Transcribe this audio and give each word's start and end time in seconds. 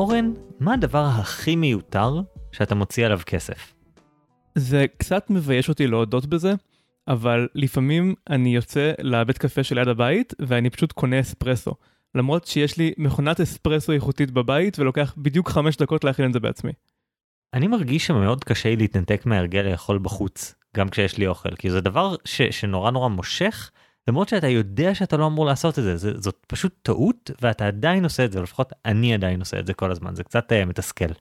אורן, 0.00 0.32
מה 0.60 0.74
הדבר 0.74 1.04
הכי 1.04 1.56
מיותר 1.56 2.20
שאתה 2.52 2.74
מוציא 2.74 3.06
עליו 3.06 3.20
כסף? 3.26 3.74
זה 4.54 4.86
קצת 4.98 5.30
מבייש 5.30 5.68
אותי 5.68 5.86
להודות 5.86 6.26
בזה, 6.26 6.54
אבל 7.08 7.48
לפעמים 7.54 8.14
אני 8.30 8.54
יוצא 8.54 8.92
לבית 8.98 9.38
קפה 9.38 9.64
שליד 9.64 9.88
הבית 9.88 10.34
ואני 10.38 10.70
פשוט 10.70 10.92
קונה 10.92 11.20
אספרסו. 11.20 11.74
למרות 12.14 12.46
שיש 12.46 12.78
לי 12.78 12.92
מכונת 12.98 13.40
אספרסו 13.40 13.92
איכותית 13.92 14.30
בבית 14.30 14.78
ולוקח 14.78 15.14
בדיוק 15.18 15.48
חמש 15.48 15.76
דקות 15.76 16.04
להכין 16.04 16.26
את 16.28 16.32
זה 16.32 16.40
בעצמי. 16.40 16.72
אני 17.54 17.66
מרגיש 17.66 18.06
שמאוד 18.06 18.44
קשה 18.44 18.68
לי 18.68 18.76
להתנתק 18.76 19.26
מההרגל 19.26 19.62
לאכול 19.62 19.98
בחוץ, 19.98 20.54
גם 20.76 20.88
כשיש 20.88 21.18
לי 21.18 21.26
אוכל, 21.26 21.54
כי 21.56 21.70
זה 21.70 21.80
דבר 21.80 22.16
ש, 22.24 22.42
שנורא 22.42 22.90
נורא 22.90 23.08
מושך, 23.08 23.70
למרות 24.10 24.28
שאתה 24.28 24.48
יודע 24.48 24.94
שאתה 24.94 25.16
לא 25.16 25.26
אמור 25.26 25.46
לעשות 25.46 25.78
את 25.78 25.84
זה, 25.84 25.96
זה 25.96 26.12
זאת 26.18 26.44
פשוט 26.46 26.74
טעות 26.82 27.30
ואתה 27.40 27.66
עדיין 27.66 28.04
עושה 28.04 28.24
את 28.24 28.32
זה, 28.32 28.40
לפחות 28.40 28.72
אני 28.84 29.14
עדיין 29.14 29.40
עושה 29.40 29.58
את 29.58 29.66
זה 29.66 29.74
כל 29.74 29.90
הזמן, 29.90 30.14
זה 30.14 30.24
קצת 30.24 30.52
uh, 30.52 30.68
מתסכל. 30.68 31.12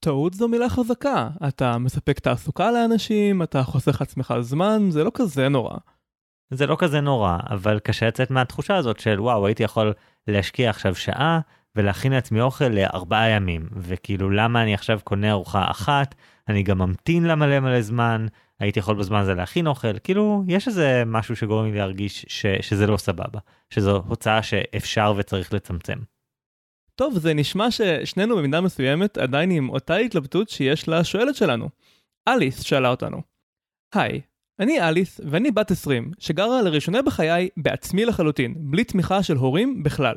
טעות 0.00 0.34
זו 0.34 0.48
מילה 0.48 0.68
חזקה, 0.68 1.28
אתה 1.48 1.78
מספק 1.78 2.18
תעסוקה 2.18 2.70
לאנשים, 2.70 3.42
אתה 3.42 3.62
חוסך 3.62 4.02
עצמך 4.02 4.34
זמן, 4.40 4.90
זה 4.90 5.04
לא 5.04 5.10
כזה 5.14 5.48
נורא. 5.48 5.76
זה 6.50 6.66
לא 6.66 6.76
כזה 6.78 7.00
נורא, 7.00 7.38
אבל 7.50 7.78
קשה 7.78 8.08
לצאת 8.08 8.30
מהתחושה 8.30 8.76
הזאת 8.76 9.00
של 9.00 9.20
וואו, 9.20 9.46
הייתי 9.46 9.62
יכול 9.62 9.92
להשקיע 10.26 10.70
עכשיו 10.70 10.94
שעה 10.94 11.40
ולהכין 11.76 12.12
לעצמי 12.12 12.40
אוכל 12.40 12.68
לארבעה 12.68 13.28
ימים, 13.28 13.68
וכאילו 13.76 14.30
למה 14.30 14.62
אני 14.62 14.74
עכשיו 14.74 15.00
קונה 15.04 15.30
ארוחה 15.30 15.70
אחת, 15.70 16.14
אני 16.48 16.62
גם 16.62 16.78
ממתין 16.78 17.24
לה 17.24 17.34
מלא 17.34 17.60
מלא 17.60 17.80
זמן, 17.80 18.26
הייתי 18.60 18.78
יכול 18.78 18.96
בזמן 18.96 19.20
הזה 19.20 19.34
להכין 19.34 19.66
אוכל, 19.66 19.98
כאילו 19.98 20.44
יש 20.48 20.68
איזה 20.68 21.02
משהו 21.06 21.36
שגורם 21.36 21.64
לי 21.64 21.78
להרגיש 21.78 22.26
ש, 22.28 22.46
שזה 22.60 22.86
לא 22.86 22.96
סבבה, 22.96 23.38
שזו 23.70 24.02
הוצאה 24.08 24.42
שאפשר 24.42 25.14
וצריך 25.16 25.54
לצמצם. 25.54 25.98
טוב, 26.94 27.18
זה 27.18 27.34
נשמע 27.34 27.70
ששנינו 27.70 28.36
במידה 28.36 28.60
מסוימת 28.60 29.18
עדיין 29.18 29.50
עם 29.50 29.68
אותה 29.68 29.96
התלבטות 29.96 30.48
שיש 30.48 30.88
לשואלת 30.88 31.36
שלנו. 31.36 31.68
אליס 32.28 32.62
שאלה 32.62 32.88
אותנו. 32.88 33.22
היי, 33.94 34.20
אני 34.60 34.80
אליס 34.80 35.20
ואני 35.30 35.50
בת 35.50 35.70
20, 35.70 36.10
שגרה 36.18 36.62
לראשונה 36.62 37.02
בחיי 37.02 37.48
בעצמי 37.56 38.04
לחלוטין, 38.04 38.54
בלי 38.58 38.84
תמיכה 38.84 39.22
של 39.22 39.36
הורים 39.36 39.82
בכלל. 39.82 40.16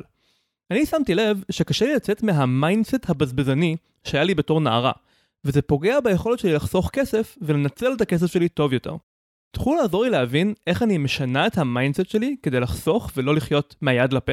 אני 0.70 0.86
שמתי 0.86 1.14
לב 1.14 1.44
שקשה 1.50 1.86
לי 1.86 1.94
לצאת 1.94 2.22
מה 2.22 2.42
mindset 2.42 3.10
הבזבזני 3.10 3.76
שהיה 4.04 4.24
לי 4.24 4.34
בתור 4.34 4.60
נערה, 4.60 4.92
וזה 5.44 5.62
פוגע 5.62 6.00
ביכולת 6.00 6.38
שלי 6.38 6.52
לחסוך 6.52 6.90
כסף 6.92 7.38
ולנצל 7.42 7.92
את 7.96 8.00
הכסף 8.00 8.26
שלי 8.26 8.48
טוב 8.48 8.72
יותר. 8.72 8.96
תוכלו 9.50 9.74
לעזור 9.74 10.04
לי 10.04 10.10
להבין 10.10 10.54
איך 10.66 10.82
אני 10.82 10.98
משנה 10.98 11.46
את 11.46 11.58
ה 11.58 11.64
mindset 11.64 12.06
שלי 12.06 12.36
כדי 12.42 12.60
לחסוך 12.60 13.10
ולא 13.16 13.34
לחיות 13.34 13.74
מהיד 13.80 14.12
לפה? 14.12 14.32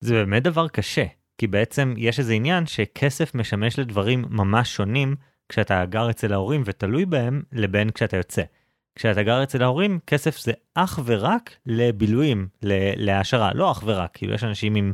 זה 0.00 0.14
באמת 0.14 0.42
דבר 0.42 0.68
קשה, 0.68 1.04
כי 1.38 1.46
בעצם 1.46 1.94
יש 1.96 2.18
איזה 2.18 2.32
עניין 2.32 2.66
שכסף 2.66 3.34
משמש 3.34 3.78
לדברים 3.78 4.24
ממש 4.30 4.76
שונים 4.76 5.16
כשאתה 5.48 5.84
גר 5.86 6.10
אצל 6.10 6.32
ההורים 6.32 6.62
ותלוי 6.64 7.06
בהם, 7.06 7.42
לבין 7.52 7.90
כשאתה 7.90 8.16
יוצא. 8.16 8.42
כשאתה 8.94 9.22
גר 9.22 9.42
אצל 9.42 9.62
ההורים, 9.62 9.98
כסף 10.06 10.38
זה 10.38 10.52
אך 10.74 11.00
ורק 11.04 11.56
לבילויים, 11.66 12.48
להעשרה, 12.96 13.54
לא 13.54 13.72
אך 13.72 13.82
ורק, 13.86 14.10
כאילו 14.14 14.34
יש 14.34 14.44
אנשים 14.44 14.74
עם 14.74 14.92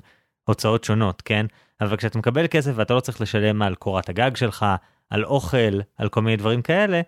הוצאות 0.48 0.84
שונות, 0.84 1.22
כן? 1.22 1.46
אבל 1.80 1.96
כשאתה 1.96 2.18
מקבל 2.18 2.46
כסף 2.50 2.72
ואתה 2.74 2.94
לא 2.94 3.00
צריך 3.00 3.20
לשלם 3.20 3.62
על 3.62 3.74
קורת 3.74 4.08
הגג 4.08 4.36
שלך, 4.36 4.66
על 5.10 5.24
אוכל, 5.24 5.80
על 5.96 6.08
כל 6.08 6.22
מיני 6.22 6.36
דברים 6.36 6.62
כאלה, 6.62 7.00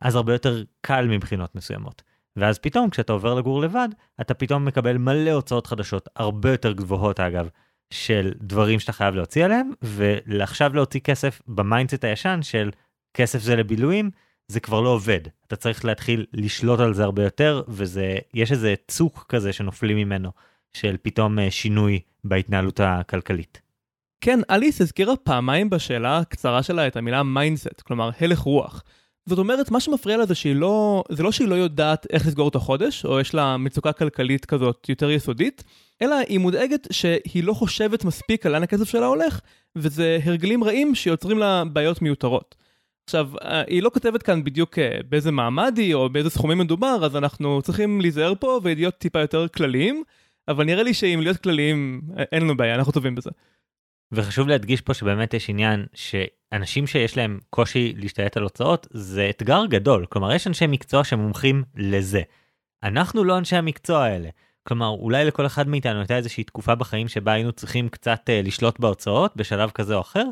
אז 0.00 0.16
הרבה 0.16 0.32
יותר 0.32 0.62
קל 0.80 1.06
מבחינות 1.08 1.54
מסוימות. 1.54 2.02
ואז 2.36 2.58
פתאום 2.58 2.90
כשאתה 2.90 3.12
עובר 3.12 3.34
לגור 3.34 3.60
לבד, 3.60 3.88
אתה 4.20 4.34
פתאום 4.34 4.64
מקבל 4.64 4.98
מלא 4.98 5.30
הוצאות 5.30 5.66
חדשות, 5.66 6.08
הרבה 6.16 6.50
יותר 6.50 6.72
גבוהות 6.72 7.20
אגב, 7.20 7.48
של 7.90 8.32
דברים 8.36 8.80
שאתה 8.80 8.92
חייב 8.92 9.14
להוציא 9.14 9.44
עליהם, 9.44 9.70
ועכשיו 9.82 10.74
להוציא 10.74 11.00
כסף 11.00 11.42
ב 11.46 11.53
mindset 11.53 12.04
הישן 12.04 12.40
של 12.42 12.70
כסף 13.14 13.42
זה 13.42 13.56
לבילויים, 13.56 14.10
זה 14.48 14.60
כבר 14.60 14.80
לא 14.80 14.88
עובד. 14.88 15.20
אתה 15.46 15.56
צריך 15.56 15.84
להתחיל 15.84 16.26
לשלוט 16.32 16.80
על 16.80 16.94
זה 16.94 17.04
הרבה 17.04 17.24
יותר, 17.24 17.62
ויש 17.68 18.52
איזה 18.52 18.74
צוק 18.88 19.26
כזה 19.28 19.52
שנופלים 19.52 19.96
ממנו, 19.96 20.30
של 20.72 20.96
פתאום 21.02 21.38
אה, 21.38 21.50
שינוי 21.50 22.00
בהתנהלות 22.24 22.80
הכלכלית. 22.80 23.60
כן, 24.20 24.40
אליס 24.50 24.80
הזכירה 24.80 25.16
פעמיים 25.16 25.70
בשאלה 25.70 26.18
הקצרה 26.18 26.62
שלה 26.62 26.86
את 26.86 26.96
המילה 26.96 27.22
mindset, 27.22 27.80
כלומר 27.80 28.10
הלך 28.20 28.38
רוח. 28.38 28.82
זאת 29.26 29.38
אומרת, 29.38 29.70
מה 29.70 29.80
שמפריע 29.80 30.16
לה 30.16 30.26
זה 30.26 30.34
שהיא 30.34 30.54
לא, 30.54 31.04
זה 31.10 31.22
לא 31.22 31.32
שהיא 31.32 31.48
לא 31.48 31.54
יודעת 31.54 32.06
איך 32.10 32.26
לסגור 32.26 32.48
את 32.48 32.54
החודש, 32.54 33.04
או 33.04 33.20
יש 33.20 33.34
לה 33.34 33.56
מצוקה 33.56 33.92
כלכלית 33.92 34.44
כזאת 34.44 34.88
יותר 34.88 35.10
יסודית, 35.10 35.64
אלא 36.02 36.16
היא 36.28 36.38
מודאגת 36.38 36.86
שהיא 36.90 37.44
לא 37.44 37.52
חושבת 37.52 38.04
מספיק 38.04 38.46
על 38.46 38.52
לאן 38.52 38.62
הכסף 38.62 38.88
שלה 38.88 39.06
הולך, 39.06 39.40
וזה 39.76 40.18
הרגלים 40.24 40.64
רעים 40.64 40.94
שיוצרים 40.94 41.38
לה 41.38 41.64
בעיות 41.64 42.02
מיותרות. 42.02 42.54
עכשיו, 43.04 43.30
היא 43.66 43.82
לא 43.82 43.90
כותבת 43.94 44.22
כאן 44.22 44.44
בדיוק 44.44 44.78
אה, 44.78 44.98
באיזה 45.08 45.30
מעמד 45.30 45.74
היא 45.76 45.94
או 45.94 46.08
באיזה 46.08 46.30
סכומים 46.30 46.58
מדובר, 46.58 47.04
אז 47.04 47.16
אנחנו 47.16 47.62
צריכים 47.62 48.00
להיזהר 48.00 48.32
פה 48.40 48.60
ולהיות 48.62 48.94
טיפה 48.94 49.20
יותר 49.20 49.48
כלליים, 49.48 50.02
אבל 50.48 50.64
נראה 50.64 50.82
לי 50.82 50.94
שאם 50.94 51.20
להיות 51.22 51.36
כלליים, 51.36 52.00
אה, 52.18 52.24
אין 52.32 52.42
לנו 52.42 52.56
בעיה, 52.56 52.74
אנחנו 52.74 52.92
טובים 52.92 53.14
בזה. 53.14 53.30
וחשוב 54.12 54.48
להדגיש 54.48 54.80
פה 54.80 54.94
שבאמת 54.94 55.34
יש 55.34 55.50
עניין 55.50 55.86
שאנשים 55.94 56.86
שיש 56.86 57.16
להם 57.16 57.38
קושי 57.50 57.92
להשתלט 57.96 58.36
על 58.36 58.42
הוצאות 58.42 58.86
זה 58.90 59.30
אתגר 59.30 59.66
גדול 59.66 60.06
כלומר 60.06 60.32
יש 60.32 60.46
אנשי 60.46 60.66
מקצוע 60.66 61.04
שמומחים 61.04 61.64
לזה. 61.76 62.22
אנחנו 62.82 63.24
לא 63.24 63.38
אנשי 63.38 63.56
המקצוע 63.56 64.04
האלה. 64.04 64.28
כלומר 64.68 64.88
אולי 64.88 65.24
לכל 65.24 65.46
אחד 65.46 65.68
מאיתנו 65.68 65.98
הייתה 65.98 66.16
איזושהי 66.16 66.44
תקופה 66.44 66.74
בחיים 66.74 67.08
שבה 67.08 67.32
היינו 67.32 67.52
צריכים 67.52 67.88
קצת 67.88 68.20
uh, 68.28 68.46
לשלוט 68.46 68.80
בהוצאות 68.80 69.36
בשלב 69.36 69.70
כזה 69.70 69.94
או 69.94 70.00
אחר 70.00 70.24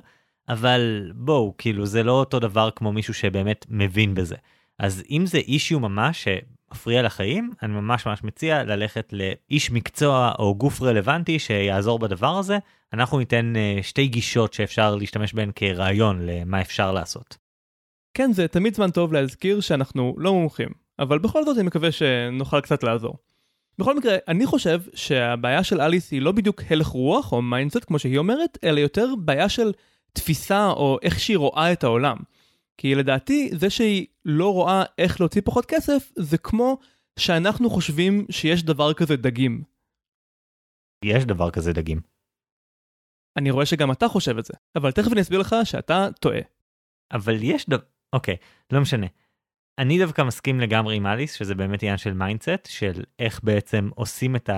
אבל 0.48 1.12
בואו 1.14 1.54
כאילו 1.58 1.86
זה 1.86 2.02
לא 2.02 2.12
אותו 2.12 2.38
דבר 2.40 2.70
כמו 2.70 2.92
מישהו 2.92 3.14
שבאמת 3.14 3.66
מבין 3.68 4.14
בזה. 4.14 4.36
אז 4.78 5.02
אם 5.10 5.26
זה 5.26 5.38
אישיו 5.38 5.80
ממש 5.80 6.28
מפריע 6.72 7.02
לחיים, 7.02 7.50
אני 7.62 7.72
ממש 7.72 8.06
ממש 8.06 8.24
מציע 8.24 8.64
ללכת 8.64 9.12
לאיש 9.12 9.70
מקצוע 9.70 10.32
או 10.38 10.54
גוף 10.54 10.82
רלוונטי 10.82 11.38
שיעזור 11.38 11.98
בדבר 11.98 12.38
הזה. 12.38 12.58
אנחנו 12.92 13.18
ניתן 13.18 13.52
uh, 13.56 13.82
שתי 13.82 14.06
גישות 14.06 14.52
שאפשר 14.52 14.94
להשתמש 14.96 15.34
בהן 15.34 15.50
כרעיון 15.54 16.26
למה 16.26 16.60
אפשר 16.60 16.92
לעשות. 16.92 17.36
כן, 18.14 18.32
זה 18.32 18.48
תמיד 18.48 18.74
זמן 18.74 18.90
טוב 18.90 19.12
להזכיר 19.12 19.60
שאנחנו 19.60 20.14
לא 20.18 20.32
מומחים, 20.32 20.68
אבל 20.98 21.18
בכל 21.18 21.44
זאת 21.44 21.58
אני 21.58 21.66
מקווה 21.66 21.92
שנוכל 21.92 22.60
קצת 22.60 22.82
לעזור. 22.82 23.16
בכל 23.78 23.96
מקרה, 23.96 24.16
אני 24.28 24.46
חושב 24.46 24.80
שהבעיה 24.94 25.64
של 25.64 25.80
אליס 25.80 26.12
היא 26.12 26.22
לא 26.22 26.32
בדיוק 26.32 26.62
הלך 26.70 26.86
רוח 26.86 27.32
או 27.32 27.42
mindset 27.42 27.84
כמו 27.84 27.98
שהיא 27.98 28.18
אומרת, 28.18 28.58
אלא 28.64 28.80
יותר 28.80 29.06
בעיה 29.18 29.48
של 29.48 29.72
תפיסה 30.12 30.66
או 30.66 30.98
איך 31.02 31.20
שהיא 31.20 31.38
רואה 31.38 31.72
את 31.72 31.84
העולם. 31.84 32.16
כי 32.78 32.94
לדעתי, 32.94 33.50
זה 33.54 33.70
שהיא 33.70 34.06
לא 34.24 34.52
רואה 34.52 34.84
איך 34.98 35.20
להוציא 35.20 35.42
פחות 35.44 35.66
כסף, 35.66 36.12
זה 36.18 36.38
כמו 36.38 36.78
שאנחנו 37.18 37.70
חושבים 37.70 38.26
שיש 38.30 38.62
דבר 38.62 38.94
כזה 38.94 39.16
דגים. 39.16 39.62
יש 41.04 41.24
דבר 41.24 41.50
כזה 41.50 41.72
דגים. 41.72 42.00
אני 43.38 43.50
רואה 43.50 43.66
שגם 43.66 43.92
אתה 43.92 44.08
חושב 44.08 44.38
את 44.38 44.44
זה, 44.44 44.54
אבל 44.76 44.92
תכף 44.92 45.12
אני 45.12 45.20
אסביר 45.20 45.40
לך 45.40 45.56
שאתה 45.64 46.08
טועה. 46.20 46.40
אבל 47.12 47.34
יש 47.42 47.68
דבר... 47.68 47.82
אוקיי, 48.12 48.36
לא 48.72 48.80
משנה. 48.80 49.06
אני 49.78 49.98
דווקא 49.98 50.22
מסכים 50.22 50.60
לגמרי 50.60 50.96
עם 50.96 51.06
אליס, 51.06 51.34
שזה 51.34 51.54
באמת 51.54 51.82
עניין 51.82 51.98
של 51.98 52.12
mindset, 52.12 52.66
של 52.66 53.04
איך 53.18 53.40
בעצם 53.44 53.88
עושים 53.94 54.36
את 54.36 54.50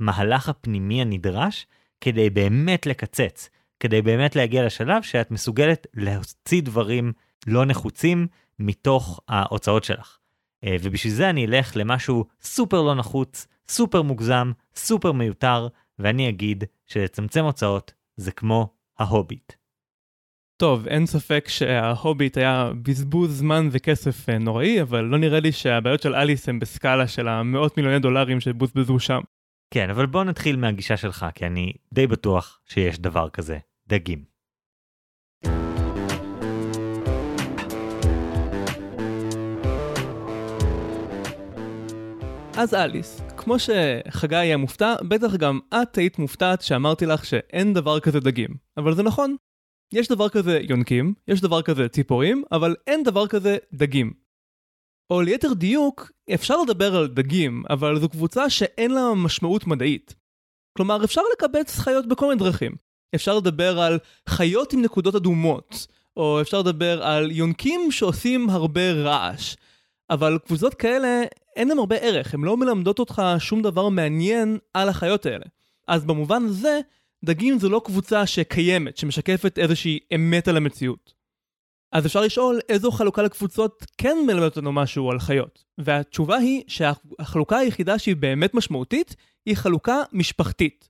המהלך 0.00 0.48
הפנימי 0.48 1.02
הנדרש 1.02 1.66
כדי 2.00 2.30
באמת 2.30 2.86
לקצץ, 2.86 3.50
כדי 3.80 4.02
באמת 4.02 4.36
להגיע 4.36 4.66
לשלב 4.66 5.02
שאת 5.02 5.30
מסוגלת 5.30 5.86
להוציא 5.94 6.62
דברים 6.62 7.12
לא 7.46 7.64
נחוצים 7.64 8.26
מתוך 8.58 9.20
ההוצאות 9.28 9.84
שלך. 9.84 10.18
אה, 10.64 10.76
ובשביל 10.82 11.12
זה 11.12 11.30
אני 11.30 11.46
אלך 11.46 11.76
למשהו 11.76 12.24
סופר 12.42 12.82
לא 12.82 12.94
נחוץ, 12.94 13.46
סופר 13.68 14.02
מוגזם, 14.02 14.52
סופר 14.76 15.12
מיותר, 15.12 15.68
ואני 15.98 16.28
אגיד 16.28 16.64
שלצמצם 16.86 17.44
הוצאות 17.44 17.92
זה 18.16 18.32
כמו 18.32 18.74
ההוביט. 18.98 19.52
טוב, 20.56 20.86
אין 20.86 21.06
ספק 21.06 21.44
שההוביט 21.48 22.36
היה 22.36 22.70
בזבוז 22.82 23.38
זמן 23.38 23.68
וכסף 23.70 24.28
אה, 24.28 24.38
נוראי, 24.38 24.82
אבל 24.82 25.00
לא 25.00 25.18
נראה 25.18 25.40
לי 25.40 25.52
שהבעיות 25.52 26.02
של 26.02 26.14
אליס 26.14 26.48
הן 26.48 26.58
בסקאלה 26.58 27.08
של 27.08 27.28
המאות 27.28 27.76
מיליוני 27.76 27.98
דולרים 27.98 28.40
שבוזבזו 28.40 28.98
שם. 28.98 29.20
כן, 29.74 29.90
אבל 29.90 30.06
בוא 30.06 30.24
נתחיל 30.24 30.56
מהגישה 30.56 30.96
שלך, 30.96 31.26
כי 31.34 31.46
אני 31.46 31.72
די 31.92 32.06
בטוח 32.06 32.60
שיש 32.66 32.98
דבר 32.98 33.28
כזה, 33.28 33.58
דגים. 33.88 34.24
אז 42.58 42.74
אליס, 42.74 43.20
כמו 43.36 43.56
שחגי 43.58 44.36
היה 44.36 44.56
מופתע, 44.56 44.94
בטח 45.08 45.34
גם 45.34 45.60
את 45.82 45.98
היית 45.98 46.18
מופתעת 46.18 46.62
שאמרתי 46.62 47.06
לך 47.06 47.24
שאין 47.24 47.74
דבר 47.74 48.00
כזה 48.00 48.20
דגים. 48.20 48.48
אבל 48.76 48.94
זה 48.94 49.02
נכון. 49.02 49.36
יש 49.92 50.08
דבר 50.08 50.28
כזה 50.28 50.60
יונקים, 50.62 51.14
יש 51.28 51.40
דבר 51.40 51.62
כזה 51.62 51.88
ציפורים, 51.88 52.44
אבל 52.52 52.76
אין 52.86 53.02
דבר 53.02 53.26
כזה 53.26 53.56
דגים. 53.72 54.12
או 55.10 55.20
ליתר 55.20 55.52
דיוק, 55.52 56.10
אפשר 56.34 56.62
לדבר 56.62 56.96
על 56.96 57.06
דגים, 57.06 57.62
אבל 57.70 58.00
זו 58.00 58.08
קבוצה 58.08 58.50
שאין 58.50 58.90
לה 58.90 59.14
משמעות 59.16 59.66
מדעית. 59.66 60.14
כלומר, 60.76 61.04
אפשר 61.04 61.22
לקבץ 61.32 61.78
חיות 61.78 62.06
בכל 62.06 62.28
מיני 62.28 62.38
דרכים. 62.38 62.72
אפשר 63.14 63.36
לדבר 63.36 63.80
על 63.80 63.98
חיות 64.28 64.72
עם 64.72 64.82
נקודות 64.82 65.14
אדומות, 65.14 65.86
או 66.16 66.40
אפשר 66.40 66.58
לדבר 66.58 67.02
על 67.02 67.30
יונקים 67.30 67.90
שעושים 67.90 68.50
הרבה 68.50 68.92
רעש. 68.92 69.56
אבל 70.10 70.38
קבוצות 70.46 70.74
כאלה, 70.74 71.24
אין 71.58 71.68
להם 71.68 71.78
הרבה 71.78 71.96
ערך, 71.96 72.34
הן 72.34 72.40
לא 72.40 72.56
מלמדות 72.56 72.98
אותך 72.98 73.22
שום 73.38 73.62
דבר 73.62 73.88
מעניין 73.88 74.58
על 74.74 74.88
החיות 74.88 75.26
האלה. 75.26 75.44
אז 75.88 76.04
במובן 76.04 76.44
הזה, 76.44 76.80
דגים 77.24 77.58
זו 77.58 77.68
לא 77.68 77.80
קבוצה 77.84 78.26
שקיימת, 78.26 78.96
שמשקפת 78.96 79.58
איזושהי 79.58 79.98
אמת 80.14 80.48
על 80.48 80.56
המציאות. 80.56 81.14
אז 81.92 82.06
אפשר 82.06 82.20
לשאול 82.20 82.60
איזו 82.68 82.90
חלוקה 82.90 83.22
לקבוצות 83.22 83.86
כן 83.98 84.16
מלמדת 84.26 84.56
אותנו 84.56 84.72
משהו 84.72 85.10
על 85.10 85.18
חיות. 85.18 85.64
והתשובה 85.78 86.36
היא 86.36 86.62
שהחלוקה 86.66 87.58
היחידה 87.58 87.98
שהיא 87.98 88.16
באמת 88.16 88.54
משמעותית 88.54 89.16
היא 89.46 89.56
חלוקה 89.56 90.02
משפחתית. 90.12 90.88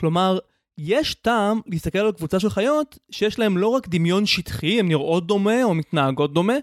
כלומר, 0.00 0.38
יש 0.78 1.14
טעם 1.14 1.60
להסתכל 1.66 1.98
על 1.98 2.12
קבוצה 2.12 2.40
של 2.40 2.50
חיות 2.50 2.98
שיש 3.10 3.38
להן 3.38 3.52
לא 3.52 3.68
רק 3.68 3.88
דמיון 3.88 4.26
שטחי, 4.26 4.80
הן 4.80 4.88
נראות 4.88 5.26
דומה 5.26 5.64
או 5.64 5.74
מתנהגות 5.74 6.32
דומה, 6.34 6.56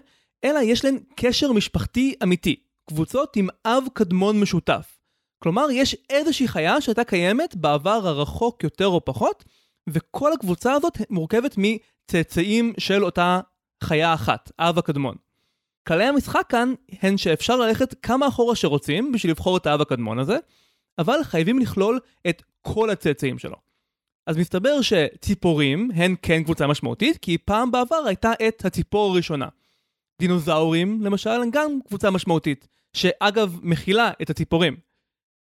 אלא 0.44 0.58
יש 0.58 0.84
להן 0.84 0.98
קשר 1.16 1.52
משפחתי 1.52 2.14
אמיתי. 2.22 2.65
קבוצות 2.86 3.36
עם 3.36 3.48
אב 3.64 3.84
קדמון 3.92 4.40
משותף. 4.40 4.98
כלומר, 5.38 5.66
יש 5.70 5.96
איזושהי 6.10 6.48
חיה 6.48 6.80
שהייתה 6.80 7.04
קיימת 7.04 7.56
בעבר 7.56 8.08
הרחוק 8.08 8.64
יותר 8.64 8.86
או 8.86 9.04
פחות, 9.04 9.44
וכל 9.88 10.32
הקבוצה 10.32 10.72
הזאת 10.72 10.98
מורכבת 11.10 11.54
מצאצאים 11.58 12.72
של 12.78 13.04
אותה 13.04 13.40
חיה 13.84 14.14
אחת, 14.14 14.52
אב 14.58 14.78
הקדמון. 14.78 15.14
כללי 15.88 16.04
המשחק 16.04 16.42
כאן 16.48 16.74
הן 17.02 17.16
שאפשר 17.16 17.56
ללכת 17.56 17.94
כמה 18.02 18.28
אחורה 18.28 18.56
שרוצים 18.56 19.12
בשביל 19.12 19.32
לבחור 19.32 19.56
את 19.56 19.66
האב 19.66 19.80
הקדמון 19.80 20.18
הזה, 20.18 20.38
אבל 20.98 21.18
חייבים 21.22 21.58
לכלול 21.58 22.00
את 22.28 22.42
כל 22.62 22.90
הצאצאים 22.90 23.38
שלו. 23.38 23.56
אז 24.26 24.36
מסתבר 24.36 24.80
שציפורים 24.82 25.90
הן 25.94 26.14
כן 26.22 26.44
קבוצה 26.44 26.66
משמעותית, 26.66 27.18
כי 27.18 27.38
פעם 27.38 27.70
בעבר 27.70 28.02
הייתה 28.06 28.32
את 28.48 28.64
הציפור 28.64 29.12
הראשונה. 29.12 29.48
דינוזאורים, 30.18 31.00
למשל, 31.02 31.30
הן 31.30 31.50
גם 31.52 31.78
קבוצה 31.88 32.10
משמעותית, 32.10 32.68
שאגב 32.92 33.58
מכילה 33.62 34.10
את 34.22 34.30
הציפורים. 34.30 34.76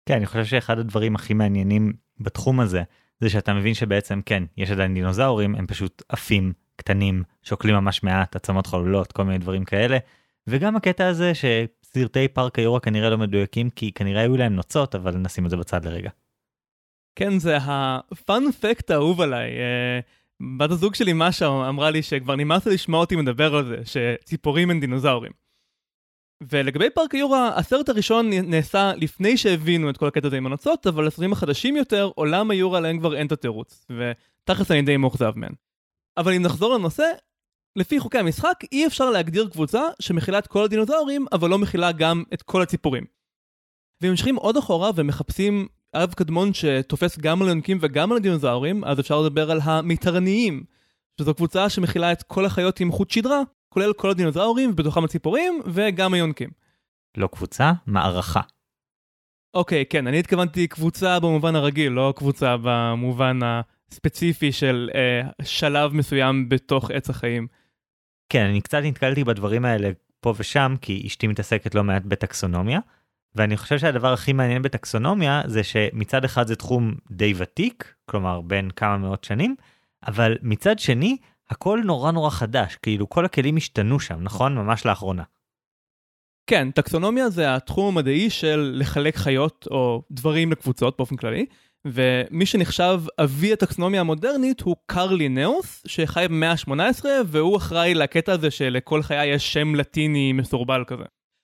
כן, 0.05 0.15
אני 0.15 0.25
חושב 0.25 0.45
שאחד 0.45 0.79
הדברים 0.79 1.15
הכי 1.15 1.33
מעניינים 1.33 1.93
בתחום 2.19 2.59
הזה, 2.59 2.83
זה 3.19 3.29
שאתה 3.29 3.53
מבין 3.53 3.73
שבעצם 3.73 4.21
כן, 4.25 4.43
יש 4.57 4.71
עדיין 4.71 4.93
דינוזאורים, 4.93 5.55
הם 5.55 5.67
פשוט 5.67 6.01
עפים, 6.09 6.53
קטנים, 6.75 7.23
שוקלים 7.43 7.75
ממש 7.75 8.03
מעט, 8.03 8.35
עצמות 8.35 8.67
חלולות, 8.67 9.11
כל 9.11 9.23
מיני 9.23 9.37
דברים 9.37 9.65
כאלה. 9.65 9.97
וגם 10.47 10.75
הקטע 10.75 11.07
הזה 11.07 11.31
שסרטי 11.35 12.27
פארק 12.27 12.59
היורה 12.59 12.79
כנראה 12.79 13.09
לא 13.09 13.17
מדויקים, 13.17 13.69
כי 13.69 13.91
כנראה 13.91 14.21
היו 14.21 14.37
להם 14.37 14.55
נוצות, 14.55 14.95
אבל 14.95 15.17
נשים 15.17 15.45
את 15.45 15.49
זה 15.49 15.57
בצד 15.57 15.85
לרגע. 15.85 16.09
כן, 17.15 17.39
זה 17.39 17.57
הפאנפקט 17.61 18.91
האהוב 18.91 19.21
עליי. 19.21 19.49
אה, 19.49 19.99
בת 20.57 20.71
הזוג 20.71 20.95
שלי, 20.95 21.11
משה, 21.15 21.47
אמרה 21.69 21.91
לי 21.91 22.03
שכבר 22.03 22.35
נמאס 22.35 22.67
לשמוע 22.67 22.99
אותי 22.99 23.15
מדבר 23.15 23.55
על 23.55 23.65
זה, 23.65 23.77
שציפורים 23.85 24.69
הן 24.69 24.79
דינוזאורים. 24.79 25.31
ולגבי 26.49 26.89
פארק 26.89 27.15
היורה, 27.15 27.57
הסרט 27.57 27.89
הראשון 27.89 28.29
נעשה 28.33 28.91
לפני 28.95 29.37
שהבינו 29.37 29.89
את 29.89 29.97
כל 29.97 30.07
הקטע 30.07 30.27
הזה 30.27 30.37
עם 30.37 30.45
הנוצות, 30.45 30.87
אבל 30.87 31.07
הסרטים 31.07 31.33
החדשים 31.33 31.75
יותר, 31.75 32.11
עולם 32.15 32.51
היורה 32.51 32.79
להם 32.79 32.99
כבר 32.99 33.15
אין 33.15 33.27
את 33.27 33.31
התירוץ, 33.31 33.85
ותכלס 33.89 34.71
אני 34.71 34.81
די 34.81 34.97
מאוכזב 34.97 35.31
מהם. 35.35 35.53
אבל 36.17 36.33
אם 36.33 36.41
נחזור 36.41 36.73
לנושא, 36.73 37.11
לפי 37.75 37.99
חוקי 37.99 38.17
המשחק 38.17 38.59
אי 38.71 38.87
אפשר 38.87 39.09
להגדיר 39.09 39.49
קבוצה 39.49 39.81
שמכילה 39.99 40.39
את 40.39 40.47
כל 40.47 40.63
הדינוזאורים, 40.63 41.25
אבל 41.31 41.49
לא 41.49 41.59
מכילה 41.59 41.91
גם 41.91 42.23
את 42.33 42.41
כל 42.41 42.61
הציפורים. 42.61 43.05
ואם 44.01 44.09
ממשיכים 44.09 44.35
עוד 44.35 44.57
אחורה 44.57 44.91
ומחפשים 44.95 45.67
אב 45.93 46.13
קדמון 46.13 46.53
שתופס 46.53 47.17
גם 47.19 47.41
על 47.41 47.47
היונקים 47.47 47.77
וגם 47.81 48.11
על 48.11 48.17
הדינוזאורים, 48.17 48.83
אז 48.83 48.99
אפשר 48.99 49.21
לדבר 49.21 49.51
על 49.51 49.59
המטרניים, 49.63 50.63
שזו 51.21 51.33
קבוצה 51.33 51.69
שמכילה 51.69 52.11
את 52.11 52.23
כל 52.23 52.45
החיות 52.45 52.79
עם 52.79 52.91
חוט 52.91 53.11
שדרה, 53.11 53.41
כולל 53.69 53.93
כל 53.93 54.09
הדינוזאורים, 54.09 54.69
ובתוכם 54.69 55.03
הציפורים, 55.03 55.61
וגם 55.65 56.13
היונקים. 56.13 56.49
לא 57.17 57.27
קבוצה, 57.27 57.71
מערכה. 57.87 58.41
אוקיי, 59.53 59.85
כן, 59.85 60.07
אני 60.07 60.19
התכוונתי 60.19 60.67
קבוצה 60.67 61.19
במובן 61.19 61.55
הרגיל, 61.55 61.91
לא 61.91 62.13
קבוצה 62.15 62.55
במובן 62.63 63.39
הספציפי 63.43 64.51
של 64.51 64.89
אה, 64.95 65.21
שלב 65.41 65.93
מסוים 65.93 66.49
בתוך 66.49 66.91
עץ 66.91 67.09
החיים. 67.09 67.47
כן, 68.29 68.45
אני 68.45 68.61
קצת 68.61 68.79
נתקלתי 68.83 69.23
בדברים 69.23 69.65
האלה 69.65 69.91
פה 70.19 70.33
ושם, 70.37 70.75
כי 70.81 71.03
אשתי 71.07 71.27
מתעסקת 71.27 71.75
לא 71.75 71.83
מעט 71.83 72.03
בטקסונומיה, 72.05 72.79
ואני 73.35 73.57
חושב 73.57 73.79
שהדבר 73.79 74.13
הכי 74.13 74.33
מעניין 74.33 74.61
בטקסונומיה 74.61 75.41
זה 75.45 75.63
שמצד 75.63 76.25
אחד 76.25 76.47
זה 76.47 76.55
תחום 76.55 76.95
די 77.11 77.33
ותיק, 77.37 77.93
כלומר 78.05 78.41
בין 78.41 78.71
כמה 78.71 78.97
מאות 78.97 79.23
שנים, 79.23 79.55
אבל 80.07 80.37
מצד 80.41 80.79
שני, 80.79 81.17
הכל 81.49 81.81
נורא 81.85 82.11
נורא 82.11 82.29
חדש, 82.29 82.75
כאילו 82.75 83.09
כל 83.09 83.25
הכלים 83.25 83.57
השתנו 83.57 83.99
שם, 83.99 84.19
נכון? 84.21 84.55
ממש 84.55 84.85
לאחרונה. 84.85 85.23
כן, 86.47 86.71
טקסונומיה 86.71 87.29
זה 87.29 87.55
התחום 87.55 87.97
המדעי 87.97 88.29
של 88.29 88.75
לחלק 88.79 89.15
חיות 89.15 89.67
או 89.71 90.03
דברים 90.11 90.51
לקבוצות 90.51 90.97
באופן 90.97 91.15
כללי, 91.15 91.45
ומי 91.87 92.45
שנחשב 92.45 93.01
אבי 93.19 93.53
הטקסונומיה 93.53 94.01
המודרנית 94.01 94.61
הוא 94.61 94.75
קרל 94.85 95.15
לינאוס, 95.15 95.83
שחי 95.87 96.25
במאה 96.29 96.51
ה-18, 96.51 97.05
והוא 97.25 97.57
אחראי 97.57 97.93
לקטע 97.93 98.31
הזה 98.31 98.51
שלכל 98.51 99.03
חיה 99.03 99.25
יש 99.25 99.53
שם 99.53 99.75
לטיני 99.75 100.33
מסורבל 100.33 100.83
כזה. 100.87 101.03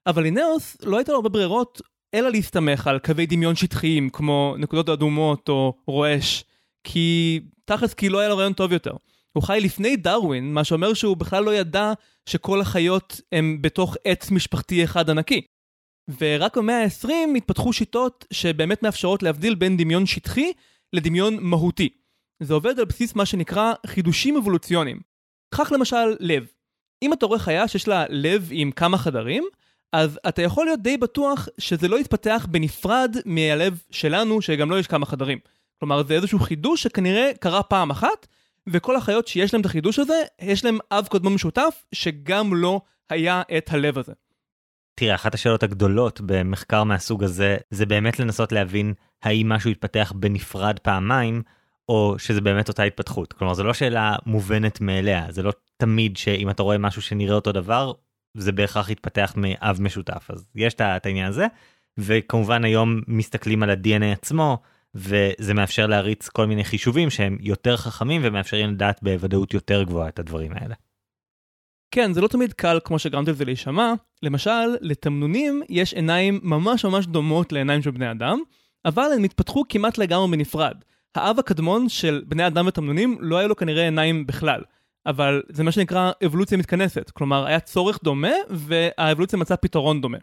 אבל 0.10 0.24
לינאוס 0.24 0.78
לא 0.84 0.98
הייתה 0.98 1.12
לו 1.12 1.18
הרבה 1.18 1.30
ברירות, 1.30 1.82
אלא 2.14 2.30
להסתמך 2.30 2.88
על 2.88 3.00
קווי 3.00 3.26
דמיון 3.26 3.56
שטחיים, 3.56 4.10
כמו 4.10 4.56
נקודות 4.58 4.90
אדומות 4.90 5.50
או 5.50 5.74
רועש, 5.88 6.44
כי 6.84 7.40
תכלס 7.66 7.94
כי 7.94 8.10
לא 8.10 8.20
היה 8.20 8.30
לו 8.30 8.38
רעיון 8.38 8.54
טוב 8.54 8.72
יותר. 8.72 8.94
הוא 9.34 9.44
חי 9.44 9.60
לפני 9.62 9.96
דרווין, 9.96 10.54
מה 10.54 10.64
שאומר 10.64 10.94
שהוא 10.94 11.18
בכלל 11.18 11.44
לא 11.44 11.56
ידע 11.56 11.94
שכל 12.30 12.62
החיות 12.62 13.22
הם 13.32 13.58
בתוך 13.62 13.96
עץ 14.06 14.32
משפחתי 14.32 14.84
אחד 14.84 15.10
ענקי. 15.10 15.42
ורק 16.20 16.58
במאה 16.58 16.84
ה-20 16.84 17.38
התפתחו 17.38 17.74
שיטות 17.74 18.26
שבאמת 18.34 18.84
מאפשרות 18.84 19.24
להבדיל 19.24 19.56
בין 19.56 19.78
דמיון 19.78 20.06
שטחי 20.06 20.52
לדמיון 20.94 21.38
מהותי. 21.42 21.90
זה 22.44 22.54
עובד 22.54 22.80
על 22.80 22.86
בסיס 22.86 23.16
מה 23.16 23.26
שנקרא 23.26 23.74
חידושים 23.88 24.38
אבולוציוניים. 24.38 25.00
קח 25.56 25.72
למשל 25.72 26.16
לב. 26.20 26.48
אם 27.04 27.14
אתה 27.14 27.26
רואה 27.26 27.40
חיה 27.40 27.68
שיש 27.68 27.88
לה 27.88 28.06
לב 28.10 28.50
עם 28.52 28.72
כמה 28.72 28.98
חדרים, 28.98 29.44
אז 29.94 30.20
אתה 30.28 30.42
יכול 30.42 30.66
להיות 30.66 30.82
די 30.82 30.98
בטוח 30.98 31.48
שזה 31.58 31.88
לא 31.88 32.00
יתפתח 32.00 32.48
בנפרד 32.50 33.16
מהלב 33.26 33.82
שלנו, 33.92 34.42
שגם 34.42 34.70
לו 34.70 34.78
יש 34.78 34.88
כמה 34.88 35.06
חדרים. 35.06 35.38
כלומר, 35.80 36.04
זה 36.04 36.14
איזשהו 36.14 36.40
חידוש 36.40 36.84
שכנראה 36.84 37.32
קרה 37.40 37.64
פעם 37.64 37.90
אחת, 37.90 38.28
וכל 38.68 38.96
החיות 38.96 39.28
שיש 39.28 39.54
להם 39.54 39.62
את 39.62 39.66
החידוש 39.66 40.00
הזה, 40.00 40.22
יש 40.42 40.66
להם 40.66 40.78
אב 40.92 41.08
קודמו 41.08 41.30
משותף, 41.30 41.84
שגם 41.96 42.56
לא 42.56 42.82
היה 43.10 43.42
את 43.58 43.74
הלב 43.74 43.98
הזה. 43.98 44.14
תראה, 44.96 45.16
אחת 45.16 45.34
השאלות 45.34 45.64
הגדולות 45.64 46.22
במחקר 46.26 46.84
מהסוג 46.84 47.24
הזה, 47.24 47.58
זה 47.70 47.86
באמת 47.86 48.20
לנסות 48.20 48.52
להבין 48.52 48.94
האם 49.24 49.50
משהו 49.50 49.70
יתפתח 49.70 50.14
בנפרד 50.16 50.80
פעמיים, 50.80 51.42
או 51.90 52.16
שזה 52.18 52.42
באמת 52.42 52.68
אותה 52.68 52.84
התפתחות. 52.84 53.34
כלומר, 53.34 53.54
זו 53.54 53.64
לא 53.64 53.74
שאלה 53.74 54.16
מובנת 54.26 54.82
מאליה, 54.82 55.26
זה 55.30 55.44
לא 55.44 55.54
תמיד 55.78 56.18
שאם 56.18 56.50
אתה 56.50 56.64
רואה 56.64 56.78
משהו 56.78 57.02
שנראה 57.02 57.36
אותו 57.36 57.52
דבר, 57.52 57.92
זה 58.34 58.52
בהכרח 58.52 58.90
יתפתח 58.90 59.34
מאב 59.38 59.82
משותף. 59.82 60.28
אז 60.34 60.46
יש 60.56 60.74
את 60.74 61.06
העניין 61.06 61.28
הזה, 61.28 61.48
וכמובן 61.98 62.64
היום 62.64 63.02
מסתכלים 63.08 63.64
על 63.64 63.70
ה-DNA 63.70 64.14
עצמו, 64.14 64.58
וזה 64.96 65.54
מאפשר 65.54 65.88
להריץ 65.88 66.30
כל 66.30 66.46
מיני 66.46 66.64
חישובים 66.64 67.10
שהם 67.10 67.38
יותר 67.42 67.78
חכמים 67.78 68.22
ומאפשרים 68.24 68.70
לדעת 68.70 69.00
בוודאות 69.04 69.54
יותר 69.54 69.84
גבוהה 69.84 70.10
את 70.10 70.20
הדברים 70.20 70.52
האלה. 70.56 70.76
כן, 71.92 72.14
זה 72.14 72.22
לא 72.22 72.28
תמיד 72.28 72.54
קל 72.54 72.80
כמו 72.84 73.00
שגרמת 73.00 73.28
לזה 73.28 73.46
להישמע. 73.46 73.94
למשל, 74.24 74.76
לתמנונים 74.82 75.62
יש 75.70 75.94
עיניים 75.94 76.40
ממש 76.44 76.86
ממש 76.86 77.06
דומות 77.06 77.52
לעיניים 77.52 77.82
של 77.82 77.92
בני 77.92 78.12
אדם, 78.12 78.40
אבל 78.86 79.08
הן 79.16 79.24
התפתחו 79.24 79.64
כמעט 79.70 79.98
לגמרי 79.98 80.32
בנפרד. 80.32 80.76
האב 81.16 81.40
הקדמון 81.40 81.90
של 81.90 82.24
בני 82.28 82.48
אדם 82.48 82.68
ותמנונים 82.68 83.18
לא 83.20 83.38
היה 83.38 83.48
לו 83.48 83.56
כנראה 83.56 83.84
עיניים 83.84 84.28
בכלל. 84.28 84.62
אבל 85.06 85.42
זה 85.50 85.64
מה 85.64 85.72
שנקרא 85.72 86.12
אבולוציה 86.26 86.58
מתכנסת. 86.58 87.10
כלומר, 87.10 87.46
היה 87.46 87.60
צורך 87.60 88.00
דומה, 88.04 88.32
והאבולוציה 88.50 89.40
מצאה 89.40 89.58
פתרון 89.58 90.02
דומה. 90.02 90.18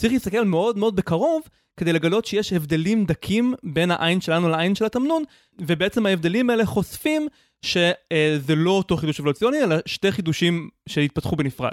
צריך 0.00 0.12
להסתכל 0.12 0.44
מאוד 0.44 0.78
מאוד 0.78 0.96
בקרוב 0.96 1.42
כדי 1.76 1.92
לגלות 1.92 2.24
שיש 2.24 2.52
הבדלים 2.52 3.04
דקים 3.04 3.54
בין 3.62 3.90
העין 3.90 4.20
שלנו 4.20 4.48
לעין 4.48 4.74
של 4.74 4.84
התמנון, 4.84 5.22
ובעצם 5.58 6.06
ההבדלים 6.06 6.50
האלה 6.50 6.66
חושפים 6.66 7.28
שזה 7.62 8.54
לא 8.56 8.70
אותו 8.70 8.96
חידוש 8.96 9.20
אבולוציוני, 9.20 9.62
אלא 9.62 9.76
שתי 9.86 10.12
חידושים 10.12 10.68
שהתפתחו 10.88 11.36
בנפרד. 11.36 11.72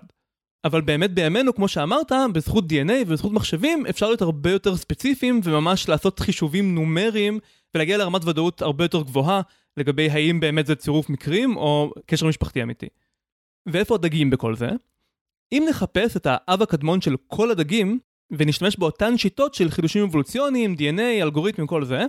אבל 0.66 0.82
באמת 0.82 1.14
בימינו, 1.14 1.56
כמו 1.56 1.68
שאמרת, 1.68 2.12
בזכות 2.34 2.64
DNA 2.64 2.92
ובזכות 3.08 3.32
מחשבים, 3.32 3.86
אפשר 3.86 4.08
להיות 4.08 4.22
הרבה 4.22 4.52
יותר 4.52 4.78
ספציפיים 4.78 5.42
וממש 5.44 5.90
לעשות 5.90 6.20
חישובים 6.20 6.76
נומריים 6.76 7.40
ולהגיע 7.76 7.98
לרמת 7.98 8.26
ודאות 8.26 8.62
הרבה 8.62 8.84
יותר 8.84 9.02
גבוהה 9.02 9.42
לגבי 9.78 10.10
האם 10.10 10.40
באמת 10.40 10.66
זה 10.66 10.76
צירוף 10.76 11.10
מקרים 11.10 11.58
או 11.58 11.94
קשר 12.06 12.28
משפחתי 12.28 12.64
אמיתי. 12.64 12.88
ואיפה 13.66 13.96
הדגים 13.96 14.30
בכל 14.30 14.56
זה? 14.56 14.70
אם 15.52 15.66
נחפש 15.70 16.18
את 16.18 16.28
האב 16.30 16.62
הקדמון 16.62 17.02
של 17.02 17.16
כל 17.28 17.52
הדגים, 17.52 18.00
ונשתמש 18.32 18.78
באותן 18.78 19.18
שיטות 19.18 19.54
של 19.54 19.70
חידושים 19.70 20.04
אבולוציוניים, 20.04 20.76
DNA, 20.80 21.24
אלגוריתמים, 21.24 21.68
כל 21.68 21.86
זה, 21.86 22.06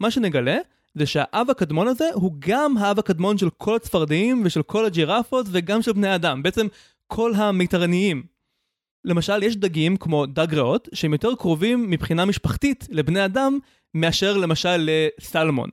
מה 0.00 0.10
שנגלה, 0.10 0.58
זה 0.94 1.06
שהאב 1.06 1.50
הקדמון 1.50 1.88
הזה 1.88 2.04
הוא 2.14 2.32
גם 2.38 2.76
האב 2.78 2.98
הקדמון 2.98 3.38
של 3.38 3.50
כל 3.50 3.76
הצפרדעים 3.76 4.42
ושל 4.44 4.62
כל 4.62 4.84
הג'ירפות 4.84 5.46
וגם 5.50 5.82
של 5.82 5.92
בני 5.92 6.14
אדם, 6.14 6.42
בעצם 6.42 6.66
כל 7.06 7.32
המיתרניים. 7.34 8.22
למשל, 9.04 9.42
יש 9.42 9.56
דגים 9.56 9.96
כמו 9.96 10.26
דג 10.26 10.54
ריאות, 10.54 10.88
שהם 10.92 11.12
יותר 11.12 11.34
קרובים 11.34 11.90
מבחינה 11.90 12.24
משפחתית 12.24 12.86
לבני 12.90 13.24
אדם, 13.24 13.58
מאשר 13.94 14.36
למשל 14.36 14.88
לסלמון. 14.88 15.70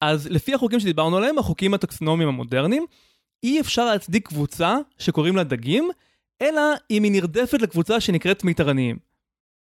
אז 0.00 0.26
לפי 0.30 0.54
החוקים 0.54 0.80
שדיברנו 0.80 1.16
עליהם, 1.16 1.38
החוקים 1.38 1.74
הטקסונומיים 1.74 2.28
המודרניים, 2.28 2.86
אי 3.42 3.60
אפשר 3.60 3.84
להצדיק 3.84 4.28
קבוצה 4.28 4.76
שקוראים 4.98 5.36
לה 5.36 5.44
דגים, 5.44 5.90
אלא 6.42 6.62
אם 6.90 7.02
היא 7.02 7.12
נרדפת 7.12 7.62
לקבוצה 7.62 8.00
שנקראת 8.00 8.44
מיתרניים. 8.44 8.98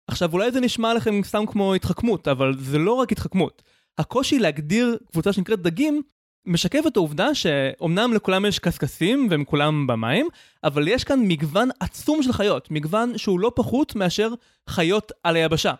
עכשיו, 0.06 0.32
אולי 0.32 0.52
זה 0.52 0.60
נשמע 0.60 0.94
לכם 0.94 1.20
סתם 1.22 1.46
כמו 1.46 1.74
התחכמות, 1.74 2.28
אבל 2.28 2.58
זה 2.58 2.78
לא 2.78 2.92
רק 2.92 3.12
התחכמות. 3.12 3.62
הקושי 3.98 4.38
להגדיר 4.38 4.98
קבוצה 5.12 5.32
שנקראת 5.32 5.62
דגים 5.62 6.02
משקף 6.46 6.84
את 6.86 6.96
העובדה 6.96 7.34
שאומנם 7.34 8.12
לכולם 8.14 8.46
יש 8.46 8.58
קשקשים 8.58 9.26
והם 9.30 9.44
כולם 9.44 9.86
במים, 9.86 10.28
אבל 10.64 10.88
יש 10.88 11.04
כאן 11.04 11.20
מגוון 11.22 11.68
עצום 11.80 12.22
של 12.22 12.32
חיות, 12.32 12.70
מגוון 12.70 13.18
שהוא 13.18 13.40
לא 13.40 13.52
פחות 13.54 13.96
מאשר 13.96 14.28
חיות 14.68 15.12
על 15.22 15.36
היבשה. 15.36 15.72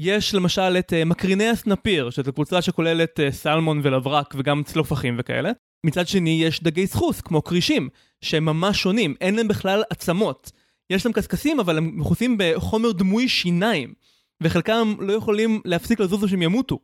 יש 0.00 0.34
למשל 0.34 0.76
את 0.78 0.92
uh, 0.92 1.04
מקריני 1.04 1.48
הסנפיר, 1.48 2.10
שזו 2.10 2.32
קבוצה 2.32 2.62
שכוללת 2.62 3.20
uh, 3.20 3.32
סלמון 3.32 3.80
ולברק 3.82 4.34
וגם 4.38 4.62
צלופחים 4.62 5.16
וכאלה. 5.18 5.50
מצד 5.86 6.08
שני 6.08 6.40
יש 6.42 6.62
דגי 6.62 6.86
סחוס, 6.86 7.20
כמו 7.20 7.44
כרישים, 7.44 7.88
שהם 8.20 8.44
ממש 8.44 8.82
שונים, 8.82 9.14
אין 9.20 9.34
להם 9.34 9.48
בכלל 9.48 9.82
עצמות. 9.90 10.52
יש 10.90 11.06
להם 11.06 11.12
קשקשים, 11.12 11.60
אבל 11.60 11.78
הם 11.78 12.00
מכוסים 12.00 12.36
בחומר 12.38 12.92
דמוי 12.92 13.28
שיניים, 13.28 13.94
וחלקם 14.42 14.94
לא 14.98 15.12
יכולים 15.12 15.60
להפסיק 15.64 16.00
לזוז 16.00 16.22
או 16.22 16.28
שהם 16.28 16.42
ימותו. 16.42 16.78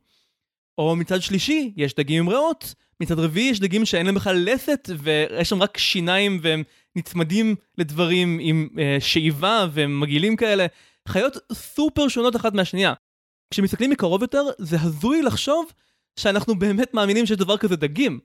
או 0.78 0.96
מצד 0.96 1.22
שלישי, 1.22 1.72
יש 1.76 1.94
דגים 1.94 2.22
עם 2.22 2.28
ריאות, 2.28 2.74
מצד 3.00 3.18
רביעי 3.18 3.50
יש 3.50 3.60
דגים 3.60 3.84
שאין 3.84 4.06
להם 4.06 4.14
בכלל 4.14 4.36
לסת, 4.36 4.90
ויש 4.98 5.48
שם 5.48 5.62
רק 5.62 5.78
שיניים 5.78 6.38
והם 6.42 6.62
נצמדים 6.96 7.54
לדברים 7.78 8.38
עם 8.42 8.68
אה, 8.78 8.96
שאיבה 9.00 9.66
והם 9.72 10.00
מגעילים 10.00 10.36
כאלה. 10.36 10.66
חיות 11.08 11.36
סופר 11.52 12.08
שונות 12.08 12.36
אחת 12.36 12.54
מהשנייה. 12.54 12.92
כשמסתכלים 13.50 13.90
מקרוב 13.90 14.22
יותר, 14.22 14.42
זה 14.58 14.76
הזוי 14.80 15.22
לחשוב 15.22 15.72
שאנחנו 16.18 16.54
באמת 16.54 16.94
מאמינים 16.94 17.26
שיש 17.26 17.36
דבר 17.36 17.56
כזה 17.56 17.76
דגים. 17.76 18.20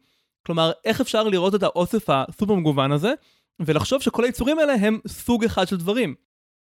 כלומר, 0.46 0.72
איך 0.86 1.01
אפשר 1.01 1.24
לראות 1.24 1.55
את 1.55 1.63
האוסף 1.63 2.10
הסופר 2.10 2.53
מגוון 2.53 2.91
הזה, 2.91 3.13
ולחשוב 3.60 4.01
שכל 4.01 4.24
היצורים 4.24 4.60
האלה 4.60 4.74
הם 4.74 5.00
סוג 5.07 5.43
אחד 5.43 5.67
של 5.67 5.77
דברים. 5.77 6.15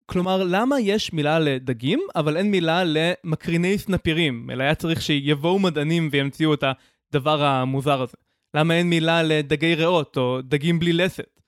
כלומר, 0.05 0.43
למה 0.43 0.79
יש 0.79 1.13
מילה 1.13 1.39
לדגים, 1.39 1.99
אבל 2.15 2.37
אין 2.37 2.51
מילה 2.51 2.83
למקריני 2.85 3.77
סנפירים, 3.77 4.49
אלא 4.51 4.63
היה 4.63 4.75
צריך 4.75 5.01
שיבואו 5.01 5.59
מדענים 5.59 6.09
וימציאו 6.11 6.53
את 6.53 6.63
הדבר 7.11 7.43
המוזר 7.43 8.01
הזה? 8.01 8.17
למה 8.55 8.73
אין 8.73 8.89
מילה 8.89 9.23
לדגי 9.23 9.75
ריאות, 9.75 10.17
או 10.17 10.41
דגים 10.41 10.79
בלי 10.79 10.93
לסת? 10.93 11.39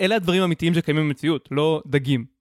אלה 0.00 0.16
הדברים 0.16 0.42
האמיתיים 0.42 0.74
שקיימים 0.74 1.08
במציאות, 1.08 1.48
לא 1.50 1.82
דגים. 1.86 2.39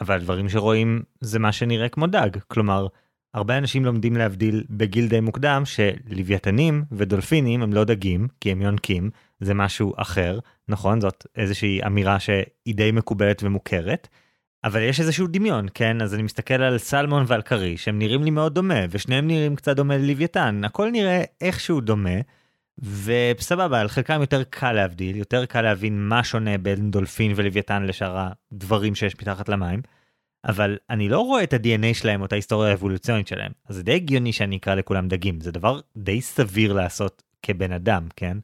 אבל 0.00 0.20
דברים 0.20 0.48
שרואים 0.48 1.02
זה 1.20 1.38
מה 1.38 1.52
שנראה 1.52 1.88
כמו 1.88 2.06
דג, 2.06 2.30
כלומר, 2.48 2.86
הרבה 3.34 3.58
אנשים 3.58 3.84
לומדים 3.84 4.16
להבדיל 4.16 4.64
בגיל 4.70 5.08
די 5.08 5.20
מוקדם 5.20 5.62
שלוויתנים 5.64 6.84
ודולפינים 6.92 7.62
הם 7.62 7.72
לא 7.72 7.84
דגים, 7.84 8.28
כי 8.40 8.52
הם 8.52 8.62
יונקים, 8.62 9.10
זה 9.40 9.54
משהו 9.54 9.92
אחר, 9.96 10.38
נכון? 10.68 11.00
זאת 11.00 11.26
איזושהי 11.36 11.80
אמירה 11.86 12.20
שהיא 12.20 12.74
די 12.74 12.92
מקובלת 12.92 13.42
ומוכרת. 13.42 14.08
אבל 14.64 14.82
יש 14.82 15.00
איזשהו 15.00 15.26
דמיון, 15.26 15.66
כן? 15.74 16.02
אז 16.02 16.14
אני 16.14 16.22
מסתכל 16.22 16.62
על 16.62 16.78
סלמון 16.78 17.24
ועל 17.26 17.42
כריש, 17.42 17.88
הם 17.88 17.98
נראים 17.98 18.24
לי 18.24 18.30
מאוד 18.30 18.54
דומה, 18.54 18.80
ושניהם 18.90 19.26
נראים 19.26 19.56
קצת 19.56 19.76
דומה 19.76 19.96
ללוויתן, 19.96 20.60
הכל 20.64 20.90
נראה 20.90 21.22
איכשהו 21.40 21.80
דומה, 21.80 22.20
וסבבה, 22.78 23.80
על 23.80 23.88
חלקם 23.88 24.20
יותר 24.20 24.44
קל 24.44 24.72
להבדיל, 24.72 25.16
יותר 25.16 25.46
קל 25.46 25.62
להבין 25.62 26.08
מה 26.08 26.24
שונה 26.24 26.58
בין 26.58 26.90
דולפין 26.90 27.32
ולוויתן 27.36 27.82
לשאר 27.82 28.28
הדברים 28.52 28.94
שיש 28.94 29.14
מתחת 29.14 29.48
למים, 29.48 29.82
אבל 30.44 30.76
אני 30.90 31.08
לא 31.08 31.20
רואה 31.20 31.42
את 31.42 31.52
ה-DNA 31.52 31.94
שלהם 31.94 32.20
או 32.20 32.26
את 32.26 32.32
ההיסטוריה 32.32 32.70
האבולוציונית 32.70 33.28
שלהם, 33.28 33.52
אז 33.68 33.76
זה 33.76 33.82
די 33.82 33.94
הגיוני 33.94 34.32
שאני 34.32 34.56
אקרא 34.56 34.74
לכולם 34.74 35.08
דגים, 35.08 35.40
זה 35.40 35.52
דבר 35.52 35.80
די 35.96 36.20
סביר 36.20 36.72
לעשות 36.72 37.22
כבן 37.42 37.72
אדם, 37.72 38.08
כן? 38.16 38.38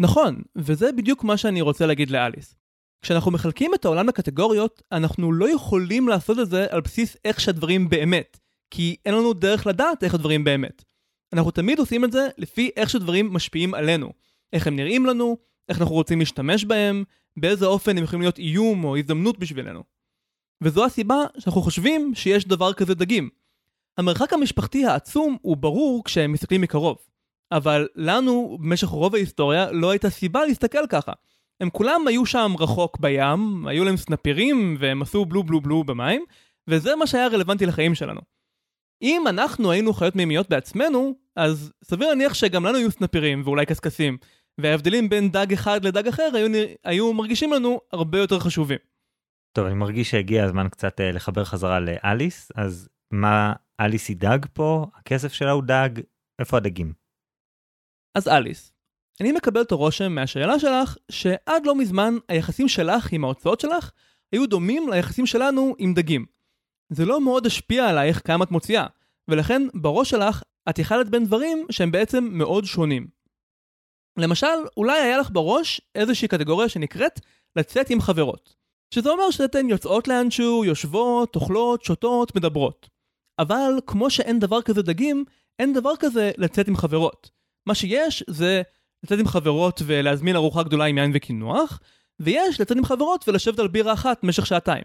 נכון, 0.00 0.42
וזה 0.56 0.92
בדיוק 0.92 1.24
מה 1.24 1.36
שאני 1.36 1.60
רוצה 1.60 1.86
להגיד 1.86 2.10
לאליס. 2.10 2.56
כשאנחנו 3.02 3.30
מחלקים 3.30 3.74
את 3.74 3.84
העולם 3.84 4.08
לקטגוריות, 4.08 4.82
אנחנו 4.92 5.32
לא 5.32 5.54
יכולים 5.54 6.08
לעשות 6.08 6.38
את 6.38 6.50
זה 6.50 6.66
על 6.70 6.80
בסיס 6.80 7.16
איך 7.24 7.40
שהדברים 7.40 7.88
באמת, 7.88 8.40
כי 8.70 8.96
אין 9.06 9.14
לנו 9.14 9.32
דרך 9.32 9.66
לדעת 9.66 10.04
איך 10.04 10.14
הדברים 10.14 10.44
באמת. 10.44 10.84
אנחנו 11.34 11.50
תמיד 11.50 11.78
עושים 11.78 12.04
את 12.04 12.12
זה 12.12 12.28
לפי 12.38 12.70
איך 12.76 12.90
שדברים 12.90 13.32
משפיעים 13.32 13.74
עלינו. 13.74 14.12
איך 14.52 14.66
הם 14.66 14.76
נראים 14.76 15.06
לנו, 15.06 15.36
איך 15.68 15.80
אנחנו 15.80 15.94
רוצים 15.94 16.18
להשתמש 16.18 16.64
בהם, 16.64 17.04
באיזה 17.36 17.66
אופן 17.66 17.98
הם 17.98 18.04
יכולים 18.04 18.20
להיות 18.20 18.38
איום 18.38 18.84
או 18.84 18.96
הזדמנות 18.96 19.38
בשבילנו. 19.38 19.82
וזו 20.62 20.84
הסיבה 20.84 21.24
שאנחנו 21.38 21.62
חושבים 21.62 22.14
שיש 22.14 22.44
דבר 22.44 22.72
כזה 22.72 22.94
דגים. 22.94 23.28
המרחק 23.98 24.32
המשפחתי 24.32 24.86
העצום 24.86 25.36
הוא 25.42 25.56
ברור 25.56 26.04
כשהם 26.04 26.32
מסתכלים 26.32 26.60
מקרוב. 26.60 26.96
אבל 27.52 27.88
לנו, 27.96 28.58
במשך 28.60 28.88
רוב 28.88 29.14
ההיסטוריה, 29.14 29.72
לא 29.72 29.90
הייתה 29.90 30.10
סיבה 30.10 30.44
להסתכל 30.44 30.86
ככה. 30.86 31.12
הם 31.60 31.70
כולם 31.70 32.06
היו 32.06 32.26
שם 32.26 32.52
רחוק 32.58 32.98
בים, 33.00 33.66
היו 33.66 33.84
להם 33.84 33.96
סנפירים, 33.96 34.76
והם 34.78 35.02
עשו 35.02 35.24
בלו 35.24 35.42
בלו 35.42 35.60
בלו 35.60 35.84
במים, 35.84 36.24
וזה 36.68 36.96
מה 36.96 37.06
שהיה 37.06 37.28
רלוונטי 37.28 37.66
לחיים 37.66 37.94
שלנו. 37.94 38.20
אם 39.02 39.24
אנחנו 39.26 39.70
היינו 39.70 39.92
חיות 39.92 40.16
מימיות 40.16 40.48
בעצמנו, 40.48 41.14
אז 41.36 41.72
סביר 41.84 42.08
להניח 42.08 42.34
שגם 42.34 42.66
לנו 42.66 42.78
היו 42.78 42.90
סנפירים 42.90 43.42
ואולי 43.44 43.66
קשקשים, 43.66 44.18
וההבדלים 44.60 45.08
בין 45.08 45.30
דג 45.30 45.52
אחד 45.52 45.84
לדג 45.84 46.08
אחר 46.08 46.30
היו, 46.34 46.48
היו 46.84 47.12
מרגישים 47.12 47.52
לנו 47.52 47.80
הרבה 47.92 48.18
יותר 48.18 48.38
חשובים. 48.38 48.78
טוב, 49.56 49.66
אני 49.66 49.74
מרגיש 49.74 50.10
שהגיע 50.10 50.44
הזמן 50.44 50.68
קצת 50.68 51.00
uh, 51.00 51.02
לחבר 51.02 51.44
חזרה 51.44 51.80
לאליס, 51.80 52.52
אז 52.54 52.88
מה 53.10 53.52
אליס 53.80 54.08
היא 54.08 54.16
דג 54.16 54.38
פה? 54.52 54.86
הכסף 54.94 55.32
שלה 55.32 55.50
הוא 55.50 55.62
דג, 55.62 55.88
איפה 56.38 56.56
הדגים? 56.56 56.92
אז 58.14 58.28
אליס, 58.28 58.72
אני 59.20 59.32
מקבל 59.32 59.62
את 59.62 59.72
הרושם 59.72 60.12
מהשאלה 60.12 60.58
שלך, 60.58 60.96
שעד 61.10 61.66
לא 61.66 61.74
מזמן 61.74 62.14
היחסים 62.28 62.68
שלך 62.68 63.12
עם 63.12 63.24
ההוצאות 63.24 63.60
שלך 63.60 63.90
היו 64.32 64.46
דומים 64.46 64.88
ליחסים 64.88 65.26
שלנו 65.26 65.74
עם 65.78 65.94
דגים. 65.94 66.26
זה 66.92 67.04
לא 67.04 67.20
מאוד 67.20 67.46
השפיע 67.46 67.88
עלייך 67.88 68.26
כמה 68.26 68.44
את 68.44 68.50
מוציאה, 68.50 68.86
ולכן 69.28 69.62
בראש 69.74 70.10
שלך 70.10 70.42
את 70.70 70.78
יכלת 70.78 71.10
בין 71.10 71.24
דברים 71.24 71.66
שהם 71.70 71.90
בעצם 71.90 72.28
מאוד 72.32 72.64
שונים. 72.64 73.06
למשל, 74.18 74.46
אולי 74.76 75.00
היה 75.00 75.18
לך 75.18 75.30
בראש 75.30 75.80
איזושהי 75.94 76.28
קטגוריה 76.28 76.68
שנקראת 76.68 77.20
לצאת 77.56 77.90
עם 77.90 78.00
חברות. 78.00 78.54
שזה 78.94 79.10
אומר 79.10 79.30
שאתן 79.30 79.68
יוצאות 79.68 80.08
לאנשהו, 80.08 80.64
יושבות, 80.64 81.36
אוכלות, 81.36 81.84
שותות, 81.84 82.36
מדברות. 82.36 82.88
אבל 83.38 83.72
כמו 83.86 84.10
שאין 84.10 84.38
דבר 84.38 84.62
כזה 84.62 84.82
דגים, 84.82 85.24
אין 85.58 85.72
דבר 85.72 85.96
כזה 85.98 86.30
לצאת 86.36 86.68
עם 86.68 86.76
חברות. 86.76 87.30
מה 87.66 87.74
שיש 87.74 88.24
זה 88.28 88.62
לצאת 89.04 89.18
עם 89.18 89.26
חברות 89.26 89.82
ולהזמין 89.86 90.36
ארוחה 90.36 90.62
גדולה 90.62 90.84
עם 90.84 90.98
יין 90.98 91.10
וקינוח, 91.14 91.80
ויש 92.20 92.60
לצאת 92.60 92.76
עם 92.76 92.84
חברות 92.84 93.28
ולשבת 93.28 93.58
על 93.58 93.68
בירה 93.68 93.92
אחת 93.92 94.22
במשך 94.22 94.46
שעתיים. 94.46 94.84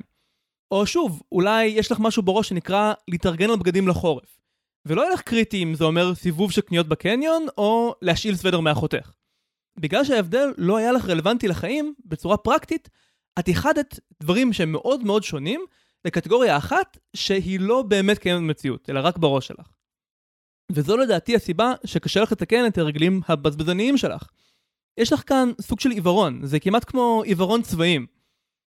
או 0.71 0.85
שוב, 0.85 1.21
אולי 1.31 1.65
יש 1.65 1.91
לך 1.91 1.99
משהו 1.99 2.23
בראש 2.23 2.49
שנקרא 2.49 2.93
להתארגן 3.07 3.49
על 3.49 3.55
בגדים 3.55 3.87
לחורף. 3.87 4.39
ולא 4.85 5.01
יהיה 5.01 5.13
לך 5.13 5.21
קריטי 5.21 5.63
אם 5.63 5.75
זה 5.75 5.83
אומר 5.83 6.15
סיבוב 6.15 6.51
של 6.51 6.61
קניות 6.61 6.87
בקניון, 6.87 7.45
או 7.57 7.95
להשאיל 8.01 8.35
סוודר 8.35 8.59
מאחותך. 8.59 9.11
בגלל 9.79 10.03
שההבדל 10.03 10.53
לא 10.57 10.77
היה 10.77 10.91
לך 10.91 11.05
רלוונטי 11.05 11.47
לחיים, 11.47 11.93
בצורה 12.05 12.37
פרקטית, 12.37 12.89
את 13.39 13.47
איחדת 13.47 13.99
דברים 14.21 14.53
שהם 14.53 14.71
מאוד 14.71 15.03
מאוד 15.03 15.23
שונים 15.23 15.61
לקטגוריה 16.05 16.57
אחת 16.57 16.97
שהיא 17.15 17.59
לא 17.59 17.81
באמת 17.81 18.17
קיימת 18.17 18.41
במציאות, 18.41 18.89
אלא 18.89 18.99
רק 19.03 19.17
בראש 19.17 19.47
שלך. 19.47 19.69
וזו 20.71 20.97
לדעתי 20.97 21.35
הסיבה 21.35 21.73
שקשה 21.85 22.21
לך 22.21 22.31
לתקן 22.31 22.67
את 22.67 22.77
הרגלים 22.77 23.21
הבזבזניים 23.27 23.97
שלך. 23.97 24.27
יש 24.97 25.13
לך 25.13 25.23
כאן 25.27 25.51
סוג 25.61 25.79
של 25.79 25.91
עיוורון, 25.91 26.45
זה 26.45 26.59
כמעט 26.59 26.83
כמו 26.89 27.23
עיוורון 27.25 27.61
צבעים. 27.61 28.05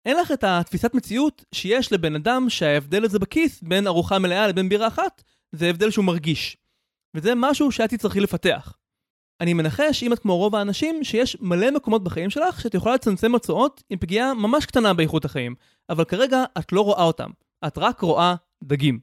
אין 0.07 0.17
לך 0.17 0.33
את 0.33 0.45
התפיסת 0.45 0.95
מציאות 0.95 1.45
שיש 1.55 1.93
לבן 1.93 2.15
אדם 2.15 2.51
שההבדל 2.51 3.05
הזה 3.05 3.19
בכיס 3.19 3.63
בין 3.63 3.87
ארוחה 3.87 4.19
מלאה 4.19 4.49
לבין 4.49 4.69
בירה 4.69 4.87
אחת, 4.87 5.23
זה 5.53 5.67
הבדל 5.67 5.91
שהוא 5.91 6.05
מרגיש. 6.05 6.57
וזה 7.17 7.33
משהו 7.37 7.73
שאת 7.73 7.91
תצטרכי 7.91 8.21
לפתח. 8.21 8.79
אני 9.41 9.55
מנחש, 9.55 10.03
אם 10.03 10.13
את 10.13 10.19
כמו 10.19 10.37
רוב 10.37 10.55
האנשים, 10.55 11.05
שיש 11.05 11.37
מלא 11.41 11.71
מקומות 11.71 12.05
בחיים 12.05 12.31
שלך 12.31 12.61
שאת 12.61 12.75
יכולה 12.75 12.95
לצמצם 12.95 13.33
הוצאות 13.33 13.83
עם 13.91 13.99
פגיעה 13.99 14.35
ממש 14.35 14.67
קטנה 14.67 14.95
באיכות 14.95 15.25
החיים, 15.25 15.55
אבל 15.89 16.05
כרגע 16.05 16.45
את 16.59 16.73
לא 16.73 16.81
רואה 16.81 17.03
אותם, 17.03 17.31
את 17.67 17.79
רק 17.79 18.01
רואה 18.01 18.35
דגים. 18.65 19.01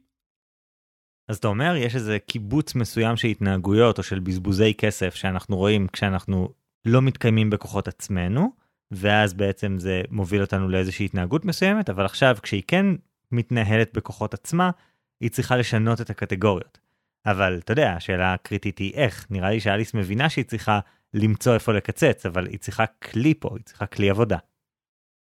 אז 1.29 1.37
אתה 1.37 1.47
אומר, 1.47 1.75
יש 1.75 1.95
איזה 1.95 2.19
קיבוץ 2.19 2.75
מסוים 2.75 3.17
של 3.17 3.27
התנהגויות 3.27 3.97
או 3.97 4.03
של 4.03 4.19
בזבוזי 4.19 4.73
כסף 4.73 5.15
שאנחנו 5.15 5.57
רואים 5.57 5.87
כשאנחנו 5.87 6.49
לא 6.85 7.01
מתקיימים 7.01 7.49
בכוחות 7.49 7.87
עצמנו, 7.87 8.51
ואז 8.91 9.33
בעצם 9.33 9.75
זה 9.79 10.01
מוביל 10.11 10.41
אותנו 10.41 10.69
לאיזושהי 10.69 11.05
התנהגות 11.05 11.45
מסוימת, 11.45 11.89
אבל 11.89 12.05
עכשיו 12.05 12.37
כשהיא 12.41 12.63
כן 12.67 12.85
מתנהלת 13.31 13.93
בכוחות 13.93 14.33
עצמה, 14.33 14.71
היא 15.19 15.29
צריכה 15.29 15.57
לשנות 15.57 16.01
את 16.01 16.09
הקטגוריות. 16.09 16.79
אבל 17.25 17.59
אתה 17.63 17.71
יודע, 17.71 17.91
השאלה 17.91 18.33
הקריטית 18.33 18.77
היא 18.77 18.93
איך. 18.93 19.27
נראה 19.29 19.49
לי 19.49 19.59
שאליס 19.59 19.93
מבינה 19.93 20.29
שהיא 20.29 20.45
צריכה 20.45 20.79
למצוא 21.13 21.53
איפה 21.53 21.73
לקצץ, 21.73 22.25
אבל 22.25 22.47
היא 22.47 22.59
צריכה 22.59 22.85
כלי 22.85 23.33
פה, 23.33 23.49
היא 23.55 23.63
צריכה 23.63 23.85
כלי 23.85 24.09
עבודה. 24.09 24.37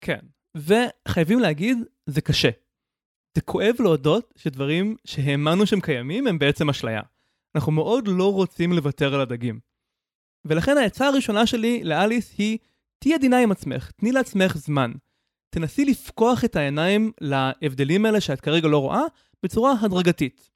כן, 0.01 0.19
וחייבים 0.55 1.39
להגיד, 1.39 1.77
זה 2.05 2.21
קשה. 2.21 2.49
זה 3.35 3.41
כואב 3.41 3.75
להודות 3.79 4.33
שדברים 4.35 4.95
שהאמנו 5.05 5.67
שהם 5.67 5.81
קיימים 5.81 6.27
הם 6.27 6.39
בעצם 6.39 6.69
אשליה. 6.69 7.01
אנחנו 7.55 7.71
מאוד 7.71 8.07
לא 8.07 8.33
רוצים 8.33 8.73
לוותר 8.73 9.13
על 9.13 9.21
הדגים. 9.21 9.59
ולכן 10.45 10.77
העצה 10.77 11.07
הראשונה 11.07 11.47
שלי 11.47 11.83
לאליס 11.83 12.35
היא, 12.37 12.57
תהיי 12.99 13.13
עדינה 13.13 13.39
עם 13.39 13.51
עצמך, 13.51 13.91
תני 13.91 14.11
לעצמך 14.11 14.57
זמן. 14.57 14.91
תנסי 15.49 15.85
לפקוח 15.85 16.45
את 16.45 16.55
העיניים 16.55 17.11
להבדלים 17.21 18.05
האלה 18.05 18.21
שאת 18.21 18.41
כרגע 18.41 18.67
לא 18.67 18.77
רואה 18.77 19.01
בצורה 19.43 19.73
הדרגתית. 19.81 20.49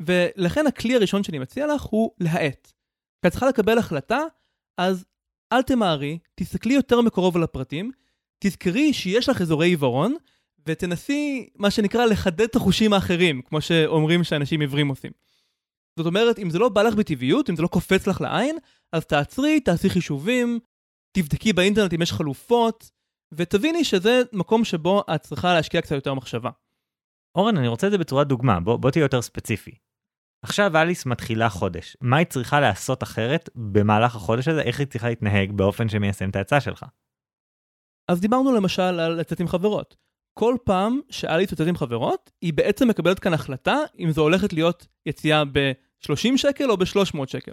ולכן 0.00 0.66
הכלי 0.66 0.94
הראשון 0.94 1.22
שאני 1.22 1.38
מציע 1.38 1.66
לך 1.74 1.82
הוא 1.82 2.10
להאט. 2.20 2.72
כשאת 3.20 3.32
צריכה 3.32 3.48
לקבל 3.48 3.78
החלטה, 3.78 4.20
אז 4.78 5.04
אל 5.52 5.62
תמהרי, 5.62 6.18
תסתכלי 6.34 6.74
יותר 6.74 7.00
מקרוב 7.00 7.36
על 7.36 7.42
הפרטים, 7.42 7.90
תזכרי 8.38 8.92
שיש 8.92 9.28
לך 9.28 9.40
אזורי 9.40 9.68
עיוורון, 9.68 10.14
ותנסי, 10.66 11.48
מה 11.56 11.70
שנקרא, 11.70 12.04
לחדד 12.04 12.40
את 12.40 12.56
החושים 12.56 12.92
האחרים, 12.92 13.42
כמו 13.42 13.60
שאומרים 13.60 14.24
שאנשים 14.24 14.60
עיוורים 14.60 14.88
עושים. 14.88 15.12
זאת 15.98 16.06
אומרת, 16.06 16.38
אם 16.38 16.50
זה 16.50 16.58
לא 16.58 16.68
בא 16.68 16.82
לך 16.82 16.94
בטבעיות, 16.94 17.50
אם 17.50 17.56
זה 17.56 17.62
לא 17.62 17.68
קופץ 17.68 18.06
לך 18.06 18.20
לעין, 18.20 18.58
אז 18.92 19.04
תעצרי, 19.04 19.60
תעשי 19.60 19.90
חישובים, 19.90 20.58
תבדקי 21.12 21.52
באינטרנט 21.52 21.94
אם 21.94 22.02
יש 22.02 22.12
חלופות, 22.12 22.90
ותביני 23.32 23.84
שזה 23.84 24.22
מקום 24.32 24.64
שבו 24.64 25.02
את 25.14 25.22
צריכה 25.22 25.54
להשקיע 25.54 25.80
קצת 25.80 25.94
יותר 25.94 26.14
מחשבה. 26.14 26.50
אורן, 27.34 27.56
אני 27.56 27.68
רוצה 27.68 27.86
את 27.86 27.92
זה 27.92 27.98
בצורת 27.98 28.26
דוגמה, 28.26 28.60
בוא, 28.60 28.76
בוא 28.76 28.90
תהיה 28.90 29.02
יותר 29.02 29.22
ספציפי. 29.22 29.74
עכשיו 30.42 30.76
אליס 30.76 31.06
מתחילה 31.06 31.48
חודש, 31.48 31.96
מה 32.00 32.16
היא 32.16 32.26
צריכה 32.26 32.60
לעשות 32.60 33.02
אחרת 33.02 33.50
במהלך 33.54 34.16
החודש 34.16 34.48
הזה, 34.48 34.62
איך 34.62 34.78
היא 34.78 34.86
צריכה 34.86 35.08
להתנהג 35.08 35.52
באופן 35.52 35.88
שמיישם 35.88 36.30
את 36.30 36.36
העצה 36.36 36.60
שלך? 36.60 36.84
אז 38.10 38.20
דיברנו 38.20 38.52
למשל 38.52 38.82
על 38.82 39.12
לצאת 39.12 39.40
עם 39.40 39.48
חברות. 39.48 39.96
כל 40.38 40.56
פעם 40.64 41.00
שאליס 41.10 41.50
יוצאת 41.50 41.68
עם 41.68 41.76
חברות, 41.76 42.30
היא 42.42 42.52
בעצם 42.52 42.88
מקבלת 42.88 43.18
כאן 43.18 43.34
החלטה 43.34 43.76
אם 43.98 44.10
זו 44.10 44.22
הולכת 44.22 44.52
להיות 44.52 44.86
יציאה 45.06 45.44
ב-30 45.44 46.36
שקל 46.36 46.70
או 46.70 46.76
ב-300 46.76 47.26
שקל. 47.26 47.52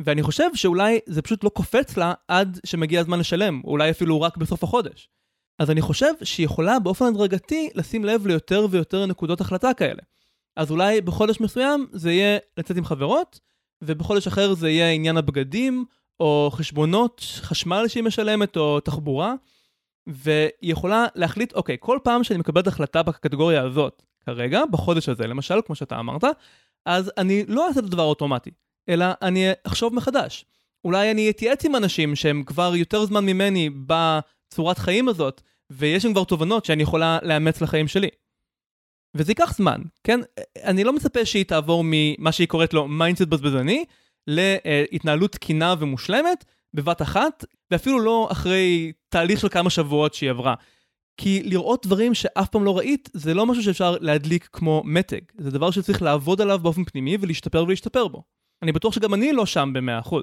ואני 0.00 0.22
חושב 0.22 0.54
שאולי 0.54 0.98
זה 1.06 1.22
פשוט 1.22 1.44
לא 1.44 1.48
קופץ 1.48 1.96
לה 1.96 2.14
עד 2.28 2.60
שמגיע 2.66 3.00
הזמן 3.00 3.18
לשלם, 3.18 3.60
אולי 3.64 3.90
אפילו 3.90 4.20
רק 4.20 4.36
בסוף 4.36 4.64
החודש. 4.64 5.08
אז 5.58 5.70
אני 5.70 5.80
חושב 5.80 6.12
שהיא 6.22 6.46
יכולה 6.46 6.78
באופן 6.78 7.04
הדרגתי 7.04 7.70
לשים 7.74 8.04
לב 8.04 8.26
ליותר 8.26 8.66
ויותר 8.70 9.06
נקודות 9.06 9.40
החלטה 9.40 9.74
כאלה. 9.74 10.02
אז 10.56 10.70
אולי 10.70 11.00
בחודש 11.00 11.40
מסוים 11.40 11.86
זה 11.92 12.12
יהיה 12.12 12.38
לצאת 12.58 12.76
עם 12.76 12.84
חברות, 12.84 13.40
ובחודש 13.82 14.26
אחר 14.26 14.54
זה 14.54 14.70
יהיה 14.70 14.90
עניין 14.90 15.16
הבגדים, 15.16 15.84
או 16.20 16.50
חשבונות 16.52 17.20
חשמל 17.20 17.88
שהיא 17.88 18.04
משלמת, 18.04 18.56
או 18.56 18.80
תחבורה, 18.80 19.34
והיא 20.06 20.50
יכולה 20.62 21.06
להחליט, 21.14 21.52
אוקיי, 21.52 21.76
כל 21.80 21.98
פעם 22.04 22.24
שאני 22.24 22.38
מקבלת 22.38 22.66
החלטה 22.66 23.02
בקטגוריה 23.02 23.62
הזאת, 23.62 24.02
כרגע, 24.26 24.62
בחודש 24.70 25.08
הזה 25.08 25.26
למשל, 25.26 25.60
כמו 25.66 25.74
שאתה 25.74 25.98
אמרת, 26.00 26.24
אז 26.86 27.12
אני 27.18 27.44
לא 27.48 27.68
אעשה 27.68 27.80
את 27.80 27.84
הדבר 27.84 28.02
אוטומטי, 28.02 28.50
אלא 28.88 29.06
אני 29.22 29.50
אחשוב 29.64 29.94
מחדש. 29.94 30.44
אולי 30.84 31.10
אני 31.10 31.30
אתייעץ 31.30 31.64
עם 31.64 31.76
אנשים 31.76 32.16
שהם 32.16 32.42
כבר 32.44 32.76
יותר 32.76 33.04
זמן 33.04 33.26
ממני 33.26 33.70
בצורת 34.52 34.78
חיים 34.78 35.08
הזאת, 35.08 35.42
ויש 35.70 36.04
להם 36.04 36.14
כבר 36.14 36.24
תובנות 36.24 36.64
שאני 36.64 36.82
יכולה 36.82 37.18
לאמץ 37.22 37.60
לחיים 37.60 37.88
שלי. 37.88 38.08
וזה 39.16 39.30
ייקח 39.30 39.56
זמן, 39.56 39.80
כן? 40.04 40.20
אני 40.64 40.84
לא 40.84 40.92
מצפה 40.92 41.24
שהיא 41.24 41.44
תעבור 41.44 41.82
ממה 41.86 42.32
שהיא 42.32 42.48
קוראת 42.48 42.74
לו 42.74 42.88
mindset 42.88 43.28
בזבזני, 43.28 43.84
להתנהלות 44.26 45.32
תקינה 45.32 45.74
ומושלמת 45.78 46.44
בבת 46.74 47.02
אחת, 47.02 47.44
ואפילו 47.70 48.00
לא 48.00 48.28
אחרי 48.32 48.92
תהליך 49.08 49.40
של 49.40 49.48
כמה 49.48 49.70
שבועות 49.70 50.14
שהיא 50.14 50.30
עברה. 50.30 50.54
כי 51.16 51.42
לראות 51.42 51.86
דברים 51.86 52.14
שאף 52.14 52.48
פעם 52.48 52.64
לא 52.64 52.78
ראית, 52.78 53.08
זה 53.12 53.34
לא 53.34 53.46
משהו 53.46 53.62
שאפשר 53.62 53.96
להדליק 54.00 54.48
כמו 54.52 54.82
מתג. 54.84 55.20
זה 55.38 55.50
דבר 55.50 55.70
שצריך 55.70 56.02
לעבוד 56.02 56.40
עליו 56.40 56.58
באופן 56.58 56.84
פנימי 56.84 57.16
ולהשתפר 57.20 57.64
ולהשתפר 57.64 58.08
בו. 58.08 58.22
אני 58.62 58.72
בטוח 58.72 58.94
שגם 58.94 59.14
אני 59.14 59.32
לא 59.32 59.46
שם 59.46 59.72
ב-100%. 59.72 60.16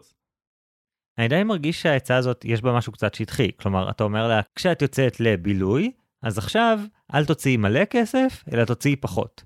אני 1.20 1.28
די 1.28 1.44
מרגיש 1.44 1.82
שהעצה 1.82 2.18
הזאת, 2.18 2.46
יש 2.46 2.62
בה 2.62 2.74
משהו 2.74 2.92
קצת 2.92 3.14
שטחי. 3.14 3.52
כלומר, 3.60 3.90
אתה 3.90 4.04
אומר 4.04 4.28
לה, 4.28 4.42
כשאת 4.56 4.82
יוצאת 4.82 5.20
לבילוי, 5.20 5.92
אז 6.22 6.38
עכשיו 6.38 6.80
אל 7.14 7.26
תוציאי 7.26 7.58
מלא 7.58 7.86
כסף, 7.86 8.44
אלא 8.54 8.66
תוציאי 8.66 8.96
פחות. 8.96 9.44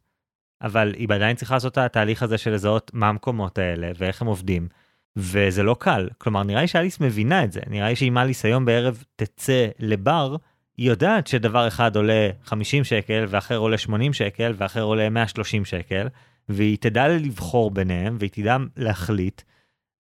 אבל 0.62 0.94
היא 0.98 1.08
עדיין 1.10 1.36
צריכה 1.36 1.54
לעשות 1.54 1.74
את 1.74 1.78
התהליך 1.78 2.24
הזה 2.24 2.38
של 2.38 2.54
לזהות 2.54 2.92
מה 2.94 3.10
המקומות 3.10 3.58
האלה 3.58 3.92
ואיך 3.98 4.22
הם 4.22 4.28
עובדים. 4.28 4.68
וזה 5.16 5.64
לא 5.64 5.76
קל. 5.80 6.10
כלומר, 6.18 6.44
נראה 6.44 6.62
לי 6.62 6.68
שאליס 6.68 7.00
מבינה 7.00 7.44
את 7.44 7.52
זה. 7.52 7.62
נראה 7.68 7.90
לי 7.90 7.96
שאם 7.96 8.18
אליס 8.18 8.46
היום 8.46 8.66
בערב 8.66 9.04
תצא 9.16 9.68
לבר, 9.80 10.36
היא 10.78 10.90
יודעת 10.90 11.28
שדבר 11.28 11.68
אחד 11.68 11.96
עולה 11.96 12.30
50 12.44 12.84
שקל, 12.84 13.26
ואחר 13.30 13.58
עולה 13.58 13.78
80 13.78 14.14
שקל, 14.14 14.54
ואחר 14.58 14.82
עולה 14.82 15.10
130 15.10 15.66
שקל, 15.66 16.08
והיא 16.50 16.78
תדע 16.82 17.08
לבחור 17.08 17.72
ביניהם, 17.72 18.16
והיא 18.20 18.30
תדע 18.30 18.58
להחליט. 18.78 19.42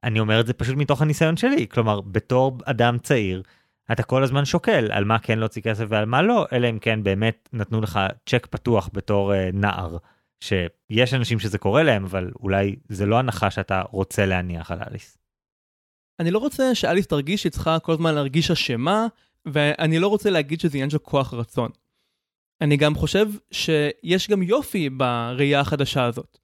אני 0.03 0.19
אומר 0.19 0.39
את 0.39 0.47
זה 0.47 0.53
פשוט 0.53 0.75
מתוך 0.75 1.01
הניסיון 1.01 1.37
שלי. 1.37 1.67
כלומר, 1.67 2.01
בתור 2.01 2.57
אדם 2.65 2.97
צעיר, 2.97 3.43
אתה 3.91 4.03
כל 4.03 4.23
הזמן 4.23 4.45
שוקל 4.45 4.91
על 4.91 5.05
מה 5.05 5.19
כן 5.19 5.39
להוציא 5.39 5.61
כסף 5.61 5.85
ועל 5.89 6.05
מה 6.05 6.21
לא, 6.21 6.45
אלא 6.51 6.69
אם 6.69 6.79
כן 6.79 7.03
באמת 7.03 7.49
נתנו 7.53 7.81
לך 7.81 7.99
צ'ק 8.29 8.45
פתוח 8.45 8.89
בתור 8.93 9.33
uh, 9.33 9.35
נער, 9.53 9.97
שיש 10.39 11.13
אנשים 11.13 11.39
שזה 11.39 11.57
קורה 11.57 11.83
להם, 11.83 12.03
אבל 12.03 12.31
אולי 12.39 12.75
זה 12.89 13.05
לא 13.05 13.19
הנחה 13.19 13.51
שאתה 13.51 13.81
רוצה 13.91 14.25
להניח 14.25 14.71
על 14.71 14.79
אליס. 14.87 15.17
אני 16.19 16.31
לא 16.31 16.39
רוצה 16.39 16.75
שאליס 16.75 17.07
תרגיש 17.07 17.41
שהיא 17.41 17.51
צריכה 17.51 17.79
כל 17.79 17.91
הזמן 17.91 18.15
להרגיש 18.15 18.51
אשמה, 18.51 19.07
ואני 19.45 19.99
לא 19.99 20.07
רוצה 20.07 20.29
להגיד 20.29 20.59
שזה 20.59 20.77
עניין 20.77 20.89
של 20.89 20.97
כוח 20.97 21.33
רצון. 21.33 21.71
אני 22.61 22.77
גם 22.77 22.95
חושב 22.95 23.27
שיש 23.51 24.29
גם 24.29 24.43
יופי 24.43 24.89
בראייה 24.89 25.59
החדשה 25.59 26.05
הזאת. 26.05 26.42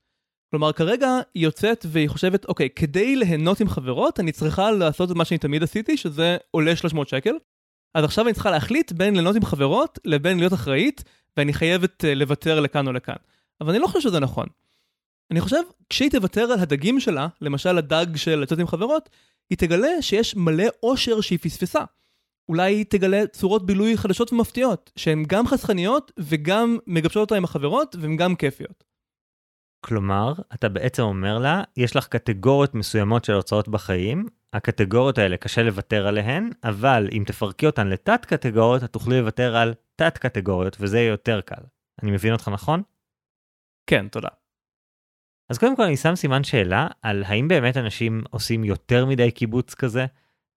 כלומר, 0.52 0.72
כרגע 0.72 1.08
היא 1.34 1.44
יוצאת 1.44 1.86
והיא 1.90 2.10
חושבת, 2.10 2.46
אוקיי, 2.46 2.70
כדי 2.70 3.16
ליהנות 3.16 3.60
עם 3.60 3.70
חברות, 3.70 4.20
אני 4.20 4.32
צריכה 4.32 4.72
לעשות 4.72 5.12
את 5.12 5.16
מה 5.16 5.26
שאני 5.26 5.38
תמיד 5.38 5.64
עשיתי, 5.64 5.98
שזה 5.98 6.38
עולה 6.52 6.76
300 6.76 7.08
שקל. 7.08 7.34
אז 7.94 8.04
עכשיו 8.04 8.26
אני 8.26 8.34
צריכה 8.34 8.52
להחליט 8.52 8.92
בין 8.92 9.14
ליהנות 9.14 9.36
עם 9.36 9.46
חברות 9.46 10.00
לבין 10.06 10.38
להיות 10.38 10.54
אחראית, 10.54 11.04
ואני 11.38 11.54
חייבת 11.54 12.04
uh, 12.04 12.08
לוותר 12.16 12.60
לכאן 12.60 12.88
או 12.88 12.94
לכאן. 12.94 13.16
אבל 13.62 13.70
אני 13.70 13.80
לא 13.80 13.88
חושב 13.88 14.00
שזה 14.00 14.20
נכון. 14.20 14.48
אני 15.32 15.42
חושב, 15.42 15.62
כשהיא 15.90 16.12
תוותר 16.12 16.42
על 16.42 16.60
הדגים 16.60 17.00
שלה, 17.00 17.28
למשל 17.42 17.78
הדג 17.78 18.06
של 18.16 18.40
לצאת 18.40 18.60
עם 18.60 18.68
חברות, 18.68 19.10
היא 19.50 19.58
תגלה 19.58 20.02
שיש 20.02 20.36
מלא 20.36 20.66
אושר 20.84 21.22
שהיא 21.22 21.40
פספסה. 21.40 21.84
אולי 22.50 22.76
היא 22.76 22.86
תגלה 22.90 23.28
צורות 23.28 23.66
בילוי 23.66 23.98
חדשות 23.98 24.34
ומפתיעות, 24.34 24.92
שהן 24.96 25.24
גם 25.28 25.48
חסכניות 25.48 26.12
וגם 26.18 26.78
מגבשות 26.88 27.22
אותה 27.22 27.36
עם 27.36 27.44
החברות, 27.44 27.96
והן 28.00 28.18
גם 28.18 28.36
כיפיות. 28.36 28.84
כלומר, 29.82 30.34
אתה 30.54 30.70
בעצם 30.70 31.04
אומר 31.04 31.38
לה, 31.38 31.64
יש 31.78 31.96
לך 31.96 32.08
קטגוריות 32.08 32.76
מסוימות 32.76 33.26
של 33.26 33.34
הוצאות 33.34 33.68
בחיים, 33.68 34.26
הקטגוריות 34.54 35.18
האלה 35.18 35.38
קשה 35.38 35.64
לוותר 35.64 36.08
עליהן, 36.08 36.50
אבל 36.64 37.08
אם 37.12 37.24
תפרקי 37.28 37.66
אותן 37.66 37.88
לתת 37.88 38.26
קטגוריות, 38.26 38.84
את 38.84 38.94
תוכלי 38.94 39.20
לוותר 39.20 39.56
על 39.56 39.74
תת 39.96 40.18
קטגוריות, 40.18 40.78
וזה 40.80 40.98
יהיה 40.98 41.10
יותר 41.10 41.42
קל. 41.42 41.64
אני 42.04 42.12
מבין 42.12 42.34
אותך 42.34 42.48
נכון? 42.48 42.82
כן, 43.88 44.08
תודה. 44.08 44.30
אז 45.50 45.58
קודם 45.58 45.76
כל 45.76 45.84
אני 45.84 45.98
שם 45.98 46.16
סימן 46.16 46.44
שאלה 46.44 46.88
על 47.02 47.24
האם 47.28 47.48
באמת 47.48 47.78
אנשים 47.78 48.24
עושים 48.30 48.64
יותר 48.64 49.06
מדי 49.06 49.32
קיבוץ 49.32 49.74
כזה, 49.74 50.06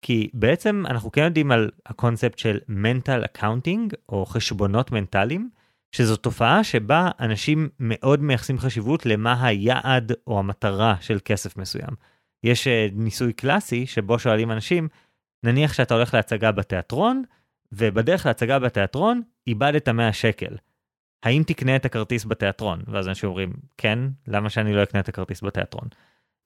כי 0.02 0.30
בעצם 0.34 0.84
אנחנו 0.86 1.12
כן 1.12 1.24
יודעים 1.24 1.52
על 1.52 1.72
הקונספט 1.86 2.38
של 2.38 2.60
mental 2.70 3.38
accounting, 3.38 3.96
או 4.10 4.26
חשבונות 4.26 4.92
מנטליים, 4.92 5.50
שזו 5.92 6.16
תופעה 6.16 6.64
שבה 6.64 7.10
אנשים 7.20 7.70
מאוד 7.80 8.22
מייחסים 8.22 8.60
חשיבות 8.60 9.06
למה 9.06 9.48
היעד 9.48 10.12
או 10.28 10.40
המטרה 10.40 10.96
של 11.02 11.18
כסף 11.26 11.58
מסוים. 11.58 11.96
יש 12.44 12.68
אה, 12.68 12.88
ניסוי 12.94 13.34
קלאסי 13.34 13.86
שבו 13.86 14.20
שואלים 14.20 14.52
אנשים, 14.52 14.88
נניח 15.44 15.74
שאתה 15.74 15.94
הולך 15.94 16.14
להצגה 16.14 16.52
בתיאטרון, 16.52 17.24
ובדרך 17.72 18.26
להצגה 18.26 18.60
בתיאטרון 18.60 19.22
איבדת 19.48 19.90
100 19.90 20.14
שקל. 20.14 20.56
האם 21.24 21.44
תקנה 21.48 21.76
את 21.76 21.86
הכרטיס 21.86 22.26
בתיאטרון? 22.26 22.82
ואז 22.88 23.08
אנשים 23.08 23.30
אומרים, 23.30 23.54
כן, 23.78 24.00
למה 24.28 24.50
שאני 24.50 24.74
לא 24.74 24.84
אקנה 24.84 25.00
את 25.00 25.10
הכרטיס 25.10 25.44
בתיאטרון? 25.44 25.88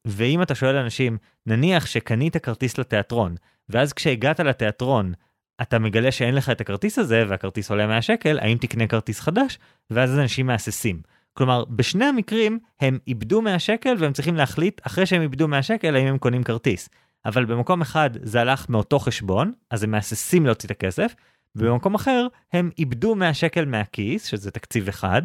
ואם 0.06 0.42
אתה 0.42 0.56
שואל 0.56 0.76
אנשים, 0.76 1.18
נניח 1.46 1.86
שקנית 1.86 2.38
כרטיס 2.38 2.78
לתיאטרון, 2.78 3.36
ואז 3.70 3.94
כשהגעת 3.94 4.40
לתיאטרון, 4.40 5.14
אתה 5.62 5.80
מגלה 5.80 6.12
שאין 6.12 6.36
לך 6.36 6.50
את 6.50 6.62
הכרטיס 6.62 7.00
הזה 7.00 7.24
והכרטיס 7.28 7.70
עולה 7.70 7.88
100 7.88 8.02
שקל, 8.02 8.40
האם 8.40 8.58
תקנה 8.58 8.88
כרטיס 8.88 9.20
חדש? 9.20 9.60
ואז 9.90 10.20
אנשים 10.20 10.48
מהססים. 10.48 11.02
כלומר, 11.34 11.66
בשני 11.66 12.06
המקרים 12.06 12.60
הם 12.82 13.00
איבדו 13.08 13.42
100 13.42 13.60
שקל 13.60 13.96
והם 14.00 14.14
צריכים 14.14 14.36
להחליט 14.36 14.82
אחרי 14.88 15.06
שהם 15.06 15.22
איבדו 15.22 15.48
100 15.48 15.64
שקל 15.64 15.96
האם 15.96 16.08
הם 16.08 16.18
קונים 16.18 16.44
כרטיס. 16.44 16.90
אבל 17.26 17.46
במקום 17.46 17.82
אחד 17.82 18.10
זה 18.22 18.42
הלך 18.42 18.70
מאותו 18.70 19.00
חשבון, 19.00 19.52
אז 19.70 19.84
הם 19.84 19.92
מהססים 19.92 20.46
להוציא 20.46 20.68
את 20.68 20.72
הכסף, 20.72 21.16
ובמקום 21.56 21.96
אחר 21.96 22.28
הם 22.54 22.70
איבדו 22.78 23.16
100 23.16 23.34
שקל 23.34 23.66
מהכיס, 23.66 24.26
שזה 24.26 24.52
תקציב 24.52 24.88
אחד, 24.88 25.22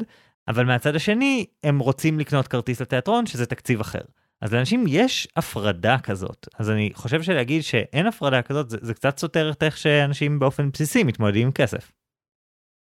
אבל 0.48 0.64
מהצד 0.64 0.96
השני 0.96 1.46
הם 1.64 1.78
רוצים 1.78 2.18
לקנות 2.18 2.48
כרטיס 2.48 2.80
לתיאטרון, 2.80 3.26
שזה 3.26 3.46
תקציב 3.46 3.80
אחר. 3.80 4.00
אז 4.40 4.54
לאנשים 4.54 4.84
יש 4.88 5.28
הפרדה 5.36 5.98
כזאת. 5.98 6.48
אז 6.58 6.70
אני 6.70 6.90
חושב 6.94 7.22
שלהגיד 7.22 7.62
שאין 7.62 8.06
הפרדה 8.06 8.42
כזאת, 8.42 8.70
זה, 8.70 8.78
זה 8.80 8.94
קצת 8.94 9.18
סותר 9.18 9.50
את 9.50 9.62
איך 9.62 9.76
שאנשים 9.76 10.38
באופן 10.38 10.70
בסיסי 10.70 11.04
מתמודדים 11.04 11.46
עם 11.46 11.52
כסף. 11.52 11.92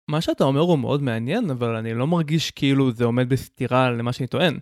מה 0.10 0.22
שאתה 0.22 0.44
אומר 0.44 0.60
הוא 0.60 0.80
מאוד 0.80 1.04
מעניין, 1.04 1.50
אבל 1.50 1.76
אני 1.76 1.94
לא 1.94 2.08
מרגיש 2.08 2.52
כאילו 2.52 2.92
זה 2.92 3.06
עומד 3.06 3.30
בסתירה 3.30 3.92
למה 3.92 4.14
שאני 4.14 4.28
טוען. 4.28 4.60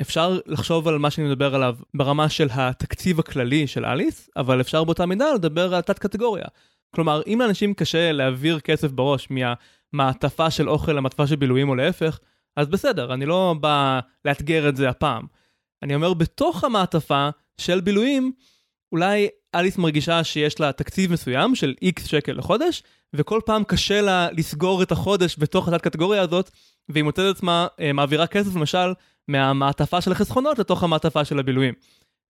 אפשר 0.00 0.38
לחשוב 0.46 0.88
על 0.88 0.98
מה 0.98 1.10
שאני 1.10 1.28
מדבר 1.28 1.54
עליו 1.54 1.76
ברמה 1.94 2.28
של 2.28 2.48
התקציב 2.52 3.20
הכללי 3.20 3.66
של 3.66 3.84
אליס, 3.84 4.30
אבל 4.36 4.60
אפשר 4.60 4.84
באותה 4.84 5.06
מידה 5.06 5.34
לדבר 5.34 5.74
על 5.74 5.80
תת 5.80 5.98
קטגוריה. 5.98 6.44
כלומר, 6.94 7.22
אם 7.26 7.38
לאנשים 7.42 7.74
קשה 7.74 8.12
להעביר 8.12 8.60
כסף 8.60 8.90
בראש 8.90 9.28
מהמעטפה 9.30 10.50
של 10.50 10.68
אוכל 10.68 10.92
למעטפה 10.92 11.26
של 11.26 11.36
בילויים 11.36 11.68
או 11.68 11.74
להפך, 11.74 12.18
אז 12.56 12.68
בסדר, 12.68 13.14
אני 13.14 13.26
לא 13.26 13.54
בא 13.60 14.00
לאתגר 14.24 14.68
את 14.68 14.76
זה 14.76 14.88
הפעם. 14.88 15.26
אני 15.82 15.94
אומר, 15.94 16.14
בתוך 16.14 16.64
המעטפה 16.64 17.28
של 17.56 17.80
בילויים, 17.80 18.32
אולי 18.92 19.28
אליס 19.54 19.78
מרגישה 19.78 20.24
שיש 20.24 20.60
לה 20.60 20.72
תקציב 20.72 21.12
מסוים 21.12 21.54
של 21.54 21.74
איקס 21.82 22.04
שקל 22.04 22.32
לחודש, 22.32 22.82
וכל 23.14 23.40
פעם 23.46 23.64
קשה 23.64 24.00
לה 24.00 24.28
לסגור 24.32 24.82
את 24.82 24.92
החודש 24.92 25.36
בתוך 25.38 25.68
התת 25.68 25.82
קטגוריה 25.82 26.22
הזאת, 26.22 26.50
והיא 26.88 27.04
מוצאת 27.04 27.30
את 27.30 27.36
עצמה 27.36 27.66
אה, 27.80 27.92
מעבירה 27.92 28.26
כסף 28.26 28.56
למשל 28.56 28.94
מהמעטפה 29.28 30.00
של 30.00 30.12
החסכונות 30.12 30.58
לתוך 30.58 30.82
המעטפה 30.82 31.24
של 31.24 31.38
הבילויים. 31.38 31.74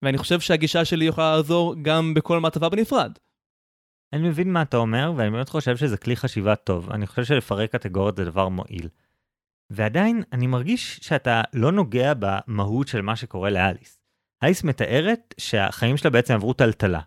ואני 0.03 0.19
חושב 0.19 0.41
שהגישה 0.41 0.85
שלי 0.85 1.05
יכולה 1.05 1.37
לעזור 1.37 1.75
גם 1.83 2.15
בכל 2.15 2.41
מעטפה 2.41 2.69
בנפרד. 2.69 3.13
אני 4.13 4.29
מבין 4.29 4.53
מה 4.53 4.63
אתה 4.63 4.77
אומר, 4.77 5.13
ואני 5.17 5.31
באמת 5.31 5.49
חושב 5.49 5.77
שזה 5.77 5.97
כלי 5.97 6.17
חשיבה 6.17 6.57
טוב. 6.57 6.91
אני 6.91 7.07
חושב 7.07 7.25
שלפרק 7.25 7.73
קטגוריות 7.73 8.17
זה 8.17 8.25
דבר 8.25 8.49
מועיל. 8.49 8.89
ועדיין, 9.75 10.23
אני 10.33 10.47
מרגיש 10.47 11.01
שאתה 11.03 11.43
לא 11.53 11.73
נוגע 11.73 12.13
במהות 12.19 12.89
של 12.89 13.03
מה 13.03 13.17
שקורה 13.17 13.51
לאליס. 13.51 14.01
אליס 14.43 14.65
מתארת 14.65 15.35
שהחיים 15.39 15.97
שלה 15.97 16.11
בעצם 16.11 16.35
עברו 16.35 16.53
טלטלה. 16.53 17.01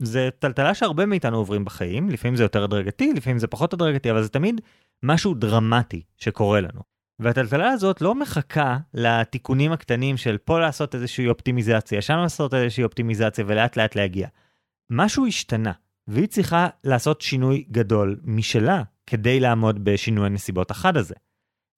זה 0.00 0.28
טלטלה 0.38 0.74
שהרבה 0.74 1.06
מאיתנו 1.06 1.36
עוברים 1.36 1.64
בחיים, 1.64 2.10
לפעמים 2.10 2.36
זה 2.36 2.42
יותר 2.42 2.64
הדרגתי, 2.64 3.12
לפעמים 3.12 3.38
זה 3.38 3.46
פחות 3.46 3.72
הדרגתי, 3.72 4.10
אבל 4.10 4.22
זה 4.22 4.28
תמיד 4.28 4.60
משהו 5.02 5.34
דרמטי 5.34 6.02
שקורה 6.16 6.60
לנו. 6.60 6.80
והטלטלה 7.18 7.68
הזאת 7.68 8.00
לא 8.00 8.14
מחכה 8.14 8.78
לתיקונים 8.94 9.72
הקטנים 9.72 10.16
של 10.16 10.38
פה 10.38 10.60
לעשות 10.60 10.94
איזושהי 10.94 11.28
אופטימיזציה, 11.28 12.02
שם 12.02 12.16
לעשות 12.16 12.54
איזושהי 12.54 12.84
אופטימיזציה 12.84 13.44
ולאט 13.48 13.76
לאט 13.76 13.96
להגיע. 13.96 14.28
משהו 14.90 15.26
השתנה, 15.26 15.72
והיא 16.08 16.28
צריכה 16.28 16.68
לעשות 16.84 17.20
שינוי 17.20 17.64
גדול 17.70 18.20
משלה 18.24 18.82
כדי 19.06 19.40
לעמוד 19.40 19.84
בשינוי 19.84 20.26
הנסיבות 20.26 20.70
החד 20.70 20.96
הזה. 20.96 21.14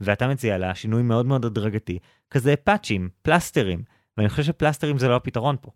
ואתה 0.04 0.28
מציע 0.28 0.58
לה 0.58 0.74
שינוי 0.74 1.02
מאוד 1.02 1.26
מאוד 1.26 1.44
הדרגתי, 1.44 1.98
כזה 2.30 2.56
פאצ'ים, 2.56 3.08
פלסטרים, 3.22 3.82
ואני 4.16 4.28
חושב 4.28 4.42
שפלסטרים 4.42 4.98
זה 4.98 5.08
לא 5.08 5.16
הפתרון 5.16 5.56
פה. 5.60 5.70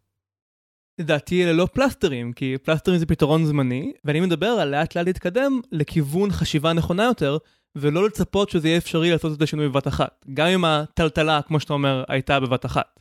לדעתי 1.00 1.44
אלה 1.44 1.52
לא 1.52 1.68
פלסטרים, 1.72 2.32
כי 2.32 2.56
פלסטרים 2.62 2.98
זה 2.98 3.06
פתרון 3.06 3.46
זמני, 3.46 3.92
ואני 4.04 4.20
מדבר 4.20 4.46
על 4.46 4.68
לאט 4.68 4.94
לאט 4.94 5.06
להתקדם 5.06 5.60
לכיוון 5.72 6.30
חשיבה 6.30 6.72
נכונה 6.72 7.04
יותר, 7.04 7.38
ולא 7.76 8.06
לצפות 8.06 8.50
שזה 8.50 8.68
יהיה 8.68 8.78
אפשרי 8.78 9.10
לעשות 9.10 9.36
את 9.36 9.42
השינוי 9.42 9.68
בבת 9.68 9.88
אחת, 9.88 10.24
גם 10.34 10.46
אם 10.46 10.64
הטלטלה, 10.64 11.42
כמו 11.42 11.60
שאתה 11.60 11.72
אומר, 11.72 12.04
הייתה 12.08 12.40
בבת 12.40 12.66
אחת. 12.66 13.00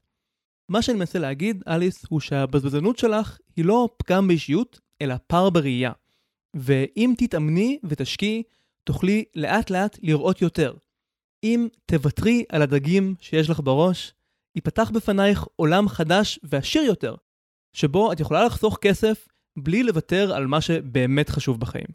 מה 0.69 0.81
שאני 0.81 0.97
מנסה 0.97 1.19
להגיד, 1.19 1.63
אליס, 1.67 2.05
הוא 2.09 2.19
שהבזבזנות 2.19 2.97
שלך 2.97 3.37
היא 3.55 3.65
לא 3.65 3.89
פגם 3.97 4.27
באישיות, 4.27 4.79
אלא 5.01 5.15
פער 5.27 5.49
בראייה. 5.49 5.91
ואם 6.55 7.13
תתאמני 7.17 7.79
ותשקיעי, 7.83 8.43
תוכלי 8.83 9.23
לאט 9.35 9.69
לאט 9.69 9.97
לראות 10.01 10.41
יותר. 10.41 10.73
אם 11.43 11.67
תוותרי 11.85 12.43
על 12.49 12.61
הדגים 12.61 13.15
שיש 13.19 13.49
לך 13.49 13.59
בראש, 13.59 14.13
ייפתח 14.55 14.91
בפנייך 14.93 15.45
עולם 15.55 15.87
חדש 15.87 16.39
ועשיר 16.43 16.83
יותר, 16.83 17.15
שבו 17.73 18.11
את 18.11 18.19
יכולה 18.19 18.45
לחסוך 18.45 18.77
כסף 18.81 19.27
בלי 19.57 19.83
לוותר 19.83 20.33
על 20.35 20.47
מה 20.47 20.61
שבאמת 20.61 21.29
חשוב 21.29 21.59
בחיים. 21.59 21.87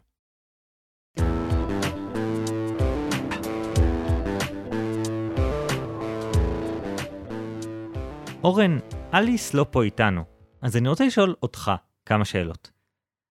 אורן, 8.43 8.77
אליס 9.13 9.53
לא 9.53 9.65
פה 9.71 9.83
איתנו, 9.83 10.23
אז 10.61 10.77
אני 10.77 10.89
רוצה 10.89 11.05
לשאול 11.05 11.35
אותך 11.43 11.71
כמה 12.05 12.25
שאלות. 12.25 12.71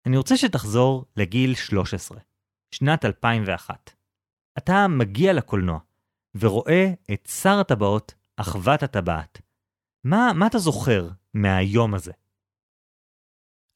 אני 0.06 0.16
רוצה 0.16 0.36
שתחזור 0.36 1.04
לגיל 1.16 1.54
13, 1.54 2.18
שנת 2.74 3.04
2001. 3.04 3.90
אתה 4.58 4.86
מגיע 4.88 5.32
לקולנוע, 5.32 5.78
ורואה 6.34 6.92
את 7.12 7.28
שר 7.42 7.58
הטבעות, 7.60 8.14
אחוות 8.36 8.82
הטבעת. 8.82 9.40
מה, 10.04 10.32
מה 10.34 10.46
אתה 10.46 10.58
זוכר 10.58 11.08
מהיום 11.34 11.94
הזה? 11.94 12.12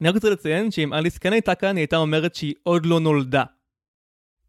אני 0.01 0.09
רק 0.09 0.15
רוצה 0.15 0.31
לציין 0.31 0.71
שאם 0.71 0.95
אליס 0.95 1.19
כן 1.19 1.33
הייתה 1.33 1.55
כאן, 1.55 1.77
היא 1.77 1.83
הייתה 1.83 1.97
אומרת 1.97 2.35
שהיא 2.35 2.55
עוד 2.63 2.87
לא 2.87 3.01
נולדה. 3.01 3.45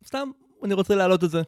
סתם, 0.05 0.29
אני 0.63 0.73
רוצה 0.73 0.95
להעלות 0.95 1.23
את 1.23 1.29
זה. 1.29 1.41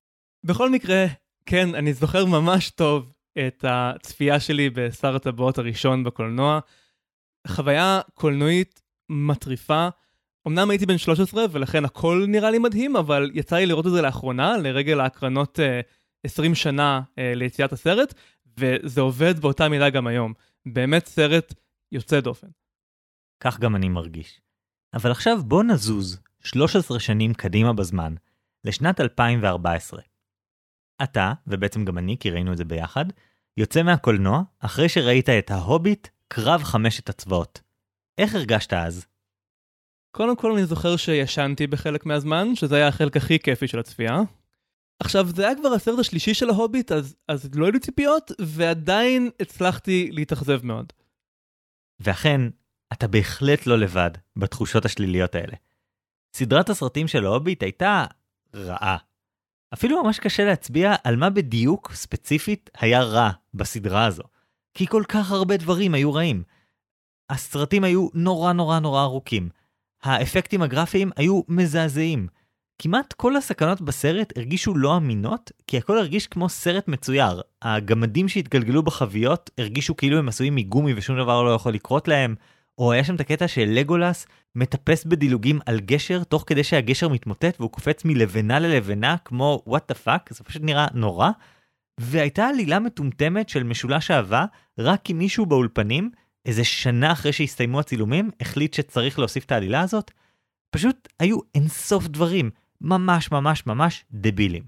בכל 0.44 0.70
מקרה, 0.70 1.06
כן, 1.46 1.76
אני 1.76 1.94
זוכר 1.94 2.26
ממש 2.26 2.70
טוב 2.70 3.14
את 3.48 3.66
הצפייה 3.68 4.40
שלי 4.40 4.70
בשר 4.70 5.16
הטבעות 5.16 5.58
הראשון 5.58 6.04
בקולנוע. 6.04 6.60
חוויה 7.48 8.02
קולנועית 8.14 8.82
מטריפה. 9.10 9.88
אמנם 10.48 10.70
הייתי 10.70 10.86
בן 10.86 10.98
13 10.98 11.46
ולכן 11.52 11.86
הכל 11.86 12.26
נראה 12.28 12.52
לי 12.52 12.60
מדהים, 12.60 12.96
אבל 12.96 13.32
יצא 13.34 13.56
לי 13.56 13.66
לראות 13.66 13.88
את 13.88 13.92
זה 13.92 14.02
לאחרונה, 14.02 14.58
לרגל 14.58 15.00
ההקרנות 15.00 15.60
uh, 15.60 15.62
20 16.26 16.56
שנה 16.56 17.02
uh, 17.10 17.14
ליציאת 17.36 17.74
הסרט, 17.74 18.14
וזה 18.58 19.02
עובד 19.02 19.40
באותה 19.40 19.70
מידה 19.70 19.90
גם 19.90 20.08
היום. 20.08 20.34
באמת 20.66 21.06
סרט 21.06 21.54
יוצא 21.92 22.20
דופן. 22.20 22.48
כך 23.44 23.60
גם 23.60 23.76
אני 23.76 23.90
מרגיש. 23.90 24.42
אבל 24.94 25.12
עכשיו 25.12 25.44
בוא 25.44 25.64
נזוז 25.64 26.20
13 26.44 27.00
שנים 27.00 27.34
קדימה 27.34 27.74
בזמן, 27.74 28.16
לשנת 28.66 29.02
2014. 29.02 30.02
אתה, 31.04 31.34
ובעצם 31.48 31.86
גם 31.86 31.98
אני, 31.98 32.18
כי 32.20 32.30
ראינו 32.30 32.52
את 32.52 32.58
זה 32.58 32.66
ביחד, 32.66 33.06
יוצא 33.58 33.84
מהקולנוע 33.84 34.42
אחרי 34.60 34.90
שראית 34.90 35.30
את 35.30 35.52
ההוביט, 35.52 36.08
קרב 36.28 36.64
חמשת 36.64 37.10
הצבאות. 37.10 37.62
איך 38.18 38.36
הרגשת 38.36 38.74
אז? 38.74 39.06
קודם 40.12 40.36
כל 40.36 40.52
אני 40.52 40.66
זוכר 40.66 40.98
שישנתי 40.98 41.68
בחלק 41.68 42.06
מהזמן, 42.06 42.56
שזה 42.56 42.76
היה 42.76 42.88
החלק 42.88 43.18
הכי 43.18 43.40
כיפי 43.40 43.68
של 43.68 43.80
הצפייה. 43.80 44.18
עכשיו, 45.00 45.28
זה 45.36 45.48
היה 45.48 45.56
כבר 45.56 45.74
הסרט 45.74 46.00
השלישי 46.00 46.34
של 46.34 46.50
ההוביט, 46.50 46.92
אז, 46.92 47.16
אז 47.28 47.50
לא 47.56 47.66
היו 47.66 47.72
לי 47.72 47.80
ציפיות, 47.80 48.32
ועדיין 48.42 49.30
הצלחתי 49.40 50.10
להתאכזב 50.12 50.66
מאוד. 50.66 50.94
ואכן, 52.00 52.42
אתה 52.94 53.08
בהחלט 53.08 53.68
לא 53.68 53.78
לבד 53.78 54.12
בתחושות 54.36 54.86
השליליות 54.86 55.36
האלה. 55.36 55.54
סדרת 56.36 56.70
הסרטים 56.70 57.08
של 57.08 57.26
ההוביט 57.26 57.64
הייתה 57.64 58.06
רעה. 58.56 58.98
אפילו 59.74 60.04
ממש 60.04 60.20
קשה 60.20 60.46
להצביע 60.46 60.96
על 61.04 61.16
מה 61.16 61.30
בדיוק 61.30 61.92
ספציפית 61.94 62.70
היה 62.80 63.04
רע 63.04 63.30
בסדרה 63.54 64.06
הזו. 64.06 64.24
כי 64.74 64.88
כל 64.88 65.04
כך 65.08 65.32
הרבה 65.32 65.58
דברים 65.58 65.94
היו 65.94 66.14
רעים. 66.14 66.44
הסרטים 67.30 67.84
היו 67.84 68.08
נורא 68.14 68.54
נורא 68.54 68.80
נורא 68.80 69.04
ארוכים. 69.04 69.50
האפקטים 70.04 70.62
הגרפיים 70.62 71.12
היו 71.16 71.42
מזעזעים. 71.48 72.28
כמעט 72.82 73.14
כל 73.14 73.36
הסכנות 73.36 73.82
בסרט 73.82 74.34
הרגישו 74.38 74.78
לא 74.78 74.98
אמינות, 74.98 75.52
כי 75.68 75.78
הכל 75.78 75.98
הרגיש 75.98 76.28
כמו 76.28 76.50
סרט 76.50 76.88
מצויר. 76.88 77.42
הגמדים 77.62 78.28
שהתגלגלו 78.28 78.84
בחביות 78.84 79.50
הרגישו 79.58 79.98
כאילו 79.98 80.18
הם 80.18 80.28
עשויים 80.28 80.56
מגומי 80.56 80.94
ושום 80.96 81.18
דבר 81.18 81.44
לא 81.44 81.50
יכול 81.50 81.74
לקרות 81.74 82.08
להם. 82.08 82.36
או 82.78 82.92
היה 82.92 83.04
שם 83.04 83.16
את 83.16 83.20
הקטע 83.20 83.48
של 83.48 83.66
לגולס 83.70 84.28
מטפס 84.56 85.06
בדילוגים 85.06 85.60
על 85.66 85.80
גשר 85.80 86.24
תוך 86.24 86.44
כדי 86.48 86.64
שהגשר 86.64 87.08
מתמוטט 87.08 87.56
והוא 87.60 87.72
קופץ 87.72 88.06
מלבנה 88.06 88.60
ללבנה 88.60 89.16
כמו 89.26 89.64
what 89.68 89.88
the 89.88 89.96
fuck, 89.96 90.34
זה 90.34 90.44
פשוט 90.44 90.62
נראה 90.66 90.88
נורא. 90.94 91.30
והייתה 92.00 92.48
עלילה 92.48 92.80
מטומטמת 92.80 93.50
של 93.50 93.64
משולש 93.64 94.12
אהבה, 94.12 94.46
רק 94.80 95.02
כי 95.04 95.14
מישהו 95.14 95.46
באולפנים, 95.46 96.12
איזה 96.46 96.64
שנה 96.64 97.12
אחרי 97.12 97.34
שהסתיימו 97.34 97.80
הצילומים, 97.80 98.32
החליט 98.42 98.74
שצריך 98.74 99.20
להוסיף 99.20 99.46
את 99.46 99.52
העלילה 99.52 99.82
הזאת. 99.82 100.12
פשוט 100.72 101.08
היו 101.20 101.40
אינסוף 101.56 102.08
דברים, 102.08 102.50
ממש 102.82 103.32
ממש 103.32 103.66
ממש 103.66 104.06
דבילים. 104.12 104.64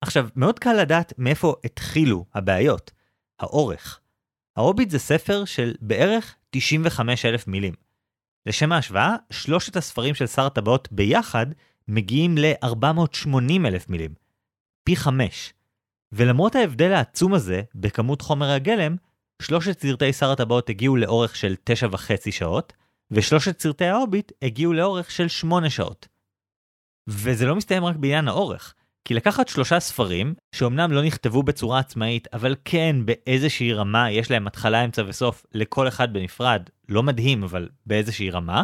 עכשיו, 0.00 0.28
מאוד 0.36 0.58
קל 0.58 0.72
לדעת 0.72 1.12
מאיפה 1.18 1.54
התחילו 1.64 2.24
הבעיות. 2.34 2.90
האורך. 3.40 4.00
ההוביט 4.56 4.90
זה 4.90 4.98
ספר 4.98 5.44
של 5.44 5.74
בערך 5.80 6.36
95 6.50 7.24
אלף 7.24 7.46
מילים. 7.46 7.74
לשם 8.46 8.72
ההשוואה, 8.72 9.16
שלושת 9.30 9.76
הספרים 9.76 10.14
של 10.14 10.26
שר 10.26 10.46
הטבעות 10.46 10.88
ביחד 10.92 11.46
מגיעים 11.88 12.38
ל-480 12.38 13.66
אלף 13.66 13.88
מילים. 13.88 14.14
פי 14.84 14.96
חמש. 14.96 15.52
ולמרות 16.12 16.54
ההבדל 16.54 16.92
העצום 16.92 17.34
הזה 17.34 17.62
בכמות 17.74 18.22
חומר 18.22 18.50
הגלם, 18.50 18.96
שלושת 19.42 19.80
סרטי 19.80 20.12
שר 20.12 20.30
הטבעות 20.30 20.70
הגיעו 20.70 20.96
לאורך 20.96 21.36
של 21.36 21.54
תשע 21.64 21.88
וחצי 21.92 22.32
שעות, 22.32 22.72
ושלושת 23.10 23.60
סרטי 23.60 23.84
ההוביט 23.84 24.32
הגיעו 24.42 24.72
לאורך 24.72 25.10
של 25.10 25.28
שמונה 25.28 25.70
שעות. 25.70 26.08
וזה 27.08 27.46
לא 27.46 27.56
מסתיים 27.56 27.84
רק 27.84 27.96
בעניין 27.96 28.28
האורך, 28.28 28.74
כי 29.04 29.14
לקחת 29.14 29.48
שלושה 29.48 29.80
ספרים, 29.80 30.34
שאומנם 30.52 30.92
לא 30.92 31.02
נכתבו 31.02 31.42
בצורה 31.42 31.78
עצמאית, 31.78 32.28
אבל 32.32 32.54
כן 32.64 32.96
באיזושהי 33.04 33.72
רמה 33.72 34.10
יש 34.10 34.30
להם 34.30 34.46
התחלה, 34.46 34.84
אמצע 34.84 35.02
וסוף 35.06 35.46
לכל 35.54 35.88
אחד 35.88 36.12
בנפרד, 36.12 36.62
לא 36.88 37.02
מדהים, 37.02 37.42
אבל 37.42 37.68
באיזושהי 37.86 38.30
רמה, 38.30 38.62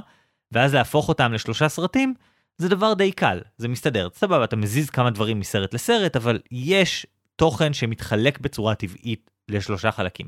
ואז 0.52 0.74
להפוך 0.74 1.08
אותם 1.08 1.32
לשלושה 1.32 1.68
סרטים, 1.68 2.14
זה 2.58 2.68
דבר 2.68 2.94
די 2.94 3.12
קל, 3.12 3.40
זה 3.56 3.68
מסתדר. 3.68 4.08
סבבה, 4.14 4.44
אתה 4.44 4.56
מזיז 4.56 4.90
כמה 4.90 5.10
דברים 5.10 5.40
מסרט 5.40 5.74
לסרט, 5.74 6.16
אבל 6.16 6.40
יש 6.50 7.06
תוכן 7.36 7.72
שמתחלק 7.72 8.38
בצורה 8.38 8.74
טבעית 8.74 9.30
לשלושה 9.48 9.92
חלקים. 9.92 10.26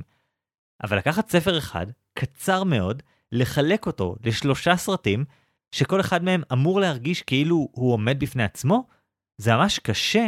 אבל 0.82 0.96
לקחת 0.96 1.30
ספר 1.30 1.58
אחד, 1.58 1.86
קצר 2.14 2.64
מאוד, 2.64 3.02
לחלק 3.32 3.86
אותו 3.86 4.16
לשלושה 4.24 4.76
סרטים, 4.76 5.24
שכל 5.74 6.00
אחד 6.00 6.24
מהם 6.24 6.42
אמור 6.52 6.80
להרגיש 6.80 7.22
כאילו 7.22 7.68
הוא 7.72 7.92
עומד 7.92 8.20
בפני 8.20 8.42
עצמו, 8.42 8.86
זה 9.38 9.56
ממש 9.56 9.78
קשה, 9.78 10.26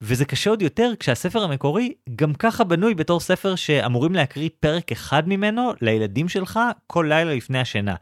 וזה 0.00 0.24
קשה 0.24 0.50
עוד 0.50 0.62
יותר 0.62 0.92
כשהספר 1.00 1.44
המקורי 1.44 1.94
גם 2.16 2.34
ככה 2.34 2.64
בנוי 2.64 2.94
בתור 2.94 3.20
ספר 3.20 3.54
שאמורים 3.54 4.14
להקריא 4.14 4.48
פרק 4.60 4.92
אחד 4.92 5.28
ממנו 5.28 5.72
לילדים 5.80 6.28
שלך 6.28 6.60
כל 6.86 7.06
לילה 7.08 7.34
לפני 7.34 7.58
השינה. 7.58 7.94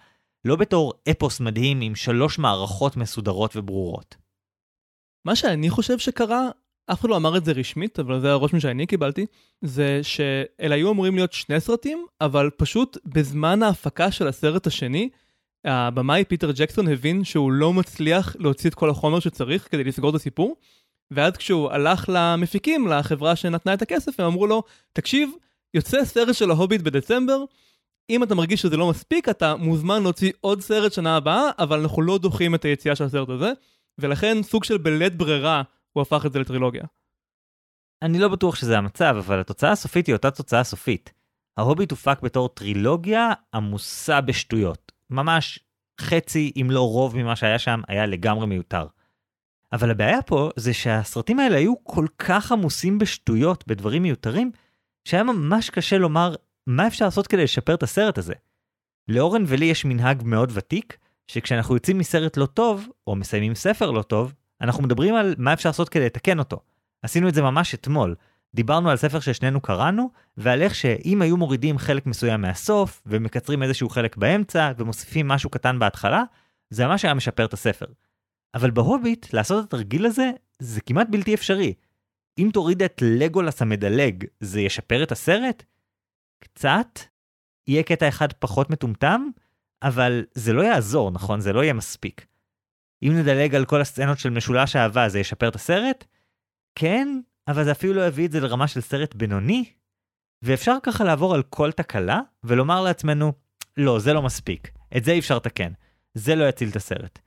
לא 0.44 0.56
בתור 0.56 0.92
אפוס 1.10 1.40
מדהים 1.40 1.80
עם 1.80 1.94
שלוש 1.94 2.38
מערכות 2.38 2.96
מסודרות 2.96 3.56
וברורות. 3.56 4.16
מה 5.26 5.36
שאני 5.36 5.70
חושב 5.70 5.98
שקרה, 5.98 6.48
אף 6.92 7.00
אחד 7.00 7.08
לא 7.08 7.16
אמר 7.16 7.36
את 7.36 7.44
זה 7.44 7.52
רשמית, 7.52 7.98
אבל 7.98 8.20
זה 8.20 8.30
הרושם 8.30 8.60
שאני 8.60 8.86
קיבלתי, 8.86 9.26
זה 9.64 10.00
שאלה 10.02 10.74
היו 10.74 10.90
אמורים 10.90 11.14
להיות 11.14 11.32
שני 11.32 11.60
סרטים, 11.60 12.06
אבל 12.20 12.50
פשוט 12.56 12.98
בזמן 13.06 13.62
ההפקה 13.62 14.10
של 14.10 14.28
הסרט 14.28 14.66
השני, 14.66 15.08
הבמאי 15.64 16.24
פיטר 16.24 16.50
ג'קסון 16.52 16.88
הבין 16.88 17.24
שהוא 17.24 17.52
לא 17.52 17.72
מצליח 17.72 18.36
להוציא 18.38 18.70
את 18.70 18.74
כל 18.74 18.90
החומר 18.90 19.20
שצריך 19.20 19.68
כדי 19.70 19.84
לסגור 19.84 20.10
את 20.10 20.14
הסיפור, 20.14 20.56
ואז 21.10 21.36
כשהוא 21.36 21.70
הלך 21.70 22.04
למפיקים, 22.08 22.88
לחברה 22.88 23.36
שנתנה 23.36 23.74
את 23.74 23.82
הכסף, 23.82 24.20
הם 24.20 24.26
אמרו 24.26 24.46
לו, 24.46 24.62
תקשיב, 24.92 25.30
יוצא 25.74 26.04
סרט 26.04 26.34
של 26.34 26.50
ההוביט 26.50 26.80
בדצמבר, 26.80 27.44
אם 28.10 28.22
אתה 28.22 28.34
מרגיש 28.34 28.62
שזה 28.62 28.76
לא 28.76 28.90
מספיק, 28.90 29.28
אתה 29.28 29.56
מוזמן 29.56 30.02
להוציא 30.02 30.32
עוד 30.40 30.60
סרט 30.60 30.92
שנה 30.92 31.16
הבאה, 31.16 31.50
אבל 31.58 31.80
אנחנו 31.80 32.02
לא 32.02 32.18
דוחים 32.18 32.54
את 32.54 32.64
היציאה 32.64 32.96
של 32.96 33.04
הסרט 33.04 33.28
הזה, 33.28 33.52
ולכן 33.98 34.42
סוג 34.42 34.64
של 34.64 34.78
בלית 34.78 35.16
ברירה 35.16 35.62
הוא 35.92 36.02
הפך 36.02 36.26
את 36.26 36.32
זה 36.32 36.38
לטרילוגיה. 36.38 36.84
אני 38.02 38.18
לא 38.18 38.28
בטוח 38.28 38.54
שזה 38.54 38.78
המצב, 38.78 39.14
אבל 39.18 39.40
התוצאה 39.40 39.72
הסופית 39.72 40.06
היא 40.06 40.14
אותה 40.14 40.30
תוצאה 40.30 40.64
סופית. 40.64 41.12
ההוביט 41.56 41.90
הופק 41.90 42.20
בתור 42.22 42.48
טרילוגיה 42.48 43.32
עמוסה 43.54 44.20
בשטויות. 44.20 44.92
ממש 45.10 45.58
חצי, 46.00 46.52
אם 46.60 46.70
לא 46.70 46.88
רוב 46.88 47.16
ממה 47.16 47.36
שהיה 47.36 47.58
שם, 47.58 47.80
היה 47.88 48.06
לגמרי 48.06 48.46
מיותר. 48.46 48.86
אבל 49.72 49.90
הבעיה 49.90 50.22
פה 50.22 50.50
זה 50.56 50.74
שהסרטים 50.74 51.38
האלה 51.38 51.56
היו 51.56 51.84
כל 51.84 52.06
כך 52.18 52.52
עמוסים 52.52 52.98
בשטויות, 52.98 53.66
בדברים 53.66 54.02
מיותרים, 54.02 54.50
שהיה 55.04 55.22
ממש 55.22 55.70
קשה 55.70 55.98
לומר 55.98 56.34
מה 56.66 56.86
אפשר 56.86 57.04
לעשות 57.04 57.26
כדי 57.26 57.44
לשפר 57.44 57.74
את 57.74 57.82
הסרט 57.82 58.18
הזה. 58.18 58.34
לאורן 59.08 59.44
ולי 59.46 59.64
יש 59.64 59.84
מנהג 59.84 60.22
מאוד 60.24 60.50
ותיק, 60.54 60.98
שכשאנחנו 61.26 61.74
יוצאים 61.74 61.98
מסרט 61.98 62.36
לא 62.36 62.46
טוב, 62.46 62.88
או 63.06 63.16
מסיימים 63.16 63.54
ספר 63.54 63.90
לא 63.90 64.02
טוב, 64.02 64.34
אנחנו 64.60 64.82
מדברים 64.82 65.14
על 65.14 65.34
מה 65.38 65.52
אפשר 65.52 65.68
לעשות 65.68 65.88
כדי 65.88 66.06
לתקן 66.06 66.38
אותו. 66.38 66.60
עשינו 67.02 67.28
את 67.28 67.34
זה 67.34 67.42
ממש 67.42 67.74
אתמול. 67.74 68.14
דיברנו 68.54 68.90
על 68.90 68.96
ספר 68.96 69.20
ששנינו 69.20 69.60
קראנו, 69.60 70.10
ועל 70.36 70.62
איך 70.62 70.74
שאם 70.74 71.22
היו 71.22 71.36
מורידים 71.36 71.78
חלק 71.78 72.06
מסוים 72.06 72.40
מהסוף, 72.40 73.02
ומקצרים 73.06 73.62
איזשהו 73.62 73.88
חלק 73.88 74.16
באמצע, 74.16 74.72
ומוסיפים 74.78 75.28
משהו 75.28 75.50
קטן 75.50 75.78
בהתחלה, 75.78 76.22
זה 76.70 76.86
ממש 76.86 77.04
היה 77.04 77.14
משפר 77.14 77.44
את 77.44 77.52
הספר. 77.52 77.86
אבל 78.54 78.70
בהוביט, 78.70 79.32
לעשות 79.32 79.64
את 79.64 79.68
התרגיל 79.68 80.06
הזה, 80.06 80.30
זה 80.58 80.80
כמעט 80.80 81.06
בלתי 81.10 81.34
אפשרי. 81.34 81.74
אם 82.38 82.50
תוריד 82.52 82.82
את 82.82 83.02
לגולס 83.04 83.62
המדלג, 83.62 84.24
זה 84.40 84.60
ישפר 84.60 85.02
את 85.02 85.12
הסרט? 85.12 85.64
קצת. 86.40 86.98
יהיה 87.66 87.82
קטע 87.82 88.08
אחד 88.08 88.32
פחות 88.32 88.70
מטומטם, 88.70 89.28
אבל 89.82 90.24
זה 90.34 90.52
לא 90.52 90.62
יעזור, 90.62 91.10
נכון? 91.10 91.40
זה 91.40 91.52
לא 91.52 91.62
יהיה 91.62 91.72
מספיק. 91.72 92.26
אם 93.02 93.12
נדלג 93.18 93.54
על 93.54 93.64
כל 93.64 93.80
הסצנות 93.80 94.18
של 94.18 94.30
משולש 94.30 94.76
אהבה, 94.76 95.08
זה 95.08 95.18
ישפר 95.18 95.48
את 95.48 95.54
הסרט? 95.54 96.04
כן, 96.74 97.20
אבל 97.48 97.64
זה 97.64 97.72
אפילו 97.72 97.94
לא 97.94 98.06
יביא 98.06 98.26
את 98.26 98.32
זה 98.32 98.40
לרמה 98.40 98.68
של 98.68 98.80
סרט 98.80 99.14
בינוני. 99.14 99.64
ואפשר 100.42 100.76
ככה 100.82 101.04
לעבור 101.04 101.34
על 101.34 101.42
כל 101.42 101.72
תקלה, 101.72 102.20
ולומר 102.44 102.82
לעצמנו, 102.82 103.32
לא, 103.76 103.98
זה 103.98 104.12
לא 104.12 104.22
מספיק, 104.22 104.70
את 104.96 105.04
זה 105.04 105.12
אי 105.12 105.18
אפשר 105.18 105.36
לתקן, 105.36 105.72
זה 106.14 106.34
לא 106.34 106.48
יציל 106.48 106.68
את 106.68 106.76
הסרט. 106.76 107.18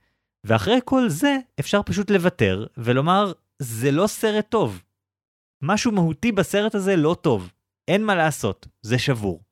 ואחרי 0.44 0.78
כל 0.84 1.08
זה, 1.08 1.36
אפשר 1.60 1.82
פשוט 1.82 2.10
לוותר, 2.10 2.66
ולומר, 2.76 3.32
זה 3.58 3.90
לא 3.90 4.06
סרט 4.06 4.46
טוב. 4.48 4.82
משהו 5.62 5.92
מהותי 5.92 6.32
בסרט 6.32 6.74
הזה 6.74 6.96
לא 6.96 7.16
טוב. 7.20 7.52
אין 7.88 8.04
מה 8.04 8.14
לעשות, 8.14 8.66
זה 8.82 8.98
שבור. 8.98 9.42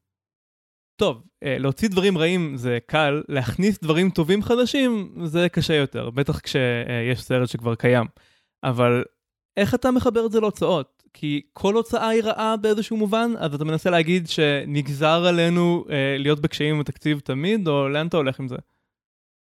טוב, 0.97 1.23
אה, 1.45 1.59
להוציא 1.59 1.89
דברים 1.89 2.19
רעים 2.19 2.57
זה 2.57 2.79
קל, 2.87 3.23
להכניס 3.29 3.79
דברים 3.83 4.11
טובים 4.11 4.43
חדשים 4.43 5.15
זה 5.25 5.49
קשה 5.49 5.75
יותר, 5.75 6.11
בטח 6.11 6.41
כשיש 6.41 7.23
סרט 7.23 7.49
שכבר 7.49 7.75
קיים. 7.75 8.07
אבל 8.65 9.05
איך 9.57 9.75
אתה 9.75 9.91
מחבר 9.91 10.27
את 10.27 10.33
זה 10.33 10.41
להוצאות? 10.41 11.03
כי 11.15 11.43
כל 11.53 11.75
הוצאה 11.75 12.09
היא 12.09 12.23
רעה 12.23 12.57
באיזשהו 12.57 12.97
מובן, 12.97 13.31
אז 13.39 13.55
אתה 13.55 13.65
מנסה 13.65 13.91
להגיד 13.91 14.29
שנגזר 14.29 15.27
עלינו 15.27 15.85
אה, 15.91 16.17
להיות 16.19 16.41
בקשיים 16.41 16.75
עם 16.75 16.81
התקציב 16.81 17.21
תמיד, 17.21 17.69
או 17.69 17.89
לאן 17.89 18.07
אתה 18.07 18.17
הולך 18.17 18.41
עם 18.41 18.49
זה? 18.49 18.57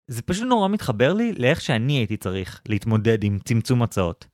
זה 0.07 0.21
פשוט 0.21 0.43
נורא 0.43 0.67
מתחבר 0.67 1.13
לי 1.13 1.33
לאיך 1.37 1.61
שאני 1.61 1.93
הייתי 1.93 2.17
צריך 2.17 2.61
להתמודד 2.69 3.23
עם 3.23 3.39
צמצום 3.39 3.79
הוצאות. 3.79 4.25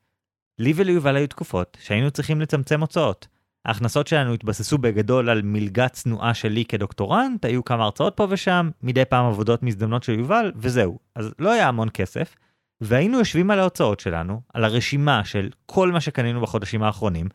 לי 0.59 0.73
וליובל 0.75 1.15
היו 1.15 1.27
תקופות 1.27 1.77
שהיינו 1.81 2.12
צריכים 2.12 2.41
לצמצם 2.41 2.81
הוצאות. 2.81 3.27
ההכנסות 3.65 4.07
שלנו 4.07 4.33
התבססו 4.33 4.77
בגדול 4.77 5.29
על 5.29 5.41
מלגה 5.41 5.89
צנועה 5.89 6.33
שלי 6.33 6.65
כדוקטורנט, 6.65 7.45
היו 7.45 7.63
כמה 7.65 7.83
הרצאות 7.83 8.13
פה 8.17 8.27
ושם, 8.29 8.69
מדי 8.83 9.05
פעם 9.05 9.25
עבודות 9.25 9.63
מזדמנות 9.63 10.03
של 10.03 10.19
יובל, 10.19 10.51
וזהו. 10.55 10.99
אז 11.15 11.33
לא 11.39 11.51
היה 11.51 11.67
המון 11.67 11.88
כסף, 11.93 12.36
והיינו 12.84 13.17
יושבים 13.17 13.52
על 13.52 13.60
ההוצאות 13.60 14.00
שלנו, 14.00 14.41
על 14.54 14.63
הרשימה 14.63 15.26
של 15.26 15.50
כל 15.65 15.91
מה 15.91 16.02
שקנינו 16.02 16.41
בחודשים 16.41 16.84
האחרונים, 16.84 17.28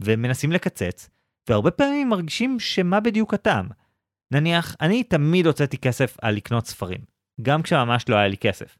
ומנסים 0.00 0.52
לקצץ, 0.52 1.10
והרבה 1.48 1.70
פעמים 1.70 2.08
מרגישים 2.08 2.60
שמה 2.60 3.00
בדיוק 3.00 3.34
הטעם. 3.34 3.68
נניח, 4.30 4.76
אני 4.80 5.04
תמיד 5.04 5.46
הוצאתי 5.46 5.78
כסף 5.78 6.16
על 6.22 6.34
לקנות 6.34 6.66
ספרים, 6.66 7.00
גם 7.42 7.62
כשממש 7.62 8.08
לא 8.08 8.16
היה 8.16 8.28
לי 8.28 8.36
כסף. 8.36 8.78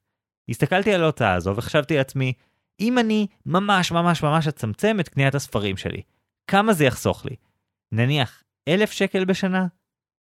הסתכלתי 0.50 0.94
על 0.94 1.02
ההוצאה 1.02 1.34
הזו 1.34 1.56
וחשבתי 1.56 1.96
לעצמי, 1.96 2.32
אם 2.80 2.98
אני 2.98 3.26
ממש 3.46 3.92
ממש 3.92 4.22
ממש 4.22 4.46
אצמצם 4.48 5.00
את 5.00 5.08
קניית 5.08 5.34
הספרים 5.34 5.76
שלי, 5.76 6.02
כמה 6.46 6.72
זה 6.72 6.84
יחסוך 6.84 7.24
לי? 7.24 7.36
נניח 7.92 8.42
אלף 8.68 8.90
שקל 8.90 9.24
בשנה? 9.24 9.66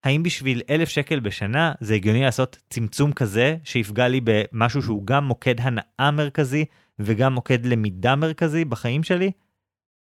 האם 0.08 0.24
בשביל 0.24 0.62
אלף 0.70 0.90
שקל 0.90 1.20
בשנה 1.20 1.72
זה 1.80 1.94
הגיוני 1.94 2.22
לעשות 2.22 2.58
צמצום 2.70 3.12
כזה 3.12 3.58
שיפגע 3.64 4.08
לי 4.08 4.22
במשהו 4.24 4.82
שהוא 4.82 5.06
גם 5.06 5.24
מוקד 5.24 5.56
הנאה 5.60 6.12
מרכזי 6.12 6.66
וגם 7.00 7.34
מוקד 7.34 7.66
למידה 7.66 8.16
מרכזי 8.16 8.66
בחיים 8.66 9.04
שלי? 9.04 9.32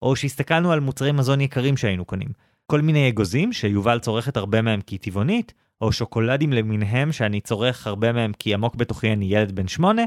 או 0.03 0.17
שהסתכלנו 0.17 0.73
על 0.73 0.81
מוצרי 0.81 1.13
מזון 1.13 1.41
יקרים 1.41 1.77
שהיינו 1.77 2.05
קונים. 2.05 2.29
כל 2.67 2.81
מיני 2.81 3.09
אגוזים 3.09 3.53
שיובל 3.53 3.99
צורכת 3.99 4.37
הרבה 4.37 4.63
מהם 4.63 4.81
כי 4.81 4.99
טבעונית, 4.99 5.55
או 5.81 5.93
שוקולדים 5.93 6.53
למיניהם 6.53 7.13
שאני 7.13 7.41
צורך 7.41 7.87
הרבה 7.87 8.13
מהם 8.13 8.33
כי 8.33 8.55
עמוק 8.55 8.75
בתוכי 8.75 9.13
אני 9.13 9.25
ילד 9.25 9.53
בן 9.53 9.69
שמונה, 9.69 10.03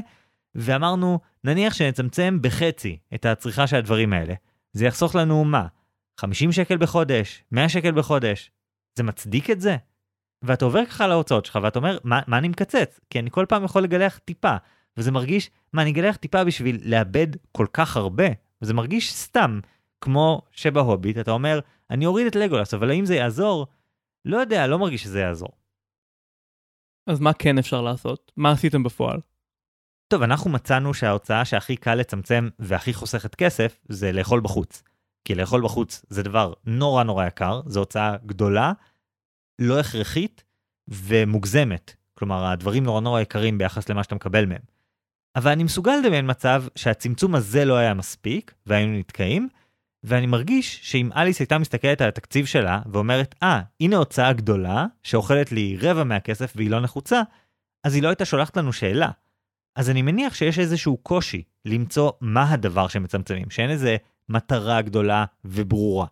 ואמרנו, 0.54 1.20
נניח 1.44 1.74
שנצמצם 1.74 2.38
בחצי 2.40 2.98
את 3.14 3.26
הצריכה 3.26 3.66
של 3.66 3.76
הדברים 3.76 4.12
האלה. 4.12 4.34
זה 4.72 4.86
יחסוך 4.86 5.14
לנו 5.14 5.44
מה? 5.44 5.66
50 6.20 6.52
שקל 6.52 6.76
בחודש, 6.76 7.44
100 7.52 7.68
שקל 7.68 7.92
בחודש, 7.92 8.50
זה 8.96 9.02
מצדיק 9.02 9.50
את 9.50 9.60
זה? 9.60 9.76
ואתה 10.42 10.64
עובר 10.64 10.86
ככה 10.86 11.06
להוצאות 11.06 11.44
שלך 11.44 11.58
ואתה 11.62 11.78
אומר, 11.78 11.98
מה, 12.04 12.20
מה 12.26 12.38
אני 12.38 12.48
מקצץ? 12.48 13.00
כי 13.10 13.18
אני 13.18 13.30
כל 13.30 13.44
פעם 13.48 13.64
יכול 13.64 13.82
לגלח 13.82 14.18
טיפה, 14.18 14.56
וזה 14.96 15.12
מרגיש, 15.12 15.50
מה, 15.72 15.82
אני 15.82 15.90
אגלח 15.90 16.16
טיפה 16.16 16.44
בשביל 16.44 16.80
לאבד 16.84 17.26
כל 17.52 17.66
כך 17.72 17.96
הרבה? 17.96 18.26
וזה 18.62 18.74
מרגיש 18.74 19.14
סתם, 19.14 19.60
כמו 20.00 20.42
שבהוביט 20.50 21.18
אתה 21.18 21.30
אומר, 21.30 21.60
אני 21.90 22.06
אוריד 22.06 22.26
את 22.26 22.36
לגולס, 22.36 22.74
אבל 22.74 22.90
האם 22.90 23.04
זה 23.04 23.14
יעזור? 23.14 23.66
לא 24.24 24.36
יודע, 24.36 24.66
לא 24.66 24.78
מרגיש 24.78 25.02
שזה 25.02 25.20
יעזור. 25.20 25.50
אז 27.06 27.20
מה 27.20 27.32
כן 27.32 27.58
אפשר 27.58 27.82
לעשות? 27.82 28.32
מה 28.36 28.50
עשיתם 28.50 28.82
בפועל? 28.82 29.20
טוב, 30.08 30.22
אנחנו 30.22 30.50
מצאנו 30.50 30.94
שההוצאה 30.94 31.44
שהכי 31.44 31.76
קל 31.76 31.94
לצמצם 31.94 32.48
והכי 32.58 32.94
חוסכת 32.94 33.34
כסף 33.34 33.78
זה 33.88 34.12
לאכול 34.12 34.40
בחוץ. 34.40 34.82
כי 35.26 35.34
לאכול 35.34 35.62
בחוץ 35.62 36.04
זה 36.08 36.22
דבר 36.22 36.52
נורא 36.64 37.02
נורא 37.02 37.26
יקר, 37.26 37.60
זו 37.66 37.80
הוצאה 37.80 38.16
גדולה, 38.26 38.72
לא 39.58 39.80
הכרחית 39.80 40.44
ומוגזמת. 40.88 41.94
כלומר, 42.14 42.46
הדברים 42.46 42.84
נורא 42.84 43.00
נורא 43.00 43.20
יקרים 43.20 43.58
ביחס 43.58 43.88
למה 43.88 44.02
שאתה 44.02 44.14
מקבל 44.14 44.46
מהם. 44.46 44.60
אבל 45.36 45.50
אני 45.50 45.64
מסוגל 45.64 45.92
לדמיין 45.96 46.30
מצב 46.30 46.64
שהצמצום 46.74 47.34
הזה 47.34 47.64
לא 47.64 47.76
היה 47.76 47.94
מספיק, 47.94 48.54
והיינו 48.66 48.98
נתקעים, 48.98 49.48
ואני 50.04 50.26
מרגיש 50.26 50.80
שאם 50.82 51.10
אליס 51.16 51.40
הייתה 51.40 51.58
מסתכלת 51.58 52.00
על 52.00 52.08
התקציב 52.08 52.46
שלה 52.46 52.80
ואומרת, 52.92 53.34
אה, 53.42 53.60
ah, 53.60 53.64
הנה 53.80 53.96
הוצאה 53.96 54.32
גדולה, 54.32 54.86
שאוכלת 55.02 55.52
לי 55.52 55.76
רבע 55.80 56.04
מהכסף 56.04 56.52
והיא 56.56 56.70
לא 56.70 56.80
נחוצה, 56.80 57.22
אז 57.84 57.94
היא 57.94 58.02
לא 58.02 58.08
הייתה 58.08 58.24
שולחת 58.24 58.56
לנו 58.56 58.72
שאלה. 58.72 59.10
אז 59.76 59.90
אני 59.90 60.02
מניח 60.02 60.34
שיש 60.34 60.58
איזשהו 60.58 60.96
קושי 60.96 61.42
למצוא 61.64 62.12
מה 62.20 62.52
הדבר 62.52 62.88
שמצמצמים, 62.88 63.50
שאין 63.50 63.70
איזה 63.70 63.96
מטרה 64.28 64.82
גדולה 64.82 65.24
וברורה. 65.44 66.06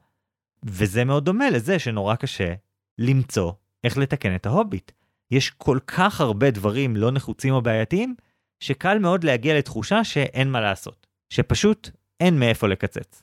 וזה 0.65 1.05
מאוד 1.05 1.25
דומה 1.25 1.51
לזה 1.51 1.79
שנורא 1.79 2.15
קשה 2.15 2.55
למצוא 2.99 3.53
איך 3.85 3.99
לתקן 3.99 4.35
את 4.35 4.47
ההוביט. 4.47 4.93
יש 5.31 5.51
כל 5.51 5.79
כך 5.87 6.21
הרבה 6.21 6.51
דברים 6.51 6.97
לא 6.97 7.11
נחוצים 7.11 7.55
או 7.55 7.63
בעייתיים, 7.63 8.15
שקל 8.61 8.99
מאוד 8.99 9.25
להגיע 9.25 9.59
לתחושה 9.59 10.05
שאין 10.05 10.51
מה 10.51 10.61
לעשות, 10.61 11.07
שפשוט 11.31 11.91
אין 12.21 12.39
מאיפה 12.39 12.69
לקצץ. 12.69 13.23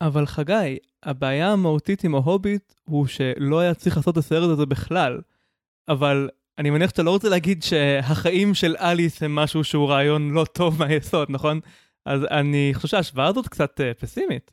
אבל 0.00 0.26
חגי, 0.26 0.78
הבעיה 1.02 1.52
המהותית 1.52 2.04
עם 2.04 2.14
ההוביט 2.14 2.74
הוא 2.84 3.06
שלא 3.06 3.60
היה 3.60 3.74
צריך 3.74 3.96
לעשות 3.96 4.12
את 4.12 4.18
הסרט 4.18 4.50
הזה 4.50 4.66
בכלל. 4.66 5.20
אבל 5.88 6.28
אני 6.58 6.70
מניח 6.70 6.90
שאתה 6.90 7.02
לא 7.02 7.10
רוצה 7.10 7.28
להגיד 7.28 7.62
שהחיים 7.62 8.54
של 8.54 8.76
אליס 8.76 9.22
הם 9.22 9.34
משהו 9.34 9.64
שהוא 9.64 9.88
רעיון 9.88 10.30
לא 10.30 10.44
טוב 10.44 10.78
מהיסוד, 10.78 11.30
נכון? 11.30 11.60
אז 12.06 12.24
אני 12.30 12.70
חושב 12.74 12.88
שההשוואה 12.88 13.26
הזאת 13.26 13.48
קצת 13.48 13.80
uh, 13.80 14.00
פסימית. 14.00 14.50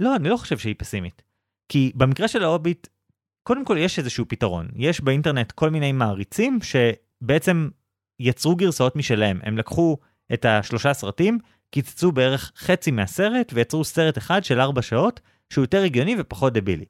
לא, 0.00 0.16
אני 0.16 0.28
לא 0.28 0.36
חושב 0.36 0.58
שהיא 0.58 0.74
פסימית. 0.78 1.22
כי 1.68 1.92
במקרה 1.94 2.28
של 2.28 2.44
ההוביט, 2.44 2.88
קודם 3.42 3.64
כל 3.64 3.76
יש 3.78 3.98
איזשהו 3.98 4.24
פתרון. 4.28 4.68
יש 4.76 5.00
באינטרנט 5.00 5.52
כל 5.52 5.70
מיני 5.70 5.92
מעריצים 5.92 6.58
שבעצם 6.62 7.68
יצרו 8.20 8.56
גרסאות 8.56 8.96
משלהם. 8.96 9.40
הם 9.42 9.58
לקחו 9.58 9.96
את 10.32 10.44
השלושה 10.44 10.94
סרטים, 10.94 11.38
קיצצו 11.70 12.12
בערך 12.12 12.52
חצי 12.56 12.90
מהסרט 12.90 13.52
ויצרו 13.54 13.84
סרט 13.84 14.18
אחד 14.18 14.44
של 14.44 14.60
ארבע 14.60 14.82
שעות, 14.82 15.20
שהוא 15.50 15.62
יותר 15.62 15.82
הגיוני 15.82 16.16
ופחות 16.18 16.52
דבילי. 16.52 16.84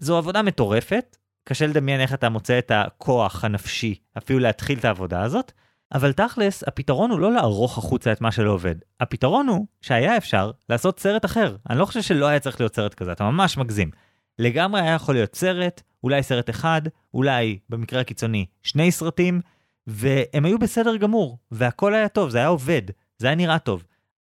זו 0.00 0.16
עבודה 0.16 0.42
מטורפת, 0.42 1.16
קשה 1.48 1.66
לדמיין 1.66 2.00
איך 2.00 2.14
אתה 2.14 2.28
מוצא 2.28 2.58
את 2.58 2.70
הכוח 2.70 3.44
הנפשי 3.44 3.94
אפילו 4.18 4.38
להתחיל 4.38 4.78
את 4.78 4.84
העבודה 4.84 5.22
הזאת, 5.22 5.52
אבל 5.94 6.12
תכלס, 6.12 6.64
הפתרון 6.66 7.10
הוא 7.10 7.20
לא 7.20 7.32
לערוך 7.32 7.78
החוצה 7.78 8.12
את 8.12 8.20
מה 8.20 8.32
שלא 8.32 8.50
עובד. 8.50 8.74
הפתרון 9.00 9.48
הוא 9.48 9.66
שהיה 9.80 10.16
אפשר 10.16 10.50
לעשות 10.68 11.00
סרט 11.00 11.24
אחר. 11.24 11.56
אני 11.70 11.78
לא 11.78 11.84
חושב 11.84 12.02
שלא 12.02 12.26
היה 12.26 12.40
צריך 12.40 12.60
להיות 12.60 12.74
סרט 12.74 12.94
כזה, 12.94 13.12
אתה 13.12 13.24
ממש 13.24 13.56
מגזים. 13.56 13.90
לגמרי 14.38 14.80
היה 14.80 14.94
יכול 14.94 15.14
להיות 15.14 15.34
סרט, 15.34 15.82
אולי 16.04 16.22
סרט 16.22 16.50
אחד, 16.50 16.82
אולי, 17.14 17.58
במקרה 17.68 18.00
הקיצוני, 18.00 18.46
שני 18.62 18.90
סרטים, 18.90 19.40
והם 19.86 20.44
היו 20.44 20.58
בסדר 20.58 20.96
גמור, 20.96 21.38
והכל 21.50 21.94
היה 21.94 22.08
טוב, 22.08 22.30
זה 22.30 22.38
היה 22.38 22.46
עובד, 22.46 22.82
זה 23.18 23.26
היה 23.26 23.36
נראה 23.36 23.58
טוב. 23.58 23.84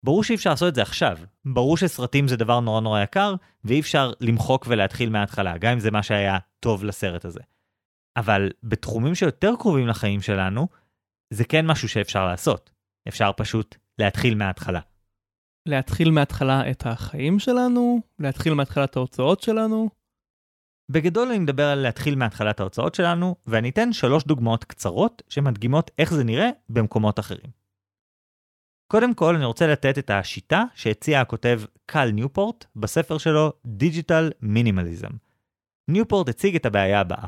ברור 0.03 0.25
שאי 0.25 0.35
אפשר 0.35 0.51
לעשות 0.51 0.69
את 0.69 0.75
זה 0.75 0.83
עכשיו. 0.83 1.19
ברור 1.45 1.77
שסרטים 1.77 2.29
זה 2.29 2.37
דבר 2.37 2.61
נורא 2.61 2.81
נורא 2.81 3.01
יקר, 3.01 3.35
ואי 3.65 3.81
אפשר 3.81 4.13
למחוק 4.21 4.67
ולהתחיל 4.69 5.11
מההתחלה, 5.11 5.59
גם 5.59 5.73
אם 5.73 5.79
זה 5.79 5.91
מה 5.91 6.03
שהיה 6.03 6.39
טוב 6.61 6.85
לסרט 6.85 7.25
הזה. 7.25 7.41
אבל 8.17 8.51
בתחומים 8.63 9.15
שיותר 9.15 9.55
קרובים 9.59 9.89
לחיים 9.89 10.21
שלנו, 10.21 10.69
זה 11.31 11.45
כן 11.45 11.67
משהו 11.67 11.89
שאפשר 11.89 12.27
לעשות. 12.27 12.71
אפשר 13.09 13.31
פשוט 13.37 13.77
להתחיל 13.99 14.35
מההתחלה. 14.35 14.81
להתחיל 15.67 16.11
מההתחלה 16.11 16.71
את 16.71 16.87
החיים 16.87 17.39
שלנו? 17.39 18.01
להתחיל 18.19 18.55
מההתחלה 18.55 18.85
את 18.85 18.97
ההוצאות 18.97 19.41
שלנו? 19.41 19.89
בגדול 20.91 21.29
אני 21.29 21.39
מדבר 21.39 21.69
על 21.69 21.79
להתחיל 21.79 22.15
מהתחלת 22.15 22.61
ההוצאות 22.61 22.95
שלנו, 22.95 23.37
ואני 23.47 23.71
אתן 23.71 23.93
שלוש 23.93 24.25
דוגמאות 24.25 24.65
קצרות 24.65 25.23
שמדגימות 25.29 25.91
איך 25.99 26.15
זה 26.15 26.25
נראה 26.25 26.51
במקומות 26.69 27.19
אחרים. 27.19 27.51
קודם 28.93 29.15
כל 29.15 29.35
אני 29.37 29.45
רוצה 29.45 29.67
לתת 29.67 29.99
את 29.99 30.11
השיטה 30.11 30.65
שהציע 30.75 31.21
הכותב 31.21 31.61
קל 31.87 32.11
ניופורט 32.11 32.65
בספר 32.77 33.19
שלו 33.19 33.53
Digital 33.67 34.45
Minimalism. 34.45 35.13
ניופורט 35.89 36.29
הציג 36.29 36.57
את 36.57 36.67
הבעיה 36.67 37.01
הבאה. 37.01 37.27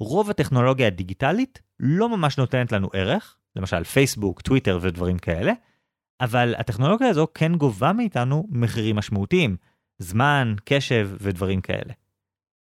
רוב 0.00 0.30
הטכנולוגיה 0.30 0.86
הדיגיטלית 0.86 1.62
לא 1.80 2.08
ממש 2.08 2.38
נותנת 2.38 2.72
לנו 2.72 2.88
ערך, 2.92 3.36
למשל 3.56 3.84
פייסבוק, 3.84 4.40
טוויטר 4.40 4.78
ודברים 4.82 5.18
כאלה, 5.18 5.52
אבל 6.20 6.54
הטכנולוגיה 6.58 7.08
הזו 7.08 7.26
כן 7.34 7.54
גובה 7.54 7.92
מאיתנו 7.92 8.46
מחירים 8.50 8.96
משמעותיים, 8.96 9.56
זמן, 9.98 10.54
קשב 10.64 11.10
ודברים 11.20 11.60
כאלה. 11.60 11.92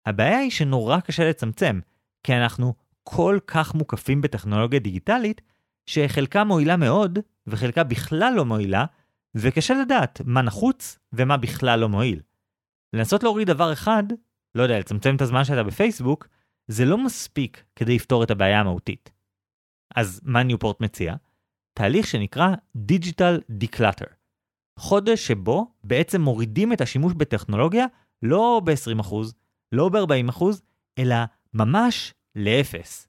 הבעיה 0.06 0.38
היא 0.38 0.52
שנורא 0.52 1.00
קשה 1.00 1.30
לצמצם, 1.30 1.80
כי 2.24 2.34
אנחנו 2.34 2.74
כל 3.04 3.40
כך 3.48 3.76
מוקפים 3.76 4.22
בטכנולוגיה 4.22 4.80
דיגיטלית, 4.80 5.42
שחלקה 5.86 6.44
מועילה 6.44 6.78
מאוד, 6.78 7.20
וחלקה 7.48 7.84
בכלל 7.84 8.34
לא 8.36 8.46
מועילה, 8.46 8.86
וקשה 9.36 9.74
לדעת 9.74 10.22
מה 10.26 10.42
נחוץ 10.42 11.00
ומה 11.13 11.38
בכלל 11.38 11.80
לא 11.80 11.90
מועיל. 11.90 12.22
לנסות 12.94 13.24
להוריד 13.24 13.48
דבר 13.48 13.74
אחד, 13.74 14.04
לא 14.56 14.63
יודע, 14.63 14.80
לצמצם 14.80 15.16
את 15.16 15.22
הזמן 15.22 15.44
שאתה 15.44 15.63
בפייסבוק, 15.63 16.28
זה 16.67 16.86
לא 16.86 16.97
מספיק 16.97 17.63
כדי 17.75 17.95
לפתור 17.95 18.23
את 18.23 18.32
הבעיה 18.32 18.60
המהותית. 18.60 19.12
אז 19.95 20.21
מה 20.23 20.43
ניופורט 20.43 20.82
מציע? 20.82 21.15
תהליך 21.73 22.08
שנקרא 22.08 22.56
Digital 22.91 23.63
Declutter. 23.63 24.13
חודש 24.80 25.27
שבו 25.27 25.71
בעצם 25.84 26.21
מורידים 26.21 26.73
את 26.73 26.82
השימוש 26.82 27.13
בטכנולוגיה 27.13 27.86
לא 28.23 28.62
ב-20%, 28.65 29.15
לא 29.71 29.89
ב-40%, 29.89 30.43
אלא 30.99 31.15
ממש 31.53 32.13
לאפס. 32.36 33.08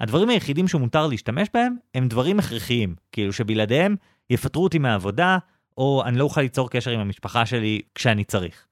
הדברים 0.00 0.28
היחידים 0.28 0.68
שמותר 0.68 1.06
להשתמש 1.06 1.48
בהם 1.54 1.76
הם 1.94 2.08
דברים 2.08 2.38
הכרחיים, 2.38 2.94
כאילו 3.12 3.32
שבלעדיהם 3.32 3.96
יפטרו 4.30 4.64
אותי 4.64 4.78
מהעבודה, 4.78 5.38
או 5.78 6.02
אני 6.06 6.18
לא 6.18 6.24
אוכל 6.24 6.40
ליצור 6.40 6.70
קשר 6.70 6.90
עם 6.90 7.00
המשפחה 7.00 7.46
שלי 7.46 7.82
כשאני 7.94 8.24
צריך. 8.24 8.66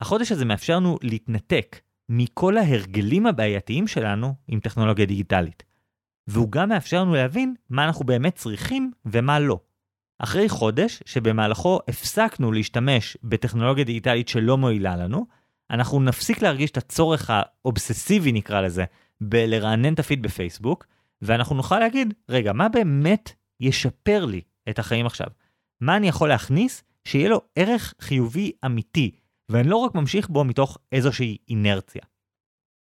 החודש 0.00 0.32
הזה 0.32 0.44
מאפשר 0.44 0.76
לנו 0.76 0.98
להתנתק 1.02 1.80
מכל 2.12 2.56
ההרגלים 2.56 3.26
הבעייתיים 3.26 3.86
שלנו 3.86 4.34
עם 4.48 4.60
טכנולוגיה 4.60 5.06
דיגיטלית. 5.06 5.62
והוא 6.26 6.52
גם 6.52 6.68
מאפשר 6.68 7.00
לנו 7.00 7.14
להבין 7.14 7.54
מה 7.70 7.84
אנחנו 7.84 8.04
באמת 8.04 8.34
צריכים 8.34 8.92
ומה 9.06 9.40
לא. 9.40 9.60
אחרי 10.18 10.48
חודש 10.48 11.02
שבמהלכו 11.06 11.80
הפסקנו 11.88 12.52
להשתמש 12.52 13.16
בטכנולוגיה 13.22 13.84
דיגיטלית 13.84 14.28
שלא 14.28 14.58
מועילה 14.58 14.96
לנו, 14.96 15.26
אנחנו 15.70 16.00
נפסיק 16.00 16.42
להרגיש 16.42 16.70
את 16.70 16.76
הצורך 16.76 17.30
האובססיבי 17.30 18.32
נקרא 18.32 18.60
לזה, 18.60 18.84
בלרענן 19.20 19.94
את 19.94 19.98
הפיד 19.98 20.22
בפייסבוק, 20.22 20.86
ואנחנו 21.22 21.56
נוכל 21.56 21.78
להגיד, 21.78 22.14
רגע, 22.28 22.52
מה 22.52 22.68
באמת 22.68 23.32
ישפר 23.60 24.24
לי 24.24 24.40
את 24.68 24.78
החיים 24.78 25.06
עכשיו? 25.06 25.26
מה 25.80 25.96
אני 25.96 26.08
יכול 26.08 26.28
להכניס 26.28 26.82
שיהיה 27.04 27.28
לו 27.28 27.40
ערך 27.56 27.94
חיובי 28.00 28.52
אמיתי, 28.66 29.10
ואני 29.50 29.68
לא 29.68 29.76
רק 29.76 29.94
ממשיך 29.94 30.28
בו 30.28 30.44
מתוך 30.44 30.78
איזושהי 30.92 31.36
אינרציה. 31.48 32.02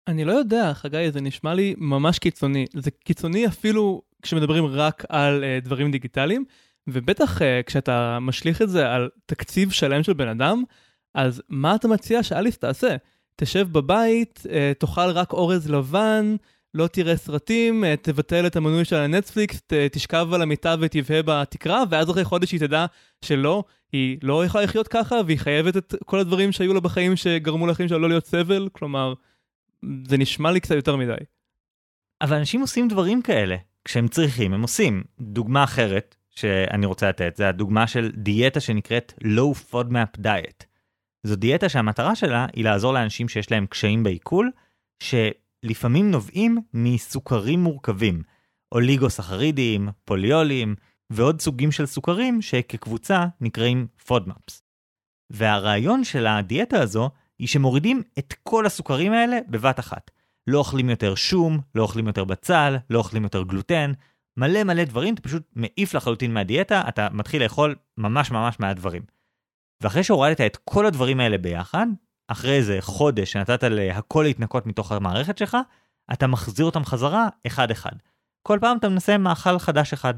אני 0.08 0.26
לא 0.26 0.32
יודע, 0.32 0.74
חגי, 0.74 1.12
זה 1.12 1.22
נשמע 1.22 1.54
לי 1.54 1.76
ממש 1.78 2.20
קיצוני. 2.20 2.66
זה 2.74 2.92
קיצוני 2.92 3.48
אפילו 3.48 4.02
כשמדברים 4.22 4.66
רק 4.66 5.06
על 5.10 5.44
uh, 5.44 5.66
דברים 5.66 5.92
דיגיטליים, 5.92 6.46
ובטח 6.88 7.38
uh, 7.38 7.44
כשאתה 7.66 8.18
משליך 8.22 8.62
את 8.62 8.70
זה 8.70 8.92
על 8.92 9.10
תקציב 9.26 9.72
שלם 9.72 10.04
של 10.04 10.14
בן 10.14 10.28
אדם, 10.28 10.64
אז 11.16 11.42
מה 11.50 11.76
אתה 11.76 11.88
מציע 11.88 12.24
שאליס 12.24 12.58
תעשה? 12.58 12.96
תשב 13.36 13.68
בבית, 13.72 14.40
uh, 14.44 14.50
תאכל 14.80 15.10
רק 15.10 15.34
אורז 15.34 15.70
לבן, 15.70 16.36
לא 16.76 16.88
תראה 16.88 17.18
סרטים, 17.18 17.84
uh, 17.84 17.88
תבטל 18.02 18.48
את 18.48 18.56
המנוי 18.56 18.86
של 18.86 18.96
הנטפליקס, 18.96 19.62
ת, 19.62 19.74
תשכב 19.74 20.28
על 20.34 20.42
המיטה 20.42 20.76
ותבהה 20.80 21.22
בתקרה, 21.26 21.84
ואז 21.90 22.12
אחרי 22.12 22.24
חודש 22.24 22.52
היא 22.52 22.60
תדע 22.60 22.86
שלא, 23.22 23.64
היא 23.92 24.18
לא 24.24 24.46
יכולה 24.46 24.64
לחיות 24.64 24.88
ככה, 24.88 25.16
והיא 25.26 25.40
חייבת 25.40 25.78
את 25.78 25.96
כל 26.06 26.20
הדברים 26.20 26.52
שהיו 26.52 26.74
לה 26.74 26.80
בחיים 26.80 27.16
שגרמו 27.16 27.68
לחיים 27.68 27.90
שלה 27.90 27.98
לא 27.98 28.10
להיות 28.10 28.26
סבל, 28.26 28.70
כלומר, 28.72 29.14
זה 30.08 30.18
נשמע 30.18 30.52
לי 30.52 30.60
קצת 30.60 30.76
יותר 30.76 30.96
מדי. 30.96 31.14
אבל 32.22 32.38
אנשים 32.38 32.62
עושים 32.62 32.88
דברים 32.88 33.22
כאלה. 33.22 33.56
כשהם 33.86 34.08
צריכים, 34.08 34.54
הם 34.54 34.62
עושים. 34.62 35.04
דוגמה 35.20 35.64
אחרת 35.64 36.16
שאני 36.30 36.86
רוצה 36.86 37.10
לתת, 37.10 37.36
זה 37.36 37.50
הדוגמה 37.50 37.88
של 37.88 38.12
דיאטה 38.16 38.60
שנקראת 38.60 39.14
Low 39.24 39.74
FODMAP 39.74 40.20
Diet. 40.24 40.66
זו 41.24 41.36
דיאטה 41.36 41.70
שהמטרה 41.70 42.16
שלה 42.16 42.46
היא 42.54 42.64
לעזור 42.64 42.94
לאנשים 42.94 43.30
שיש 43.30 43.52
להם 43.52 43.66
קשיים 43.66 44.04
בעיכול, 44.04 44.52
שלפעמים 45.66 46.12
נובעים 46.12 46.58
מסוכרים 46.74 47.64
מורכבים, 47.64 48.24
אוליגוסחרידים, 48.72 49.90
פוליולים, 50.06 50.76
ועוד 51.10 51.42
סוגים 51.42 51.72
של 51.72 51.86
סוכרים 51.86 52.42
שכקבוצה 52.42 53.26
נקראים 53.42 53.88
FODMAPs. 54.08 54.62
והרעיון 55.30 56.04
של 56.04 56.28
הדיאטה 56.28 56.82
הזו 56.82 57.10
היא 57.40 57.48
שמורידים 57.48 58.04
את 58.20 58.34
כל 58.44 58.66
הסוכרים 58.66 59.14
האלה 59.14 59.38
בבת 59.48 59.80
אחת. 59.80 60.12
לא 60.48 60.58
אוכלים 60.58 60.90
יותר 60.90 61.16
שום, 61.16 61.60
לא 61.76 61.84
אוכלים 61.84 62.08
יותר 62.08 62.24
בצל, 62.24 62.76
לא 62.90 62.98
אוכלים 63.00 63.24
יותר 63.24 63.44
גלוטן, 63.44 63.92
מלא 64.38 64.64
מלא 64.64 64.84
דברים, 64.84 65.14
אתה 65.14 65.22
פשוט 65.22 65.44
מעיף 65.56 65.94
לחלוטין 65.94 66.34
מהדיאטה, 66.34 66.84
אתה 66.88 67.08
מתחיל 67.12 67.44
לאכול 67.44 67.76
ממש 67.98 68.32
ממש 68.32 68.60
מעט 68.60 68.76
דברים. 68.76 69.02
ואחרי 69.82 70.04
שהורדת 70.04 70.42
את 70.42 70.58
כל 70.58 70.86
הדברים 70.86 71.20
האלה 71.20 71.38
ביחד, 71.38 71.88
אחרי 72.28 72.56
איזה 72.58 72.78
חודש 72.82 73.32
שנתת 73.32 73.64
להכל 73.64 74.22
להתנקות 74.26 74.66
מתוך 74.66 74.92
המערכת 74.92 75.38
שלך, 75.38 75.58
אתה 76.14 76.28
מחזיר 76.28 76.66
אותם 76.66 76.86
חזרה 76.86 77.28
אחד-אחד. 77.48 77.92
כל 78.44 78.58
פעם 78.62 78.78
אתה 78.78 78.90
מנסה 78.90 79.18
מאכל 79.18 79.60
חדש 79.60 79.94
אחד. 79.94 80.14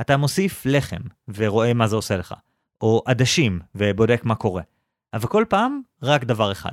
אתה 0.00 0.16
מוסיף 0.16 0.66
לחם 0.66 1.00
ורואה 1.28 1.74
מה 1.74 1.86
זה 1.86 1.96
עושה 1.96 2.16
לך, 2.16 2.34
או 2.80 3.02
עדשים 3.06 3.60
ובודק 3.74 4.20
מה 4.24 4.34
קורה. 4.34 4.62
אבל 5.14 5.28
כל 5.28 5.44
פעם 5.48 5.80
רק 6.02 6.24
דבר 6.24 6.52
אחד. 6.52 6.72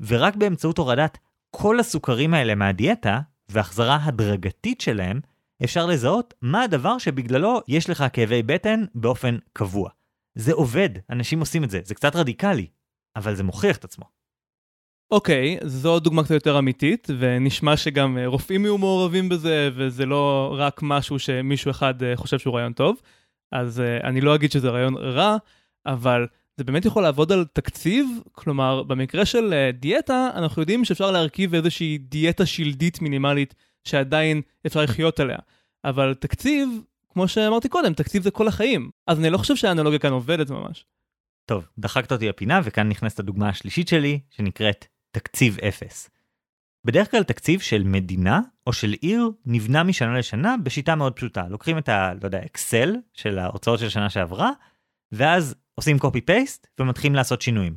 ורק 0.00 0.36
באמצעות 0.36 0.78
הורדת 0.78 1.18
כל 1.50 1.80
הסוכרים 1.80 2.34
האלה 2.34 2.54
מהדיאטה, 2.54 3.20
והחזרה 3.48 3.98
הדרגתית 4.02 4.80
שלהם, 4.80 5.20
אפשר 5.64 5.86
לזהות 5.86 6.34
מה 6.42 6.62
הדבר 6.62 6.98
שבגללו 6.98 7.60
יש 7.68 7.90
לך 7.90 8.04
כאבי 8.12 8.42
בטן 8.42 8.84
באופן 8.94 9.38
קבוע. 9.52 9.90
זה 10.34 10.52
עובד, 10.52 10.90
אנשים 11.10 11.40
עושים 11.40 11.64
את 11.64 11.70
זה, 11.70 11.80
זה 11.84 11.94
קצת 11.94 12.16
רדיקלי, 12.16 12.66
אבל 13.16 13.34
זה 13.34 13.42
מוכיח 13.42 13.76
את 13.76 13.84
עצמו. 13.84 14.04
אוקיי, 15.10 15.58
okay, 15.58 15.66
זו 15.66 16.00
דוגמה 16.00 16.24
קצת 16.24 16.34
יותר 16.34 16.58
אמיתית, 16.58 17.08
ונשמע 17.18 17.76
שגם 17.76 18.18
אה, 18.18 18.26
רופאים 18.26 18.64
יהיו 18.64 18.78
מעורבים 18.78 19.28
בזה, 19.28 19.70
וזה 19.74 20.06
לא 20.06 20.54
רק 20.58 20.80
משהו 20.82 21.18
שמישהו 21.18 21.70
אחד 21.70 22.02
אה, 22.02 22.16
חושב 22.16 22.38
שהוא 22.38 22.54
רעיון 22.54 22.72
טוב. 22.72 22.96
אז 23.52 23.80
uh, 23.80 24.06
אני 24.06 24.20
לא 24.20 24.34
אגיד 24.34 24.52
שזה 24.52 24.70
רעיון 24.70 24.96
רע, 24.96 25.36
אבל 25.86 26.26
זה 26.56 26.64
באמת 26.64 26.84
יכול 26.84 27.02
לעבוד 27.02 27.32
על 27.32 27.44
תקציב, 27.52 28.06
כלומר, 28.32 28.82
במקרה 28.82 29.26
של 29.26 29.70
דיאטה, 29.72 30.30
אנחנו 30.34 30.62
יודעים 30.62 30.84
שאפשר 30.84 31.10
להרכיב 31.10 31.54
איזושהי 31.54 31.98
דיאטה 31.98 32.46
שלדית 32.46 33.02
מינימלית 33.02 33.54
שעדיין 33.84 34.42
אפשר 34.66 34.82
לחיות 34.82 35.20
עליה. 35.20 35.38
אבל 35.84 36.14
תקציב, 36.14 36.68
כמו 37.12 37.28
שאמרתי 37.28 37.68
קודם, 37.68 37.94
תקציב 37.94 38.22
זה 38.22 38.30
כל 38.30 38.48
החיים. 38.48 38.90
אז 39.06 39.18
אני 39.18 39.30
לא 39.30 39.38
חושב 39.38 39.56
שהאנלוגיה 39.56 39.98
כאן 39.98 40.12
עובדת 40.12 40.50
ממש. 40.50 40.84
טוב, 41.46 41.68
דחקת 41.78 42.12
אותי 42.12 42.28
לפינה, 42.28 42.60
וכאן 42.64 42.88
נכנסת 42.88 43.20
הדוגמה 43.20 43.48
השלישית 43.48 43.88
שלי, 43.88 44.20
שנקראת 44.30 44.86
תקציב 45.10 45.58
אפס. 45.68 46.10
בדרך 46.84 47.10
כלל 47.10 47.22
תקציב 47.22 47.60
של 47.60 47.82
מדינה 47.84 48.40
או 48.66 48.72
של 48.72 48.92
עיר 49.00 49.30
נבנה 49.46 49.84
משנה 49.84 50.18
לשנה 50.18 50.56
בשיטה 50.62 50.94
מאוד 50.94 51.12
פשוטה. 51.12 51.48
לוקחים 51.48 51.78
את 51.78 51.88
ה, 51.88 52.12
לא 52.14 52.26
יודע, 52.26 52.44
אקסל 52.44 52.96
של 53.12 53.38
ההוצאות 53.38 53.78
של 53.78 53.88
שנה 53.88 54.10
שעברה, 54.10 54.50
ואז 55.12 55.54
עושים 55.74 55.96
copy 55.96 56.30
paste 56.30 56.66
ומתחילים 56.80 57.14
לעשות 57.14 57.42
שינויים. 57.42 57.76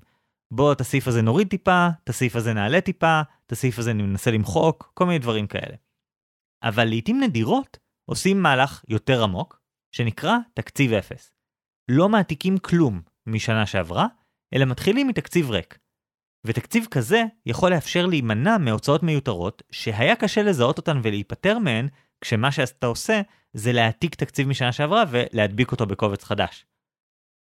בוא 0.51 0.73
את 0.73 0.81
הסעיף 0.81 1.07
הזה 1.07 1.21
נוריד 1.21 1.47
טיפה, 1.47 1.87
את 2.03 2.09
הסעיף 2.09 2.35
הזה 2.35 2.53
נעלה 2.53 2.81
טיפה, 2.81 3.21
את 3.45 3.51
הסעיף 3.51 3.79
הזה 3.79 3.93
ננסה 3.93 4.31
למחוק, 4.31 4.91
כל 4.93 5.05
מיני 5.05 5.19
דברים 5.19 5.47
כאלה. 5.47 5.75
אבל 6.63 6.85
לעיתים 6.85 7.23
נדירות 7.23 7.77
עושים 8.05 8.41
מהלך 8.41 8.83
יותר 8.87 9.23
עמוק, 9.23 9.61
שנקרא 9.91 10.37
תקציב 10.53 10.93
אפס. 10.93 11.33
לא 11.89 12.09
מעתיקים 12.09 12.57
כלום 12.57 13.01
משנה 13.27 13.65
שעברה, 13.65 14.07
אלא 14.53 14.65
מתחילים 14.65 15.07
מתקציב 15.07 15.49
ריק. 15.49 15.77
ותקציב 16.45 16.87
כזה 16.91 17.23
יכול 17.45 17.71
לאפשר 17.71 18.05
להימנע 18.05 18.57
מהוצאות 18.57 19.03
מיותרות, 19.03 19.63
שהיה 19.71 20.15
קשה 20.15 20.43
לזהות 20.43 20.77
אותן 20.77 20.99
ולהיפטר 21.03 21.59
מהן, 21.59 21.87
כשמה 22.21 22.51
שאתה 22.51 22.87
עושה 22.87 23.21
זה 23.53 23.71
להעתיק 23.73 24.15
תקציב 24.15 24.47
משנה 24.47 24.71
שעברה 24.71 25.03
ולהדביק 25.09 25.71
אותו 25.71 25.85
בקובץ 25.85 26.23
חדש. 26.23 26.65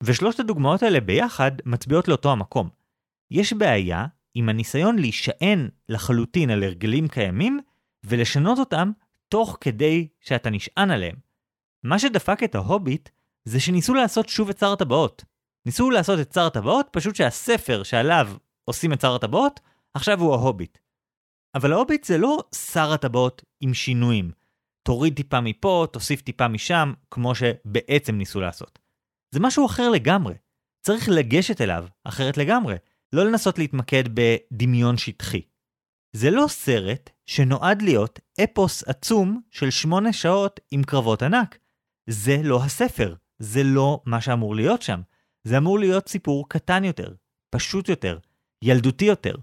ושלושת 0.04 0.40
הדוגמאות 0.40 0.84
האלה 0.84 1.00
ביחד 1.00 1.52
מצביעות 1.66 2.08
לאותו 2.08 2.32
המקום. 2.32 2.70
יש 3.32 3.54
בעיה 3.54 4.06
עם 4.34 4.50
הניסיון 4.50 5.00
להישען 5.00 5.70
לחלוטין 5.90 6.50
על 6.50 6.64
הרגלים 6.64 7.08
קיימים 7.08 7.60
ולשנות 8.04 8.60
אותם 8.60 8.92
תוך 9.30 9.58
כדי 9.62 10.08
שאתה 10.20 10.50
נשען 10.50 10.92
עליהם. 10.92 11.16
מה 11.84 12.00
שדפק 12.00 12.44
את 12.44 12.56
ההוביט 12.56 13.10
זה 13.46 13.60
שניסו 13.60 13.94
לעשות 13.94 14.30
שוב 14.30 14.50
את 14.50 14.58
שר 14.60 14.72
הטבעות. 14.74 15.24
ניסו 15.66 15.90
לעשות 15.90 16.20
את 16.20 16.34
שר 16.34 16.46
הטבעות, 16.46 16.88
פשוט 16.92 17.16
שהספר 17.16 17.84
שעליו 17.84 18.28
עושים 18.70 18.94
את 18.94 19.02
שר 19.02 19.16
הטבעות, 19.16 19.60
עכשיו 19.94 20.20
הוא 20.20 20.34
ההוביט. 20.34 20.78
אבל 21.56 21.74
ההוביט 21.74 22.04
זה 22.04 22.18
לא 22.18 22.44
שר 22.56 22.94
הטבעות 22.94 23.44
עם 23.62 23.74
שינויים. 23.74 24.32
תוריד 24.88 25.16
טיפה 25.16 25.42
מפה, 25.42 25.88
תוסיף 25.94 26.22
טיפה 26.22 26.48
משם, 26.48 26.94
כמו 27.12 27.36
שבעצם 27.36 28.16
ניסו 28.16 28.40
לעשות. 28.42 28.80
זה 29.32 29.40
משהו 29.40 29.66
אחר 29.66 29.90
לגמרי. 29.90 30.34
צריך 30.86 31.10
לגשת 31.10 31.62
אליו 31.62 31.88
אחרת 32.04 32.38
לגמרי, 32.38 32.76
לא 33.14 33.26
לנסות 33.26 33.58
להתמקד 33.58 34.04
בדמיון 34.14 34.98
שטחי. 34.98 35.42
זה 36.16 36.32
לא 36.32 36.46
סרט 36.48 37.10
שנועד 37.26 37.82
להיות 37.82 38.20
אפוס 38.44 38.84
עצום 38.84 39.42
של 39.52 39.70
שמונה 39.70 40.14
שעות 40.14 40.60
עם 40.72 40.84
קרבות 40.84 41.24
ענק. 41.24 41.58
זה 42.10 42.38
לא 42.44 42.64
הספר, 42.64 43.16
זה 43.40 43.64
לא 43.64 44.02
מה 44.06 44.22
שאמור 44.22 44.56
להיות 44.56 44.82
שם. 44.82 45.02
זה 45.44 45.58
אמור 45.58 45.80
להיות 45.80 46.10
סיפור 46.10 46.50
קטן 46.50 46.84
יותר, 46.84 47.14
פשוט 47.50 47.90
יותר, 47.90 48.18
ילדותי 48.62 49.06
יותר, 49.06 49.36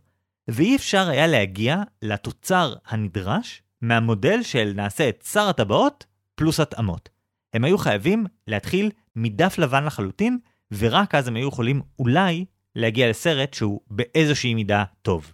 ואי 0.49 0.77
אפשר 0.77 1.09
היה 1.09 1.27
להגיע 1.27 1.83
לתוצר 2.03 2.75
הנדרש 2.87 3.63
מהמודל 3.81 4.43
של 4.43 4.73
נעשה 4.75 5.09
את 5.09 5.25
שר 5.33 5.49
הטבעות 5.49 6.07
פלוס 6.35 6.61
התאמות. 6.61 7.09
הם 7.53 7.65
היו 7.65 7.79
חייבים 7.79 8.27
להתחיל 8.47 8.91
מדף 9.17 9.59
לבן 9.59 9.85
לחלוטין, 9.85 10.39
ורק 10.73 11.15
אז 11.15 11.29
הם 11.29 11.37
היו 11.37 11.49
יכולים 11.49 11.83
אולי 11.99 12.45
להגיע 12.75 13.11
לסרט 13.11 13.55
שהוא 13.55 13.81
באיזושהי 13.91 14.55
מידה 14.55 14.85
טוב. 15.03 15.33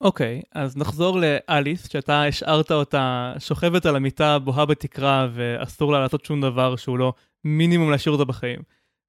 אוקיי, 0.00 0.42
okay, 0.44 0.48
אז 0.52 0.76
נחזור 0.76 1.18
לאליס, 1.20 1.88
שאתה 1.88 2.24
השארת 2.24 2.72
אותה 2.72 3.34
שוכבת 3.38 3.86
על 3.86 3.96
המיטה, 3.96 4.38
בוהה 4.38 4.66
בתקרה, 4.66 5.28
ואסור 5.32 5.92
לה 5.92 6.00
לעשות 6.00 6.24
שום 6.24 6.40
דבר 6.40 6.76
שהוא 6.76 6.98
לא 6.98 7.12
מינימום 7.44 7.90
להשאיר 7.90 8.12
אותה 8.12 8.24
בחיים. 8.24 8.60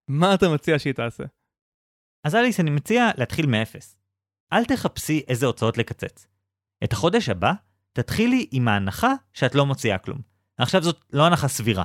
מה 0.07 0.33
אתה 0.33 0.49
מציע 0.49 0.79
שהיא 0.79 0.93
תעשה? 0.93 1.23
אז 2.23 2.35
אליס, 2.35 2.59
אני 2.59 2.69
מציע 2.69 3.09
להתחיל 3.17 3.45
מאפס. 3.45 3.97
אל 4.53 4.65
תחפשי 4.65 5.21
איזה 5.27 5.45
הוצאות 5.45 5.77
לקצץ. 5.77 6.27
את 6.83 6.93
החודש 6.93 7.29
הבא, 7.29 7.53
תתחילי 7.93 8.47
עם 8.51 8.67
ההנחה 8.67 9.13
שאת 9.33 9.55
לא 9.55 9.65
מוציאה 9.65 9.97
כלום. 9.97 10.21
עכשיו 10.57 10.83
זאת 10.83 11.05
לא 11.13 11.25
הנחה 11.25 11.47
סבירה. 11.47 11.83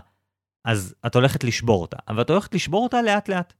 אז 0.65 0.95
את 1.07 1.15
הולכת 1.15 1.45
לשבור 1.45 1.83
אותה, 1.83 1.97
אבל 2.09 2.23
את 2.23 2.31
הולכת 2.31 2.55
לשבור 2.55 2.85
אותה 2.85 3.03
לאט 3.03 3.29
לאט. 3.29 3.53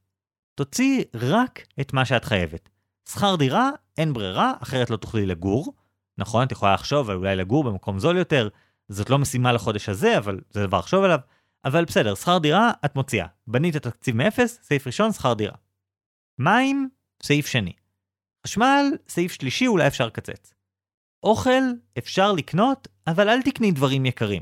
תוציאי 0.55 1.03
רק 1.13 1.65
את 1.81 1.93
מה 1.93 2.05
שאת 2.05 2.25
חייבת. 2.25 2.69
שכר 3.09 3.35
דירה, 3.35 3.69
אין 3.97 4.13
ברירה, 4.13 4.53
אחרת 4.63 4.89
לא 4.89 4.97
תוכלי 4.97 5.25
לגור. 5.25 5.73
נכון, 6.17 6.43
את 6.43 6.51
יכולה 6.51 6.73
לחשוב 6.73 7.09
על 7.09 7.17
אולי 7.17 7.35
לגור 7.35 7.63
במקום 7.63 7.99
זול 7.99 8.17
יותר, 8.17 8.49
זאת 8.89 9.09
לא 9.09 9.19
משימה 9.19 9.51
לחודש 9.51 9.89
הזה, 9.89 10.17
אבל 10.17 10.39
זה 10.49 10.67
דבר 10.67 10.79
לחשוב 10.79 11.03
עליו. 11.03 11.19
אבל 11.65 11.85
בסדר, 11.85 12.15
שכר 12.15 12.37
דירה, 12.37 12.71
את 12.85 12.95
מוציאה. 12.95 13.27
בנית 13.47 13.75
את 13.75 13.85
התקציב 13.85 14.15
מאפס, 14.15 14.59
סעיף 14.63 14.87
ראשון, 14.87 15.11
שכר 15.11 15.33
דירה. 15.33 15.55
מים, 16.39 16.89
סעיף 17.23 17.47
שני. 17.47 17.73
חשמל, 18.47 18.85
סעיף 19.07 19.31
שלישי, 19.31 19.67
אולי 19.67 19.87
אפשר 19.87 20.07
לקצץ. 20.07 20.53
אוכל, 21.23 21.63
אפשר 21.97 22.31
לקנות, 22.31 22.87
אבל 23.07 23.29
אל 23.29 23.41
תקני 23.41 23.71
דברים 23.71 24.05
יקרים. 24.05 24.41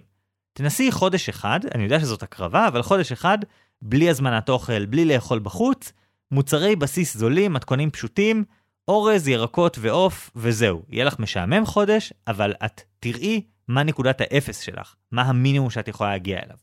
תנסי 0.54 0.92
חודש 0.92 1.30
אחד, 1.30 1.60
אני 1.76 1.84
יודע 1.84 2.00
שזאת 2.00 2.24
הקרבה, 2.24 2.68
אבל 2.68 2.82
חודש 2.82 3.12
אחד, 3.12 3.38
בלי 3.82 4.10
הזמנת 4.10 4.50
אוכל, 4.50 4.86
בלי 4.86 5.06
לאכול 5.06 5.40
בחוץ, 5.40 5.94
מוצרי 6.32 6.76
בסיס 6.76 7.18
זולים, 7.18 7.54
מתכונים 7.54 7.92
פשוטים, 7.92 8.44
אורז, 8.88 9.28
ירקות 9.28 9.78
ועוף, 9.82 10.32
וזהו. 10.36 10.82
יהיה 10.90 11.06
לך 11.06 11.20
משעמם 11.20 11.66
חודש, 11.66 12.14
אבל 12.28 12.54
את 12.66 12.82
תראי 13.00 13.42
מה 13.68 13.84
נקודת 13.84 14.22
האפס 14.22 14.60
שלך, 14.60 14.96
מה 15.12 15.22
המינימום 15.22 15.70
שאת 15.70 15.88
יכולה 15.88 16.10
להגיע 16.10 16.40
אליו. 16.46 16.58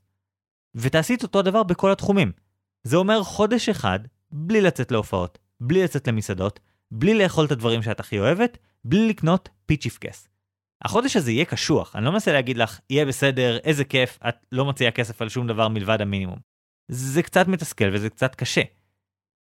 ותעשי 0.78 1.14
את 1.14 1.22
אותו 1.22 1.42
דבר 1.42 1.62
בכל 1.62 1.92
התחומים. 1.92 2.32
זה 2.84 2.96
אומר 2.96 3.22
חודש 3.22 3.68
אחד, 3.68 4.00
בלי 4.30 4.60
לצאת 4.60 4.92
להופעות, 4.92 5.38
בלי 5.60 5.84
לצאת 5.84 6.08
למסעדות, 6.08 6.60
בלי 6.90 7.14
לאכול 7.14 7.46
את 7.46 7.52
הדברים 7.52 7.82
שאת 7.82 8.00
הכי 8.00 8.18
אוהבת, 8.18 8.58
בלי 8.84 9.08
לקנות 9.08 9.48
פיצ'יפקס. 9.66 10.28
החודש 10.82 11.16
הזה 11.16 11.32
יהיה 11.32 11.44
קשוח, 11.44 11.96
אני 11.96 12.04
לא 12.04 12.12
מנסה 12.12 12.32
להגיד 12.32 12.56
לך, 12.58 12.80
יהיה 12.90 13.06
בסדר, 13.06 13.58
איזה 13.58 13.84
כיף, 13.84 14.18
את 14.28 14.36
לא 14.52 14.64
מוציאה 14.64 14.90
כסף 14.90 15.22
על 15.22 15.28
שום 15.28 15.46
דבר 15.46 15.68
מלבד 15.68 16.00
המינימום. 16.00 16.38
זה 16.88 17.22
קצת 17.22 17.48
מתסכל 17.48 17.94
וזה 17.94 18.10
קצת 18.10 18.34
קשה. 18.34 18.62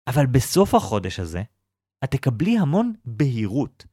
אבל 0.07 0.25
בסוף 0.25 0.75
החודש 0.75 1.19
הזה, 1.19 1.43
את 2.03 2.11
תקבלי 2.11 2.57
המון 2.57 2.93
בהירות. 3.05 3.85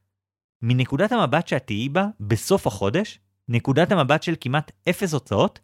מנקודת 0.62 1.12
המבט 1.12 1.48
שאת 1.48 1.66
תהיי 1.66 1.88
בה 1.88 2.06
בסוף 2.20 2.66
החודש, 2.66 3.20
נקודת 3.48 3.92
המבט 3.92 4.22
של 4.22 4.34
כמעט 4.40 4.72
אפס 4.88 5.14
הוצאות, 5.14 5.60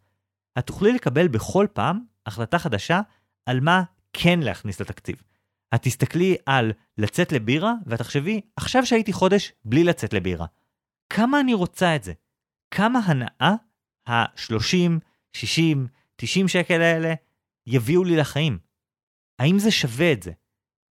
את 0.58 0.66
תוכלי 0.66 0.92
לקבל 0.92 1.28
בכל 1.28 1.66
פעם 1.72 2.00
החלטה 2.26 2.58
חדשה 2.58 3.00
על 3.46 3.60
מה 3.60 3.82
כן 4.12 4.40
להכניס 4.40 4.80
לתקציב. 4.80 5.22
את 5.74 5.82
תסתכלי 5.82 6.36
על 6.46 6.72
לצאת 6.98 7.32
לבירה, 7.32 7.72
ואת 7.86 7.98
תחשבי, 7.98 8.40
עכשיו 8.56 8.86
שהייתי 8.86 9.12
חודש 9.12 9.52
בלי 9.64 9.84
לצאת 9.84 10.12
לבירה, 10.12 10.46
כמה 11.12 11.40
אני 11.40 11.54
רוצה 11.54 11.96
את 11.96 12.04
זה? 12.04 12.12
כמה 12.70 12.98
הנאה 12.98 13.54
ה-30, 14.06 14.90
60, 15.32 15.86
90 16.16 16.48
שקל 16.48 16.80
האלה 16.80 17.14
יביאו 17.66 18.04
לי 18.04 18.16
לחיים? 18.16 18.58
האם 19.38 19.58
זה 19.58 19.70
שווה 19.70 20.12
את 20.12 20.22
זה? 20.22 20.32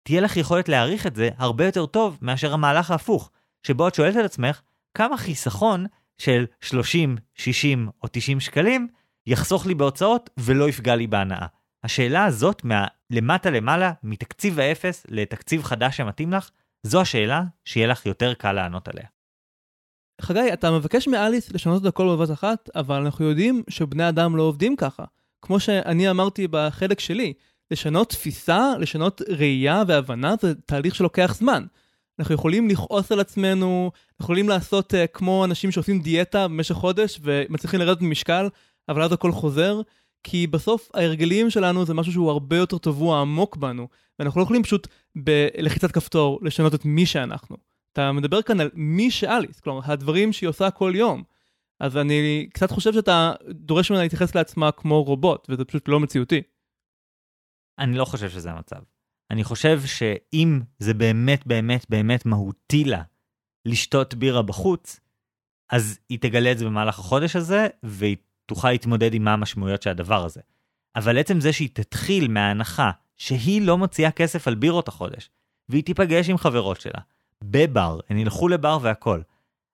תהיה 0.03 0.21
לך 0.21 0.37
יכולת 0.37 0.69
להעריך 0.69 1.07
את 1.07 1.17
זה 1.17 1.29
הרבה 1.37 1.67
יותר 1.67 1.87
טוב 1.87 2.19
מאשר 2.23 2.53
המהלך 2.55 2.91
ההפוך, 2.91 3.31
שבו 3.63 3.89
את 3.89 3.95
שואלת 3.95 4.17
את 4.17 4.25
עצמך, 4.25 4.61
כמה 4.95 5.17
חיסכון 5.17 5.87
של 6.19 6.47
30, 6.61 7.17
60 7.35 7.89
או 8.03 8.09
90 8.13 8.41
שקלים 8.41 8.89
יחסוך 9.27 9.67
לי 9.67 9.75
בהוצאות 9.75 10.31
ולא 10.39 10.69
יפגע 10.69 10.97
לי 10.97 11.07
בהנאה. 11.07 11.47
השאלה 11.85 12.25
הזאת, 12.25 12.63
מהלמטה 12.65 13.51
למעלה, 13.51 13.93
מתקציב 14.03 14.59
האפס 14.59 15.07
לתקציב 15.09 15.63
חדש 15.63 15.97
שמתאים 15.97 16.33
לך, 16.33 16.51
זו 16.83 17.01
השאלה 17.01 17.43
שיהיה 17.65 17.87
לך 17.87 18.07
יותר 18.07 18.35
קל 18.35 18.53
לענות 18.53 18.89
עליה. 18.89 19.07
חגי, 20.21 20.53
אתה 20.53 20.71
מבקש 20.71 21.09
מאליס 21.09 21.53
לשנות 21.53 21.83
את 21.83 21.87
הכל 21.87 22.17
בבת 22.17 22.31
אחת, 22.31 22.69
אבל 22.75 22.97
אנחנו 22.97 23.25
יודעים 23.25 23.63
שבני 23.71 24.09
אדם 24.09 24.37
לא 24.37 24.43
עובדים 24.43 24.77
ככה. 24.77 25.05
כמו 25.43 25.61
שאני 25.61 26.11
אמרתי 26.11 26.49
בחלק 26.51 27.01
שלי, 27.01 27.33
לשנות 27.71 28.11
תפיסה, 28.11 28.73
לשנות 28.79 29.23
ראייה 29.29 29.83
והבנה 29.87 30.35
זה 30.41 30.55
תהליך 30.55 30.95
שלוקח 30.95 31.35
זמן. 31.39 31.65
אנחנו 32.19 32.35
יכולים 32.35 32.69
לכעוס 32.69 33.13
על 33.13 33.21
עצמנו, 33.21 33.91
יכולים 34.21 34.49
לעשות 34.49 34.95
uh, 34.95 34.97
כמו 35.13 35.45
אנשים 35.45 35.71
שעושים 35.71 36.01
דיאטה 36.01 36.49
במשך 36.49 36.75
חודש 36.75 37.21
ומצליחים 37.23 37.81
לרדת 37.81 38.01
במשקל, 38.01 38.49
אבל 38.89 39.03
אז 39.03 39.13
הכל 39.13 39.33
חוזר, 39.33 39.81
כי 40.23 40.47
בסוף 40.47 40.91
ההרגלים 40.95 41.51
שלנו 41.51 41.85
זה 41.85 41.95
משהו 41.95 42.13
שהוא 42.13 42.31
הרבה 42.31 42.57
יותר 42.57 42.79
טבוע 42.79 43.21
עמוק 43.21 43.57
בנו, 43.57 43.89
ואנחנו 44.19 44.41
לא 44.41 44.45
יכולים 44.45 44.63
פשוט 44.63 44.89
בלחיצת 45.17 45.93
כפתור 45.93 46.41
לשנות 46.43 46.75
את 46.75 46.85
מי 46.85 47.07
שאנחנו. 47.07 47.57
אתה 47.93 48.13
מדבר 48.13 48.43
כאן 48.43 48.61
על 48.61 48.71
מי 48.75 49.11
שאליס, 49.11 49.61
כלומר, 49.61 49.81
הדברים 49.85 50.33
שהיא 50.33 50.49
עושה 50.49 50.71
כל 50.71 50.93
יום. 50.95 51.23
אז 51.81 51.97
אני 51.97 52.49
קצת 52.53 52.71
חושב 52.71 52.93
שאתה 52.93 53.33
דורש 53.51 53.91
ממנה 53.91 54.03
להתייחס 54.03 54.35
לעצמה 54.35 54.73
כמו 54.73 55.03
רובוט, 55.03 55.47
וזה 55.51 55.65
פשוט 55.65 55.89
לא 55.89 56.01
מציאותי. 56.01 56.43
אני 57.79 57.97
לא 57.97 58.05
חושב 58.05 58.31
שזה 58.31 58.51
המצב. 58.51 58.81
אני 59.31 59.45
חושב 59.45 59.81
שאם 59.87 60.61
זה 60.79 60.95
באמת 60.95 61.47
באמת 61.47 61.87
באמת 61.91 62.27
מהותי 62.27 62.85
לה 62.85 63.03
לשתות 63.65 64.15
בירה 64.15 64.43
בחוץ, 64.43 65.01
אז 65.71 65.99
היא 66.09 66.19
תגלה 66.19 66.53
את 66.53 66.59
זה 66.59 66.65
במהלך 66.65 66.99
החודש 66.99 67.37
הזה, 67.37 67.67
והיא 67.83 68.17
תוכל 68.47 68.71
להתמודד 68.71 69.15
עם 69.15 69.25
מה 69.25 69.33
המשמעויות 69.33 69.83
של 69.83 69.91
הדבר 69.91 70.25
הזה. 70.25 70.41
אבל 70.97 71.19
עצם 71.19 71.41
זה 71.41 71.53
שהיא 71.53 71.69
תתחיל 71.73 72.29
מההנחה 72.29 72.91
שהיא 73.17 73.63
לא 73.63 73.79
מוציאה 73.79 74.11
כסף 74.11 74.49
על 74.49 74.55
בירות 74.55 74.89
החודש, 74.89 75.31
והיא 75.69 75.85
תיפגש 75.85 76.29
עם 76.29 76.39
חברות 76.39 76.81
שלה, 76.81 77.01
בבר, 77.45 78.01
הן 78.11 78.19
ילכו 78.19 78.49
לבר 78.49 78.79
והכל, 78.83 79.21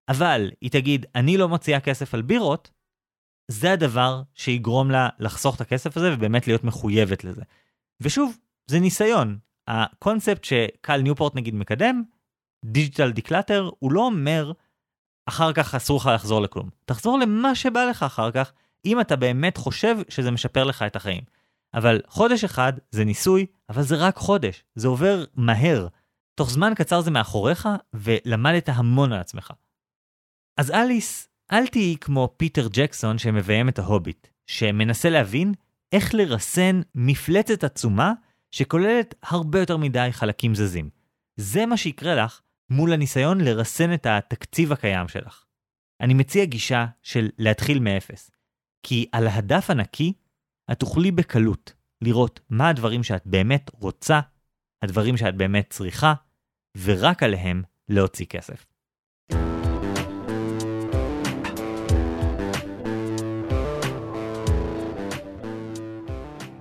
אבל 0.09 0.51
היא 0.61 0.71
תגיד, 0.71 1.07
אני 1.14 1.37
לא 1.37 1.49
מוציאה 1.49 1.81
כסף 1.81 2.14
על 2.14 2.23
בירות, 2.23 2.71
זה 3.49 3.73
הדבר 3.73 4.23
שיגרום 4.35 4.91
לה 4.91 5.09
לחסוך 5.18 5.57
את 5.57 5.61
הכסף 5.61 5.97
הזה 5.97 6.14
ובאמת 6.14 6.47
להיות 6.47 6.64
מחויבת 6.64 7.25
לזה. 7.25 7.43
ושוב, 8.01 8.37
זה 8.66 8.81
ניסיון. 8.81 9.39
הקונספט 9.68 10.45
שקל 10.45 10.97
ניופורט 10.97 11.35
נגיד 11.35 11.55
מקדם, 11.55 12.03
digital 12.64 13.11
declutter, 13.11 13.70
הוא 13.79 13.93
לא 13.93 14.01
אומר, 14.01 14.53
אחר 15.27 15.53
כך 15.53 15.75
אסור 15.75 15.97
לך 15.97 16.11
לחזור 16.14 16.41
לכלום. 16.41 16.68
תחזור 16.85 17.18
למה 17.18 17.55
שבא 17.55 17.85
לך 17.85 18.03
אחר 18.03 18.31
כך, 18.31 18.53
אם 18.85 19.01
אתה 19.01 19.16
באמת 19.16 19.57
חושב 19.57 19.97
שזה 20.09 20.31
משפר 20.31 20.64
לך 20.64 20.83
את 20.83 20.97
החיים. 20.97 21.23
אבל 21.75 22.01
חודש 22.07 22.45
אחד 22.45 22.73
זה 22.91 23.05
ניסוי, 23.05 23.47
אבל 23.68 23.83
זה 23.83 23.97
רק 23.97 24.16
חודש, 24.16 24.64
זה 24.75 24.89
עובר 24.89 25.25
מהר. 25.35 25.89
תוך 26.35 26.51
זמן 26.51 26.73
קצר 26.77 27.01
זה 27.01 27.11
מאחוריך, 27.11 27.68
ולמדת 27.95 28.68
המון 28.68 29.12
על 29.12 29.21
עצמך. 29.21 29.53
אז 30.57 30.71
אליס, 30.71 31.29
אל 31.53 31.66
תהיי 31.66 31.97
כמו 32.01 32.35
פיטר 32.37 32.68
ג'קסון 32.73 33.18
שמביים 33.18 33.68
את 33.68 33.79
ההוביט, 33.79 34.27
שמנסה 34.47 35.11
להבין 35.11 35.55
איך 35.93 36.14
לרסן 36.14 36.81
מפלצת 36.95 37.64
עצומה 37.64 38.12
שכוללת 38.51 39.14
הרבה 39.23 39.61
יותר 39.61 39.77
מדי 39.77 40.09
חלקים 40.11 40.55
זזים. 40.55 40.91
זה 41.37 41.66
מה 41.66 41.77
שיקרה 41.77 42.14
לך 42.14 42.41
מול 42.73 42.93
הניסיון 42.93 43.41
לרסן 43.41 43.95
את 43.95 44.07
התקציב 44.07 44.73
הקיים 44.73 45.09
שלך. 45.09 45.45
אני 46.01 46.14
מציע 46.14 46.45
גישה 46.45 46.87
של 47.03 47.29
להתחיל 47.39 47.79
מאפס, 47.79 48.31
כי 48.83 49.07
על 49.12 49.29
הדף 49.29 49.71
הנקי 49.71 50.12
את 50.73 50.81
תוכלי 50.81 51.11
בקלות 51.11 51.73
לראות 52.03 52.41
מה 52.51 52.68
הדברים 52.68 53.03
שאת 53.03 53.27
באמת 53.27 53.71
רוצה, 53.73 54.21
הדברים 54.83 55.16
שאת 55.16 55.37
באמת 55.37 55.66
צריכה, 55.71 56.14
ורק 56.85 57.23
עליהם 57.23 57.62
להוציא 57.89 58.27
כסף. 58.27 58.66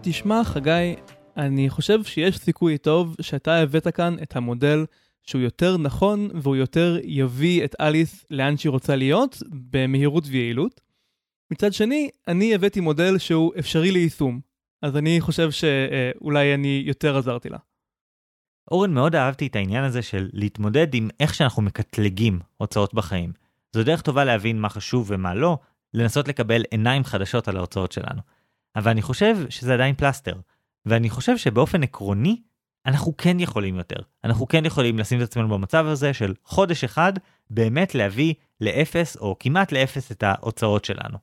תשמע, 0.01 0.43
חגי, 0.43 0.95
אני 1.38 1.70
חושב 1.70 2.03
שיש 2.03 2.38
סיכוי 2.38 2.78
טוב 2.78 3.16
שאתה 3.22 3.55
הבאת 3.55 3.88
כאן 3.88 4.16
את 4.24 4.36
המודל 4.36 4.86
שהוא 5.30 5.41
יותר 5.41 5.77
נכון 5.77 6.30
והוא 6.34 6.55
יותר 6.55 6.97
יביא 7.03 7.65
את 7.65 7.75
אליס 7.80 8.25
לאן 8.30 8.57
שהיא 8.57 8.69
רוצה 8.69 8.95
להיות 8.95 9.43
במהירות 9.51 10.23
ויעילות. 10.27 10.82
מצד 11.51 11.73
שני, 11.73 12.09
אני 12.27 12.55
הבאתי 12.55 12.80
מודל 12.80 13.17
שהוא 13.17 13.53
אפשרי 13.59 13.91
ליישום, 13.91 14.39
אז 14.82 14.97
אני 14.97 15.21
חושב 15.21 15.51
שאולי 15.51 16.53
אני 16.53 16.84
יותר 16.86 17.17
עזרתי 17.17 17.49
לה. 17.49 17.57
אורן, 18.71 18.93
מאוד 18.93 19.15
אהבתי 19.15 19.47
את 19.47 19.55
העניין 19.55 19.84
הזה 19.84 20.01
של 20.01 20.30
להתמודד 20.34 20.93
עם 20.93 21.09
איך 21.19 21.34
שאנחנו 21.34 21.61
מקטלגים 21.61 22.39
הוצאות 22.57 22.93
בחיים. 22.93 23.34
זו 23.71 23.84
דרך 23.84 24.01
טובה 24.01 24.25
להבין 24.25 24.61
מה 24.61 24.69
חשוב 24.69 25.07
ומה 25.11 25.36
לא, 25.36 25.57
לנסות 25.93 26.27
לקבל 26.27 26.63
עיניים 26.71 27.03
חדשות 27.03 27.47
על 27.47 27.57
ההוצאות 27.57 27.91
שלנו. 27.91 28.21
אבל 28.75 28.91
אני 28.91 29.01
חושב 29.01 29.38
שזה 29.49 29.73
עדיין 29.73 29.95
פלסטר. 29.95 30.36
ואני 30.86 31.09
חושב 31.09 31.38
שבאופן 31.38 31.84
עקרוני, 31.84 32.41
אנחנו 32.86 33.17
כן 33.17 33.39
יכולים 33.39 33.75
יותר. 33.75 33.95
אנחנו 34.23 34.47
כן 34.47 34.65
יכולים 34.65 34.99
לשים 34.99 35.21
את 35.21 35.23
עצמנו 35.23 35.49
במצב 35.49 35.86
הזה 35.86 36.13
של 36.13 36.34
חודש 36.43 36.84
אחד, 36.84 37.13
באמת 37.49 37.95
להביא 37.95 38.34
לאפס 38.61 39.17
או 39.17 39.36
כמעט 39.39 39.71
לאפס 39.71 40.11
את 40.11 40.23
ההוצאות 40.23 40.86
שלנו. 40.86 41.17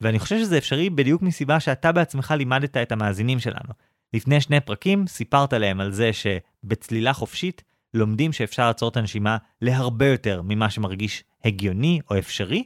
ואני 0.00 0.18
חושב 0.18 0.38
שזה 0.38 0.58
אפשרי 0.58 0.90
בדיוק 0.90 1.22
מסיבה 1.22 1.60
שאתה 1.60 1.92
בעצמך 1.92 2.34
לימדת 2.38 2.76
את 2.76 2.92
המאזינים 2.92 3.40
שלנו. 3.40 3.72
לפני 4.14 4.40
שני 4.40 4.60
פרקים 4.60 5.06
סיפרת 5.06 5.52
להם 5.52 5.80
על 5.80 5.92
זה 5.92 6.10
שבצלילה 6.12 7.12
חופשית 7.12 7.62
לומדים 7.94 8.32
שאפשר 8.32 8.66
לעצור 8.66 8.88
את 8.88 8.96
הנשימה 8.96 9.36
להרבה 9.62 10.06
יותר 10.06 10.42
ממה 10.44 10.70
שמרגיש 10.70 11.24
הגיוני 11.44 12.00
או 12.10 12.18
אפשרי, 12.18 12.64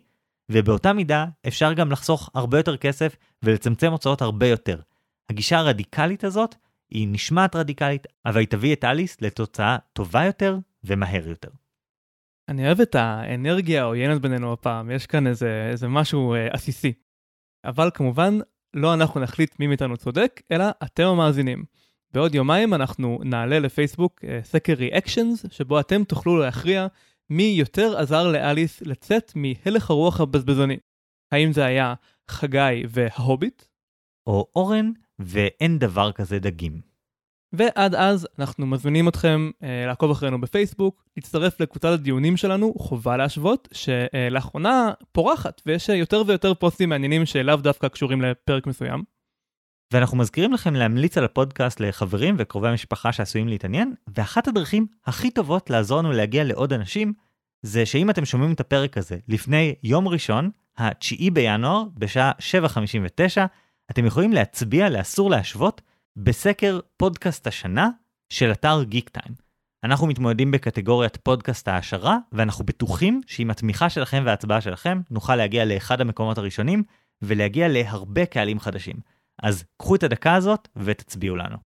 ובאותה 0.48 0.92
מידה 0.92 1.26
אפשר 1.48 1.72
גם 1.72 1.92
לחסוך 1.92 2.30
הרבה 2.34 2.58
יותר 2.58 2.76
כסף 2.76 3.16
ולצמצם 3.42 3.92
הוצאות 3.92 4.22
הרבה 4.22 4.46
יותר. 4.46 4.80
הגישה 5.30 5.58
הרדיקלית 5.58 6.24
הזאת 6.24 6.54
היא 6.92 7.08
נשמעת 7.10 7.56
רדיקלית, 7.56 8.06
אבל 8.26 8.40
היא 8.40 8.48
תביא 8.48 8.74
את 8.74 8.84
אליס 8.84 9.20
לתוצאה 9.20 9.76
טובה 9.92 10.24
יותר 10.24 10.58
ומהר 10.84 11.28
יותר. 11.28 11.48
אני 12.48 12.66
אוהב 12.66 12.80
את 12.80 12.94
האנרגיה 12.94 13.82
העוינת 13.82 14.20
בינינו 14.20 14.52
הפעם, 14.52 14.90
יש 14.90 15.06
כאן 15.06 15.26
איזה, 15.26 15.68
איזה 15.70 15.88
משהו 15.88 16.34
אה, 16.34 16.48
עסיסי. 16.50 16.92
אבל 17.64 17.90
כמובן, 17.94 18.38
לא 18.74 18.94
אנחנו 18.94 19.20
נחליט 19.20 19.60
מי 19.60 19.66
מאיתנו 19.66 19.96
צודק, 19.96 20.42
אלא 20.52 20.64
אתם 20.82 21.06
המאזינים. 21.06 21.64
בעוד 22.12 22.34
יומיים 22.34 22.74
אנחנו 22.74 23.20
נעלה 23.24 23.58
לפייסבוק 23.58 24.24
אה, 24.24 24.40
סקר 24.44 24.72
ריאקשנס, 24.72 25.46
שבו 25.50 25.80
אתם 25.80 26.04
תוכלו 26.04 26.38
להכריע 26.38 26.86
מי 27.30 27.54
יותר 27.58 27.98
עזר 27.98 28.32
לאליס 28.32 28.82
לצאת 28.82 29.32
מהלך 29.34 29.90
הרוח 29.90 30.20
הבזבזני. 30.20 30.76
האם 31.32 31.52
זה 31.52 31.64
היה 31.64 31.94
חגי 32.28 32.82
וההוביט? 32.88 33.62
או 34.26 34.46
אורן 34.56 34.92
ואין 35.24 35.78
דבר 35.78 36.12
כזה 36.12 36.38
דגים. 36.38 36.92
ועד 37.52 37.94
אז 37.94 38.28
אנחנו 38.38 38.66
מזמינים 38.66 39.08
אתכם 39.08 39.50
אה, 39.62 39.84
לעקוב 39.86 40.10
אחרינו 40.10 40.40
בפייסבוק, 40.40 41.04
להצטרף 41.16 41.60
לקבוצת 41.60 41.88
הדיונים 41.88 42.36
שלנו, 42.36 42.74
חובה 42.78 43.16
להשוות, 43.16 43.68
שלאחרונה 43.72 44.92
פורחת, 45.12 45.62
ויש 45.66 45.88
יותר 45.88 46.22
ויותר 46.26 46.54
פוסטים 46.54 46.88
מעניינים 46.88 47.26
שלאו 47.26 47.56
דווקא 47.56 47.88
קשורים 47.88 48.22
לפרק 48.22 48.66
מסוים. 48.66 49.02
ואנחנו 49.92 50.16
מזכירים 50.18 50.52
לכם 50.52 50.74
להמליץ 50.74 51.18
על 51.18 51.24
הפודקאסט 51.24 51.80
לחברים 51.80 52.34
וקרובי 52.38 52.68
המשפחה 52.68 53.12
שעשויים 53.12 53.48
להתעניין, 53.48 53.94
ואחת 54.16 54.48
הדרכים 54.48 54.86
הכי 55.06 55.30
טובות 55.30 55.70
לעזור 55.70 55.98
לנו 55.98 56.12
להגיע 56.12 56.44
לעוד 56.44 56.72
אנשים, 56.72 57.12
זה 57.62 57.86
שאם 57.86 58.10
אתם 58.10 58.24
שומעים 58.24 58.52
את 58.52 58.60
הפרק 58.60 58.98
הזה 58.98 59.16
לפני 59.28 59.74
יום 59.82 60.08
ראשון, 60.08 60.50
ה-9 60.78 61.30
בינואר, 61.32 61.84
בשעה 61.96 62.32
7:59, 62.38 63.40
אתם 63.90 64.06
יכולים 64.06 64.32
להצביע 64.32 64.88
לאסור 64.90 65.30
להשוות 65.30 65.80
בסקר 66.16 66.80
פודקאסט 66.96 67.46
השנה 67.46 67.88
של 68.32 68.52
אתר 68.52 68.82
גיק 68.82 69.08
טיים. 69.08 69.34
אנחנו 69.84 70.06
מתמודדים 70.06 70.50
בקטגוריית 70.50 71.16
פודקאסט 71.16 71.68
ההעשרה, 71.68 72.18
ואנחנו 72.32 72.64
בטוחים 72.64 73.20
שעם 73.26 73.50
התמיכה 73.50 73.90
שלכם 73.90 74.22
וההצבעה 74.26 74.60
שלכם, 74.60 75.00
נוכל 75.10 75.36
להגיע 75.36 75.64
לאחד 75.64 76.00
המקומות 76.00 76.38
הראשונים, 76.38 76.82
ולהגיע 77.22 77.68
להרבה 77.68 78.26
קהלים 78.26 78.60
חדשים. 78.60 78.96
אז 79.42 79.64
קחו 79.76 79.94
את 79.94 80.02
הדקה 80.02 80.34
הזאת 80.34 80.68
ותצביעו 80.76 81.36
לנו. 81.36 81.56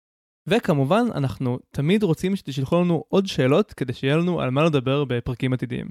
וכמובן, 0.47 1.05
אנחנו 1.15 1.59
תמיד 1.71 2.03
רוצים 2.03 2.37
שתשלחו 2.37 2.81
לנו 2.81 3.05
עוד 3.09 3.27
שאלות 3.27 3.73
כדי 3.73 3.93
שיהיה 3.93 4.17
לנו 4.17 4.41
על 4.41 4.51
מה 4.51 4.65
לדבר 4.65 5.05
בפרקים 5.05 5.53
עתידיים. 5.53 5.87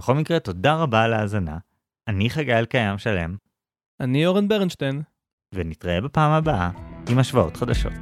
בכל 0.00 0.14
מקרה, 0.14 0.40
תודה 0.40 0.74
רבה 0.74 1.02
על 1.02 1.12
ההאזנה. 1.12 1.58
אני 2.08 2.30
חגי 2.30 2.54
אלקיים 2.54 2.98
שלם. 2.98 3.36
אני 4.00 4.26
אורן 4.26 4.48
ברנשטיין. 4.48 5.02
ונתראה 5.54 6.00
בפעם 6.00 6.30
הבאה 6.30 6.70
עם 7.08 7.18
השוואות 7.18 7.56
חדשות. 7.56 7.92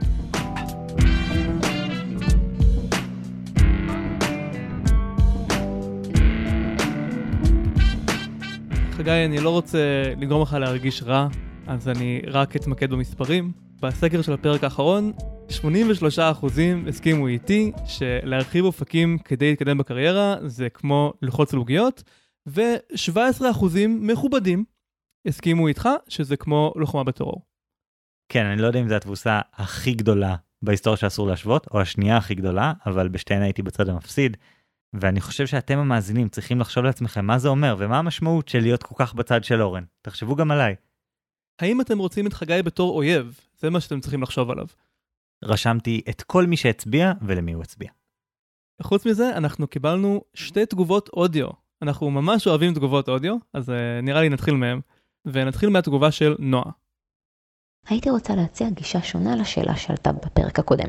חגי, 8.90 9.10
אני 9.10 9.40
לא 9.40 9.50
רוצה 9.50 9.78
לגרום 10.16 10.42
לך 10.42 10.52
להרגיש 10.52 11.02
רע, 11.02 11.28
אז 11.66 11.88
אני 11.88 12.22
רק 12.26 12.56
אתמקד 12.56 12.90
במספרים. 12.90 13.52
בסקר 13.82 14.22
של 14.22 14.32
הפרק 14.32 14.64
האחרון, 14.64 15.12
83% 15.48 15.64
הסכימו 16.88 17.26
איתי 17.26 17.72
שלהרחיב 17.86 18.64
אופקים 18.64 19.18
כדי 19.18 19.50
להתקדם 19.50 19.78
בקריירה 19.78 20.36
זה 20.42 20.68
כמו 20.68 21.12
ללחוץ 21.22 21.52
על 21.52 21.58
עוגיות, 21.58 22.02
ו-17% 22.46 23.64
מכובדים 23.88 24.64
הסכימו 25.26 25.68
איתך 25.68 25.88
שזה 26.08 26.36
כמו 26.36 26.72
לוחמה 26.76 27.04
בטרור. 27.04 27.42
כן, 28.28 28.46
אני 28.46 28.62
לא 28.62 28.66
יודע 28.66 28.80
אם 28.80 28.88
זו 28.88 28.94
התבוסה 28.94 29.40
הכי 29.52 29.94
גדולה 29.94 30.36
בהיסטוריה 30.62 30.96
שאסור 30.96 31.28
להשוות, 31.28 31.66
או 31.70 31.80
השנייה 31.80 32.16
הכי 32.16 32.34
גדולה, 32.34 32.72
אבל 32.86 33.08
בשתיהן 33.08 33.42
הייתי 33.42 33.62
בצד 33.62 33.88
המפסיד. 33.88 34.36
ואני 34.92 35.20
חושב 35.20 35.46
שאתם 35.46 35.78
המאזינים 35.78 36.28
צריכים 36.28 36.60
לחשוב 36.60 36.84
לעצמכם 36.84 37.24
מה 37.24 37.38
זה 37.38 37.48
אומר 37.48 37.76
ומה 37.78 37.98
המשמעות 37.98 38.48
של 38.48 38.60
להיות 38.60 38.82
כל 38.82 38.94
כך 38.98 39.14
בצד 39.14 39.44
של 39.44 39.62
אורן. 39.62 39.84
תחשבו 40.02 40.36
גם 40.36 40.50
עליי. 40.50 40.74
האם 41.58 41.80
אתם 41.80 41.98
רוצים 41.98 42.26
את 42.26 42.32
חגי 42.32 42.60
בתור 42.64 42.96
אויב? 42.96 43.40
זה 43.58 43.70
מה 43.70 43.80
שאתם 43.80 44.00
צריכים 44.00 44.22
לחשוב 44.22 44.50
עליו. 44.50 44.66
רשמתי 45.44 46.00
את 46.08 46.22
כל 46.22 46.46
מי 46.46 46.56
שהצביע 46.56 47.12
ולמי 47.22 47.52
הוא 47.52 47.62
הצביע. 47.62 47.88
חוץ 48.82 49.06
מזה, 49.06 49.36
אנחנו 49.36 49.66
קיבלנו 49.66 50.24
שתי 50.34 50.66
תגובות 50.66 51.08
אודיו. 51.08 51.48
אנחנו 51.82 52.10
ממש 52.10 52.46
אוהבים 52.46 52.74
תגובות 52.74 53.08
אודיו, 53.08 53.36
אז 53.54 53.68
uh, 53.68 53.72
נראה 54.02 54.20
לי 54.20 54.28
נתחיל 54.28 54.54
מהם. 54.54 54.80
ונתחיל 55.32 55.68
מהתגובה 55.68 56.10
של 56.10 56.36
נועה. 56.38 56.70
הייתי 57.88 58.10
רוצה 58.10 58.34
להציע 58.34 58.70
גישה 58.70 59.02
שונה 59.02 59.36
לשאלה 59.36 59.76
שעלתה 59.76 60.12
בפרק 60.12 60.58
הקודם. 60.58 60.88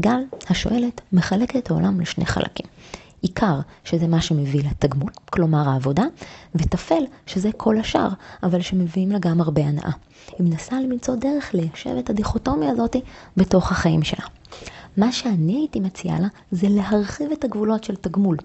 גל, 0.00 0.20
השואלת, 0.50 1.00
מחלקת 1.12 1.56
את 1.56 1.70
העולם 1.70 2.00
לשני 2.00 2.26
חלקים. 2.26 2.66
עיקר, 3.22 3.60
שזה 3.84 4.08
מה 4.08 4.20
שמביא 4.20 4.62
לתגמול, 4.70 5.10
כלומר 5.30 5.68
העבודה, 5.68 6.04
וטפל, 6.54 7.02
שזה 7.26 7.52
כל 7.56 7.78
השאר, 7.78 8.08
אבל 8.42 8.60
שמביאים 8.60 9.12
לה 9.12 9.18
גם 9.18 9.40
הרבה 9.40 9.62
הנאה. 9.66 9.90
היא 10.38 10.46
מנסה 10.46 10.80
למצוא 10.80 11.16
דרך 11.16 11.54
ליישב 11.54 11.96
את 11.98 12.10
הדיכוטומיה 12.10 12.70
הזאת 12.70 12.96
בתוך 13.36 13.72
החיים 13.72 14.02
שלה. 14.02 14.24
מה 14.96 15.12
שאני 15.12 15.56
הייתי 15.56 15.80
מציעה 15.80 16.20
לה 16.20 16.28
זה 16.50 16.66
להרחיב 16.70 17.32
את 17.32 17.44
הגבולות 17.44 17.84
של 17.84 17.96
תגמול. 17.96 18.36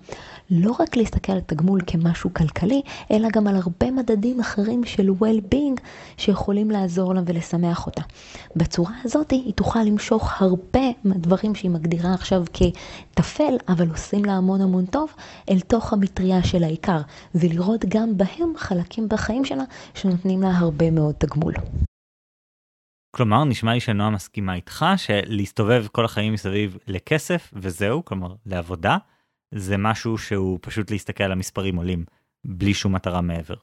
לא 0.51 0.76
רק 0.80 0.97
להסתכל 0.97 1.32
על 1.32 1.39
תגמול 1.39 1.82
כמשהו 1.88 2.34
כלכלי, 2.34 2.82
אלא 3.12 3.28
גם 3.34 3.47
על 3.47 3.56
הרבה 3.56 3.91
מדדים 3.91 4.39
אחרים 4.39 4.84
של 4.84 5.10
well-being 5.10 5.82
שיכולים 6.18 6.72
לעזור 6.72 7.14
לה 7.14 7.22
ולשמח 7.26 7.86
אותה. 7.86 8.01
בצורה 8.56 8.91
הזאת 9.04 9.32
היא 9.32 9.54
תוכל 9.54 9.84
למשוך 9.84 10.41
הרבה 10.41 10.91
מהדברים 11.04 11.56
שהיא 11.56 11.72
מגדירה 11.72 12.14
עכשיו 12.14 12.43
כטפל, 12.54 13.58
אבל 13.68 13.89
עושים 13.89 14.26
לה 14.26 14.34
המון 14.34 14.62
המון 14.62 14.86
טוב, 14.86 15.10
אל 15.49 15.60
תוך 15.60 15.93
המטריה 15.93 16.43
של 16.43 16.64
העיקר, 16.64 17.01
ולראות 17.36 17.86
גם 17.88 18.18
בהם 18.18 18.54
חלקים 18.58 19.10
בחיים 19.10 19.45
שלה 19.45 19.64
שנותנים 19.93 20.41
לה 20.41 20.58
הרבה 20.58 20.91
מאוד 20.91 21.16
תגמול. 21.18 21.54
כלומר, 23.16 23.43
נשמע 23.43 23.74
לי 23.74 23.80
שנועה 23.80 24.09
מסכימה 24.09 24.55
איתך 24.55 24.86
שלהסתובב 24.97 25.86
כל 25.91 26.05
החיים 26.05 26.34
מסביב 26.34 26.78
לכסף 26.88 27.53
וזהו, 27.53 28.05
כלומר 28.05 28.36
לעבודה, 28.45 28.97
זה 29.51 29.78
משהו 29.78 30.18
שהוא 30.18 30.59
פשוט 30.61 30.91
להסתכל 30.91 31.24
על 31.24 31.32
המספרים 31.32 31.76
עולים, 31.76 32.05
בלי 32.45 32.74
שום 32.74 32.95
מטרה 32.95 33.22
מעבר. 33.22 33.55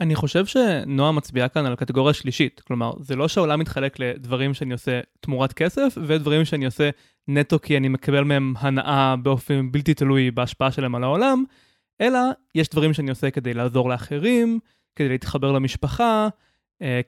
אני 0.00 0.14
חושב 0.14 0.46
שנועה 0.46 1.12
מצביעה 1.12 1.48
כאן 1.48 1.66
על 1.66 1.76
קטגוריה 1.76 2.14
שלישית, 2.14 2.60
כלומר, 2.60 2.92
זה 3.00 3.16
לא 3.16 3.28
שהעולם 3.28 3.60
מתחלק 3.60 3.98
לדברים 3.98 4.54
שאני 4.54 4.72
עושה 4.72 5.00
תמורת 5.20 5.52
כסף, 5.52 5.98
ודברים 6.06 6.44
שאני 6.44 6.64
עושה 6.64 6.90
נטו 7.28 7.60
כי 7.60 7.76
אני 7.76 7.88
מקבל 7.88 8.24
מהם 8.24 8.54
הנאה 8.58 9.16
באופן 9.16 9.72
בלתי 9.72 9.94
תלוי 9.94 10.30
בהשפעה 10.30 10.72
שלהם 10.72 10.94
על 10.94 11.04
העולם, 11.04 11.44
אלא 12.00 12.18
יש 12.54 12.68
דברים 12.68 12.92
שאני 12.92 13.10
עושה 13.10 13.30
כדי 13.30 13.54
לעזור 13.54 13.88
לאחרים, 13.88 14.58
כדי 14.96 15.08
להתחבר 15.08 15.52
למשפחה, 15.52 16.28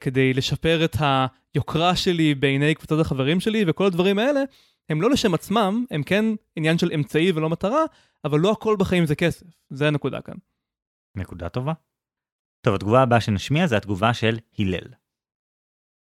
כדי 0.01 0.35
לשפר 0.35 0.85
את 0.85 0.97
היוקרה 1.55 1.97
שלי 1.97 2.35
בעיני 2.35 2.75
קבוצות 2.75 3.01
החברים 3.01 3.41
שלי, 3.41 3.65
וכל 3.67 3.87
הדברים 3.87 4.19
האלה 4.19 4.41
הם 4.89 5.03
לא 5.03 5.11
לשם 5.11 5.35
עצמם, 5.35 5.85
הם 5.91 6.03
כן 6.03 6.25
עניין 6.57 6.79
של 6.79 6.93
אמצעי 6.95 7.33
ולא 7.33 7.51
מטרה, 7.51 7.85
אבל 8.25 8.41
לא 8.41 8.53
הכל 8.53 8.77
בחיים 8.79 9.07
זה 9.07 9.15
כסף. 9.15 9.47
זה 9.71 9.89
הנקודה 9.89 10.21
כאן. 10.21 10.35
נקודה 11.17 11.49
טובה. 11.49 11.73
טוב, 12.61 12.75
התגובה 12.75 13.03
הבאה 13.03 13.21
שנשמיע 13.21 13.67
זה 13.67 13.77
התגובה 13.77 14.15
של 14.15 14.39
הלל. 14.59 14.89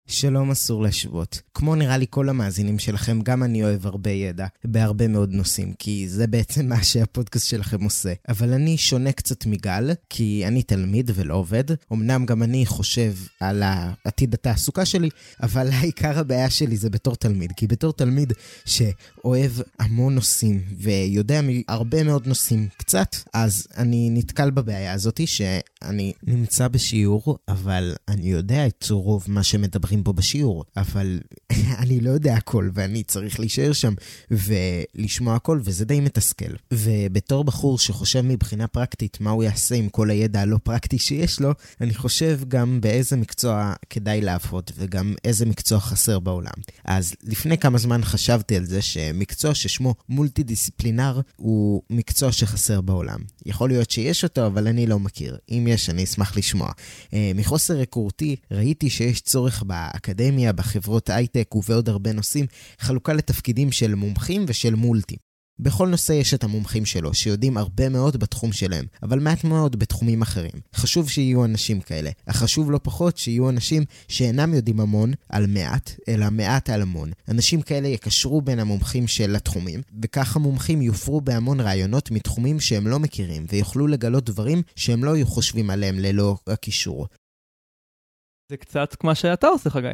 שלום 0.08 0.52
אסור 0.52 0.84
להשוות. 0.84 1.42
כמו 1.54 1.76
נראה 1.76 1.98
לי 1.98 2.06
כל 2.10 2.30
המאזינים 2.30 2.80
שלכם, 2.80 3.22
גם 3.22 3.44
אני 3.44 3.64
אוהב 3.64 3.86
הרבה 3.86 4.12
ידע 4.12 4.48
בהרבה 4.64 5.08
מאוד 5.08 5.32
נושאים, 5.32 5.74
כי 5.80 6.10
זה 6.10 6.28
בעצם 6.28 6.70
מה 6.70 6.84
שהפודקאסט 6.84 7.48
שלכם 7.48 7.84
עושה. 7.84 8.14
אבל 8.30 8.54
אני 8.54 8.78
שונה 8.78 9.12
קצת 9.12 9.46
מגל, 9.46 9.92
כי 10.10 10.44
אני 10.48 10.64
תלמיד 10.64 11.12
ולא 11.16 11.34
עובד. 11.34 11.64
אמנם 11.94 12.26
גם 12.26 12.44
אני 12.44 12.66
חושב 12.66 13.14
על 13.40 13.64
עתיד 14.06 14.34
התעסוקה 14.34 14.86
שלי, 14.86 15.10
אבל 15.44 15.70
העיקר 15.74 16.20
הבעיה 16.20 16.50
שלי 16.50 16.78
זה 16.78 16.90
בתור 16.90 17.16
תלמיד. 17.16 17.52
כי 17.52 17.68
בתור 17.68 17.94
תלמיד 17.94 18.34
שאוהב 18.66 19.52
המון 19.80 20.16
נושאים 20.16 20.62
ויודע 20.78 21.42
מהרבה 21.42 22.04
מאוד 22.04 22.28
נושאים 22.28 22.68
קצת, 22.78 23.16
אז 23.34 23.68
אני 23.78 24.10
נתקל 24.12 24.52
בבעיה 24.52 24.94
הזאתי 24.94 25.28
שאני 25.28 26.14
נמצא 26.24 26.68
בשיעור, 26.68 27.38
אבל 27.48 27.96
אני 28.08 28.32
יודע 28.32 28.68
את 28.68 28.86
רוב 28.90 29.26
מה 29.28 29.44
שמדברים 29.44 29.91
פה 30.04 30.14
בשיעור, 30.14 30.64
אבל 30.78 31.20
אני 31.82 32.00
לא 32.00 32.10
יודע 32.10 32.36
הכל, 32.36 32.70
ואני 32.74 33.04
צריך 33.04 33.40
להישאר 33.40 33.74
שם 33.74 33.94
ולשמוע 34.32 35.36
הכל, 35.36 35.60
וזה 35.64 35.86
די 35.86 36.00
מתסכל. 36.00 36.54
ובתור 36.74 37.44
בחור 37.44 37.80
שחושב 37.80 38.22
מבחינה 38.22 38.68
פרקטית 38.68 39.18
מה 39.22 39.30
הוא 39.30 39.44
יעשה 39.44 39.76
עם 39.76 39.90
כל 39.90 40.10
הידע 40.10 40.42
הלא 40.42 40.58
פרקטי 40.64 41.00
שיש 41.00 41.40
לו, 41.40 41.52
אני 41.82 41.94
חושב 41.94 42.40
גם 42.48 42.82
באיזה 42.82 43.18
מקצוע 43.18 43.74
כדאי 43.90 44.22
לעבוד, 44.22 44.72
וגם 44.78 45.14
איזה 45.26 45.46
מקצוע 45.46 45.80
חסר 45.80 46.20
בעולם. 46.20 46.52
אז 46.86 47.14
לפני 47.24 47.58
כמה 47.58 47.78
זמן 47.78 48.04
חשבתי 48.04 48.58
על 48.58 48.66
זה 48.66 48.82
שמקצוע 48.82 49.56
ששמו 49.56 49.96
מולטי 50.10 50.44
דיסציפלינר 50.44 51.22
הוא 51.36 51.82
מקצוע 51.90 52.32
שחסר 52.32 52.82
בעולם. 52.82 53.20
יכול 53.46 53.70
להיות 53.70 53.92
שיש 53.92 54.24
אותו, 54.24 54.46
אבל 54.48 54.68
אני 54.68 54.88
לא 54.88 55.00
מכיר. 55.00 55.38
אם 55.50 55.68
יש, 55.70 55.90
אני 55.90 56.04
אשמח 56.04 56.38
לשמוע. 56.38 56.72
אה, 57.14 57.32
מחוסר 57.36 57.78
היכרותי, 57.78 58.36
ראיתי 58.52 58.90
שיש 58.90 59.22
צורך 59.22 59.64
באקדמיה, 59.94 60.54
בחברות 60.54 61.10
הייטק 61.10 61.56
ובעוד 61.56 61.90
הרבה 61.90 62.14
נושאים, 62.14 62.46
חלוקה 62.80 63.14
לתפקידים 63.14 63.72
של 63.72 63.96
מומחים 63.96 64.46
ושל 64.48 64.76
מולטי. 64.76 65.16
בכל 65.60 65.88
נושא 65.88 66.14
יש 66.14 66.34
את 66.34 66.44
המומחים 66.44 66.86
שלו, 66.86 67.14
שיודעים 67.14 67.58
הרבה 67.58 67.90
מאוד 67.90 68.18
בתחום 68.18 68.52
שלהם, 68.52 68.86
אבל 69.04 69.20
מעט 69.20 69.44
מאוד 69.44 69.80
בתחומים 69.80 70.22
אחרים. 70.22 70.52
חשוב 70.76 71.10
שיהיו 71.10 71.46
אנשים 71.46 71.82
כאלה, 71.82 72.10
אך 72.26 72.38
חשוב 72.38 72.72
לא 72.72 72.80
פחות 72.84 73.18
שיהיו 73.18 73.50
אנשים 73.50 73.84
שאינם 74.08 74.54
יודעים 74.54 74.80
המון 74.80 75.14
על 75.30 75.48
מעט, 75.48 75.92
אלא 76.08 76.26
מעט 76.32 76.70
על 76.70 76.82
המון. 76.82 77.12
אנשים 77.30 77.62
כאלה 77.62 77.88
יקשרו 77.88 78.42
בין 78.42 78.60
המומחים 78.60 79.08
של 79.08 79.36
התחומים, 79.36 79.82
וכך 80.04 80.36
המומחים 80.36 80.82
יופרו 80.82 81.22
בהמון 81.22 81.60
רעיונות 81.60 82.12
מתחומים 82.12 82.60
שהם 82.60 82.88
לא 82.88 83.00
מכירים, 83.00 83.46
ויוכלו 83.50 83.88
לגלות 83.88 84.26
דברים 84.26 84.62
שהם 84.76 85.04
לא 85.04 85.14
היו 85.14 85.28
חושבים 85.28 85.70
עליהם 85.70 86.00
ללא 86.00 86.38
הקישור. 86.48 87.08
זה 88.52 88.58
קצת 88.58 88.96
כמו 88.96 89.16
שאתה 89.16 89.48
עושה, 89.48 89.70
חגי. 89.70 89.88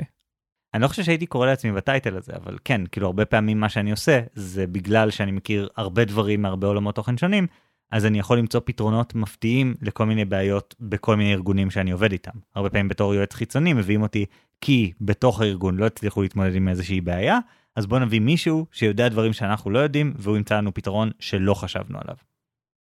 אני 0.73 0.81
לא 0.81 0.87
חושב 0.87 1.03
שהייתי 1.03 1.25
קורא 1.25 1.45
לעצמי 1.45 1.71
בטייטל 1.71 2.15
הזה, 2.15 2.31
אבל 2.35 2.57
כן, 2.63 2.81
כאילו 2.91 3.07
הרבה 3.07 3.25
פעמים 3.25 3.59
מה 3.59 3.69
שאני 3.69 3.91
עושה, 3.91 4.21
זה 4.33 4.67
בגלל 4.67 5.09
שאני 5.09 5.31
מכיר 5.31 5.69
הרבה 5.77 6.05
דברים 6.05 6.41
מהרבה 6.41 6.67
עולמות 6.67 6.95
תוכן 6.95 7.17
שונים, 7.17 7.47
אז 7.91 8.05
אני 8.05 8.19
יכול 8.19 8.37
למצוא 8.37 8.61
פתרונות 8.65 9.15
מפתיעים 9.15 9.73
לכל 9.81 10.05
מיני 10.05 10.25
בעיות 10.25 10.75
בכל 10.79 11.15
מיני 11.15 11.33
ארגונים 11.33 11.71
שאני 11.71 11.91
עובד 11.91 12.11
איתם. 12.11 12.31
הרבה 12.55 12.69
פעמים 12.69 12.87
בתור 12.87 13.13
יועץ 13.13 13.33
חיצוני 13.33 13.73
מביאים 13.73 14.01
אותי 14.01 14.25
כי 14.61 14.91
בתוך 15.01 15.41
הארגון 15.41 15.77
לא 15.77 15.85
הצליחו 15.85 16.21
להתמודד 16.21 16.55
עם 16.55 16.67
איזושהי 16.67 17.01
בעיה, 17.01 17.39
אז 17.75 17.85
בוא 17.85 17.99
נביא 17.99 18.19
מישהו 18.19 18.65
שיודע 18.71 19.09
דברים 19.09 19.33
שאנחנו 19.33 19.71
לא 19.71 19.79
יודעים, 19.79 20.13
והוא 20.17 20.37
ימצא 20.37 20.57
לנו 20.57 20.73
פתרון 20.73 21.11
שלא 21.19 21.53
חשבנו 21.53 21.99
עליו. 22.01 22.15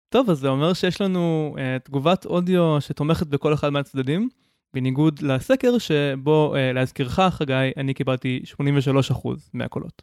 טוב, 0.09 0.29
אז 0.29 0.39
זה 0.39 0.47
אומר 0.47 0.73
שיש 0.73 1.01
לנו 1.01 1.55
uh, 1.57 1.83
תגובת 1.83 2.25
אודיו 2.25 2.81
שתומכת 2.81 3.27
בכל 3.27 3.53
אחד 3.53 3.69
מהצדדים. 3.69 4.29
בניגוד 4.73 5.21
לסקר 5.21 5.77
שבו, 5.77 6.55
אה, 6.55 6.73
להזכירך, 6.73 7.19
חגי, 7.19 7.71
אני 7.77 7.93
קיבלתי 7.93 8.41
83% 8.45 9.49
מהקולות. 9.53 10.01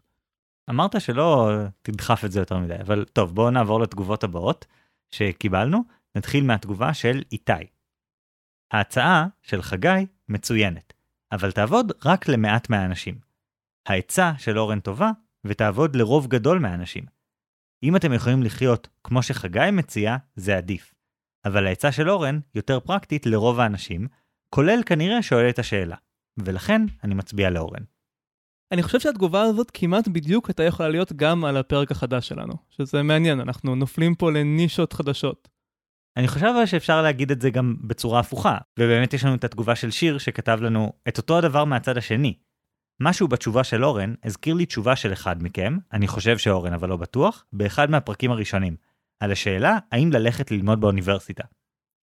אמרת 0.70 1.00
שלא 1.00 1.50
תדחף 1.82 2.24
את 2.24 2.32
זה 2.32 2.40
יותר 2.40 2.58
מדי, 2.58 2.76
אבל 2.80 3.04
טוב, 3.12 3.34
בואו 3.34 3.50
נעבור 3.50 3.80
לתגובות 3.80 4.24
הבאות 4.24 4.66
שקיבלנו. 5.10 5.84
נתחיל 6.16 6.44
מהתגובה 6.44 6.94
של 6.94 7.22
איתי. 7.32 7.52
ההצעה 8.72 9.26
של 9.42 9.62
חגי 9.62 10.06
מצוינת, 10.28 10.92
אבל 11.32 11.52
תעבוד 11.52 11.92
רק 12.04 12.28
למעט 12.28 12.70
מהאנשים. 12.70 13.14
העצה 13.88 14.32
של 14.38 14.58
אורן 14.58 14.80
טובה, 14.80 15.10
ותעבוד 15.44 15.96
לרוב 15.96 16.26
גדול 16.26 16.58
מהאנשים. 16.58 17.04
אם 17.82 17.96
אתם 17.96 18.12
יכולים 18.12 18.42
לחיות 18.42 18.88
כמו 19.04 19.22
שחגי 19.22 19.70
מציע, 19.72 20.16
זה 20.36 20.56
עדיף. 20.56 20.94
אבל 21.44 21.66
העצה 21.66 21.92
של 21.92 22.10
אורן 22.10 22.40
יותר 22.54 22.80
פרקטית 22.80 23.26
לרוב 23.26 23.60
האנשים, 23.60 24.08
כולל 24.54 24.80
כנראה 24.86 25.22
שואל 25.22 25.48
את 25.48 25.58
השאלה, 25.58 25.96
ולכן 26.44 26.82
אני 27.04 27.14
מצביע 27.14 27.50
לאורן. 27.50 27.82
אני 28.72 28.82
חושב 28.82 29.00
שהתגובה 29.00 29.42
הזאת 29.42 29.70
כמעט 29.74 30.08
בדיוק 30.08 30.48
הייתה 30.48 30.62
יכולה 30.62 30.88
להיות 30.88 31.12
גם 31.12 31.44
על 31.44 31.56
הפרק 31.56 31.90
החדש 31.90 32.28
שלנו, 32.28 32.52
שזה 32.70 33.02
מעניין, 33.02 33.40
אנחנו 33.40 33.74
נופלים 33.74 34.14
פה 34.14 34.30
לנישות 34.32 34.92
חדשות. 34.92 35.48
אני 36.16 36.28
חושב 36.28 36.66
שאפשר 36.66 37.02
להגיד 37.02 37.30
את 37.30 37.40
זה 37.40 37.50
גם 37.50 37.76
בצורה 37.80 38.20
הפוכה, 38.20 38.58
ובאמת 38.78 39.14
יש 39.14 39.24
לנו 39.24 39.34
את 39.34 39.44
התגובה 39.44 39.76
של 39.76 39.90
שיר 39.90 40.18
שכתב 40.18 40.58
לנו 40.62 40.92
את 41.08 41.18
אותו 41.18 41.38
הדבר 41.38 41.64
מהצד 41.64 41.96
השני. 41.98 42.34
משהו 43.00 43.28
בתשובה 43.28 43.64
של 43.64 43.84
אורן 43.84 44.14
הזכיר 44.24 44.54
לי 44.54 44.66
תשובה 44.66 44.96
של 44.96 45.12
אחד 45.12 45.42
מכם, 45.42 45.78
אני 45.92 46.08
חושב 46.08 46.38
שאורן 46.38 46.72
אבל 46.72 46.88
לא 46.88 46.96
בטוח, 46.96 47.44
באחד 47.52 47.90
מהפרקים 47.90 48.30
הראשונים, 48.30 48.76
על 49.20 49.32
השאלה 49.32 49.78
האם 49.92 50.12
ללכת 50.12 50.50
ללמוד 50.50 50.80
באוניברסיטה. 50.80 51.44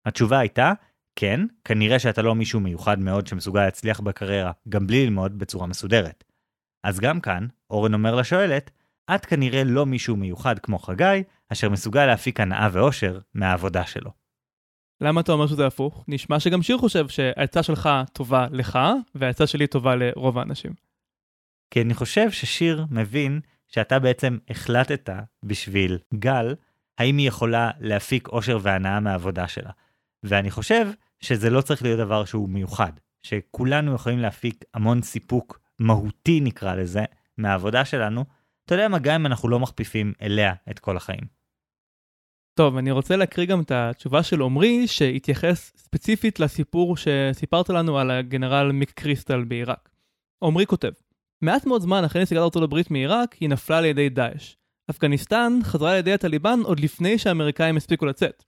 התשובה 0.07 0.39
הייתה 0.39 0.73
כן, 1.17 1.41
כנראה 1.65 1.99
שאתה 1.99 2.23
לא 2.23 2.35
מישהו 2.35 2.61
מיוחד 2.61 2.99
מאוד 2.99 3.27
שמסוגל 3.27 3.65
להצליח 3.65 4.01
בקריירה, 4.01 4.53
גם 4.69 4.87
בלי 4.87 5.05
ללמוד 5.05 5.39
בצורה 5.39 5.67
מסודרת. 5.67 6.25
אז 6.85 7.01
גם 7.01 7.21
כאן, 7.21 7.47
אורן 7.71 7.95
אומר 7.95 8.15
לשואלת, 8.15 8.71
את 9.15 9.27
כנראה 9.27 9.65
לא 9.65 9.87
מישהו 9.87 10.17
מיוחד 10.17 10.59
כמו 10.59 10.79
חגי, 10.79 11.23
אשר 11.49 11.69
מסוגל 11.69 12.07
להפיק 12.07 12.41
הנאה 12.41 12.69
ואושר 12.73 13.19
מהעבודה 13.35 13.87
שלו. 13.87 14.11
למה 15.01 15.21
אתה 15.21 15.33
אומר 15.33 15.47
שזה 15.47 15.67
הפוך? 15.67 16.05
נשמע 16.09 16.41
שגם 16.41 16.63
שיר 16.63 16.79
חושב 16.79 17.09
שהעצה 17.09 17.63
שלך 17.63 17.89
טובה 18.13 18.47
לך, 18.51 18.79
והעצה 19.15 19.47
שלי 19.47 19.67
טובה 19.67 19.97
לרוב 19.97 20.39
האנשים. 20.39 20.73
כי 21.71 21.83
אני 21.83 21.95
חושב 21.95 22.31
ששיר 22.31 22.87
מבין 22.91 23.41
שאתה 23.69 23.99
בעצם 23.99 24.39
החלטת 24.51 25.11
בשביל 25.43 25.99
גל, 26.15 26.55
האם 26.99 27.17
היא 27.17 27.29
יכולה 27.29 27.71
להפיק 27.81 28.29
אושר 28.29 28.59
והנאה 28.63 29.01
מהעבודה 29.01 29.49
שלה. 29.49 29.71
ואני 30.23 30.51
חושב 30.51 30.87
שזה 31.21 31.51
לא 31.51 31.61
צריך 31.61 31.83
להיות 31.83 31.99
דבר 31.99 32.25
שהוא 32.25 32.49
מיוחד, 32.49 32.93
שכולנו 33.23 33.95
יכולים 33.95 34.19
להפיק 34.19 34.65
המון 34.75 35.03
סיפוק 35.03 35.61
מהותי 35.79 36.41
נקרא 36.41 36.75
לזה, 36.75 37.05
מהעבודה 37.39 37.85
שלנו, 37.85 38.25
אתה 38.65 38.75
יודע 38.75 38.89
מה, 38.89 38.99
גם 38.99 39.15
אם 39.15 39.27
אנחנו 39.27 39.49
לא 39.49 39.61
מכפיפים 39.61 40.13
אליה 40.23 40.55
את 40.71 40.79
כל 40.79 40.97
החיים. 40.97 41.41
טוב, 42.55 42.77
אני 42.77 42.91
רוצה 42.91 43.17
להקריא 43.17 43.47
גם 43.47 43.61
את 43.61 43.71
התשובה 43.71 44.23
של 44.23 44.43
עמרי, 44.43 44.87
שהתייחס 44.87 45.73
ספציפית 45.77 46.41
לסיפור 46.41 46.97
שסיפרת 46.97 47.69
לנו 47.69 47.99
על 47.99 48.11
הגנרל 48.11 48.73
מיק 48.73 48.91
קריסטל 48.91 49.45
בעיראק. 49.45 49.91
עמרי 50.45 50.67
כותב, 50.67 50.93
מעט 51.43 51.67
מאוד 51.67 51.83
זמן 51.83 52.05
אחרי 52.05 52.23
נסיגת 52.23 52.41
ארצות 52.41 52.63
הברית 52.63 52.91
מעיראק, 52.91 53.33
היא 53.33 53.49
נפלה 53.49 53.79
על 53.79 53.85
ידי 53.85 54.09
דאעש. 54.09 54.57
אפגניסטן 54.91 55.59
חזרה 55.63 55.93
על 55.93 55.99
ידי 55.99 56.13
הטליבן 56.13 56.61
עוד 56.65 56.81
לפני 56.81 57.19
שהאמריקאים 57.19 57.77
הספיקו 57.77 58.07
לצאת. 58.07 58.45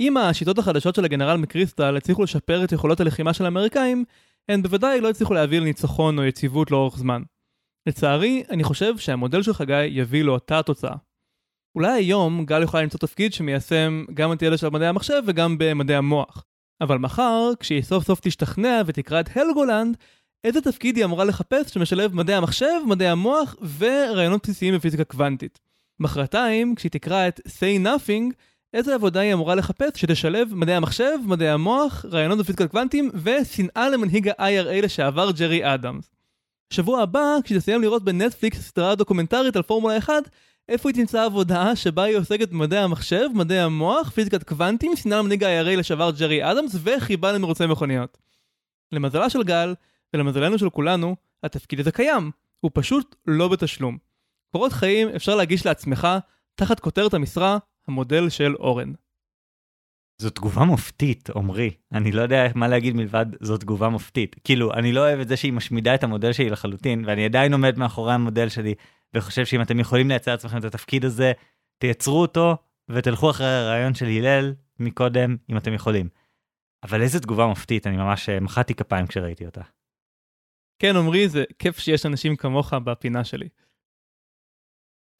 אם 0.00 0.16
השיטות 0.16 0.58
החדשות 0.58 0.94
של 0.94 1.04
הגנרל 1.04 1.36
מקריסטל 1.36 1.96
הצליחו 1.96 2.22
לשפר 2.22 2.64
את 2.64 2.72
יכולות 2.72 3.00
הלחימה 3.00 3.34
של 3.34 3.44
האמריקאים, 3.44 4.04
הן 4.48 4.62
בוודאי 4.62 5.00
לא 5.00 5.10
הצליחו 5.10 5.34
להביא 5.34 5.60
לניצחון 5.60 6.18
או 6.18 6.24
יציבות 6.24 6.70
לאורך 6.70 6.98
זמן. 6.98 7.22
לצערי, 7.86 8.42
אני 8.50 8.64
חושב 8.64 8.98
שהמודל 8.98 9.42
של 9.42 9.52
חגי 9.52 9.84
יביא 9.84 10.24
לאותה 10.24 10.58
התוצאה. 10.58 10.94
אולי 11.74 11.92
היום 11.92 12.44
גל 12.44 12.62
יכולה 12.62 12.82
למצוא 12.82 13.00
תפקיד 13.00 13.32
שמיישם 13.32 14.04
גם 14.14 14.32
את 14.32 14.42
ידע 14.42 14.56
של 14.56 14.68
מדעי 14.68 14.88
המחשב 14.88 15.22
וגם 15.26 15.58
במדעי 15.58 15.96
המוח. 15.96 16.44
אבל 16.80 16.98
מחר, 16.98 17.50
כשהיא 17.60 17.82
סוף 17.82 18.04
סוף 18.04 18.20
תשתכנע 18.20 18.82
ותקרא 18.86 19.20
את 19.20 19.36
הלגולנד, 19.36 19.96
איזה 20.44 20.60
תפקיד 20.60 20.96
היא 20.96 21.04
אמורה 21.04 21.24
לחפש 21.24 21.74
שמשלב 21.74 22.14
מדעי 22.14 22.36
המחשב, 22.36 22.80
מדעי 22.86 23.08
המוח 23.08 23.56
ורעיונות 23.78 24.42
בסיסיים 24.42 24.74
בפיזיקה 24.74 25.04
קוונטית. 25.04 25.58
מחרתיים, 26.00 26.74
כשהיא 26.74 26.90
תקרא 26.90 27.28
את 27.28 27.40
say 27.46 27.84
nothing, 27.84 28.34
איזה 28.74 28.94
עבודה 28.94 29.20
היא 29.20 29.34
אמורה 29.34 29.54
לחפש 29.54 29.90
שתשלב 29.96 30.54
מדעי 30.54 30.74
המחשב, 30.74 31.18
מדעי 31.24 31.48
המוח, 31.48 32.04
רעיונות 32.10 32.38
בפיזיקה 32.38 32.68
קוונטיים 32.68 33.10
ושנאה 33.22 33.88
למנהיג 33.88 34.28
ה-IRA 34.28 34.82
לשעבר 34.82 35.30
ג'רי 35.30 35.74
אדמס. 35.74 36.10
שבוע 36.72 37.02
הבא, 37.02 37.36
כשתסיים 37.44 37.82
לראות 37.82 38.04
בנטפליקס 38.04 38.60
סדרה 38.60 38.94
דוקומנטרית 38.94 39.56
על 39.56 39.62
פורמולה 39.62 39.98
1, 39.98 40.12
איפה 40.68 40.88
היא 40.88 40.94
תמצא 40.94 41.24
עבודה 41.24 41.76
שבה 41.76 42.02
היא 42.02 42.16
עוסקת 42.16 42.48
במדעי 42.48 42.78
המחשב, 42.78 43.26
מדעי 43.34 43.60
המוח, 43.60 44.10
פיזיקת 44.10 44.42
קוונטים, 44.42 44.96
שנאה 44.96 45.18
למנהיג 45.18 45.44
ה-IRA 45.44 45.76
לשעבר 45.76 46.10
ג'רי 46.18 46.50
אדמס 46.50 46.76
וחיבה 46.82 47.32
למרוצי 47.32 47.66
מכוניות. 47.66 48.18
למזלה 48.92 49.30
של 49.30 49.42
גל, 49.42 49.74
ולמזלנו 50.14 50.58
של 50.58 50.70
כולנו, 50.70 51.16
התפקיד 51.42 51.80
הזה 51.80 51.92
קיים, 51.92 52.30
הוא 52.60 52.70
פשוט 52.74 53.16
לא 53.26 53.48
בתשלום. 53.48 53.98
קורות 54.52 54.72
חיים 54.72 55.08
אפשר 55.08 55.36
להגיש 55.36 55.66
לעצמך, 55.66 56.08
תחת 56.54 56.80
כותרת 56.80 57.14
המשרה, 57.14 57.58
המודל 57.88 58.28
של 58.28 58.54
אורן. 58.54 58.92
זו 60.20 60.30
תגובה 60.30 60.64
מופתית, 60.64 61.30
עמרי. 61.30 61.70
אני 61.92 62.12
לא 62.12 62.22
יודע 62.22 62.46
מה 62.54 62.68
להגיד 62.68 62.96
מלבד 62.96 63.26
זו 63.40 63.56
תגובה 63.56 63.88
מופתית. 63.88 64.36
כאילו, 64.44 64.72
אני 64.72 64.92
לא 64.92 65.00
אוהב 65.00 65.20
את 65.20 65.28
זה 65.28 65.36
שהיא 65.36 65.52
משמידה 65.52 65.94
את 65.94 66.04
המודל 66.04 66.32
שלי 66.32 66.50
לחלוטין, 66.50 67.04
ואני 67.06 67.24
עדיין 67.24 67.52
עומד 67.52 67.78
מאחורי 67.78 68.12
המודל 68.12 68.48
שלי, 68.48 68.74
וחושב 69.14 69.44
שאם 69.44 69.62
אתם 69.62 69.80
יכולים 69.80 70.08
לייצר 70.08 70.30
לעצמכם 70.30 70.58
את 70.58 70.64
התפקיד 70.64 71.04
הזה, 71.04 71.32
תייצרו 71.78 72.20
אותו, 72.20 72.56
ותלכו 72.90 73.30
אחרי 73.30 73.46
הרעיון 73.46 73.94
של 73.94 74.06
הלל 74.06 74.54
מקודם, 74.78 75.36
אם 75.50 75.56
אתם 75.56 75.74
יכולים. 75.74 76.08
אבל 76.82 77.02
איזה 77.02 77.20
תגובה 77.20 77.46
מופתית, 77.46 77.86
אני 77.86 77.96
ממש 77.96 78.28
אה, 78.28 78.40
מחאתי 78.40 78.74
כפיים 78.74 79.06
כשראיתי 79.06 79.46
אותה. 79.46 79.62
כן, 80.78 80.96
עמרי, 80.96 81.28
זה 81.28 81.44
כיף 81.58 81.78
שיש 81.78 82.06
אנשים 82.06 82.36
כמוך 82.36 82.74
בפינה 82.74 83.24
שלי. 83.24 83.48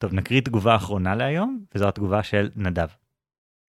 טוב, 0.01 0.13
נקריא 0.13 0.41
תגובה 0.41 0.75
אחרונה 0.75 1.15
להיום, 1.15 1.65
וזו 1.75 1.87
התגובה 1.87 2.23
של 2.23 2.49
נדב. 2.55 2.87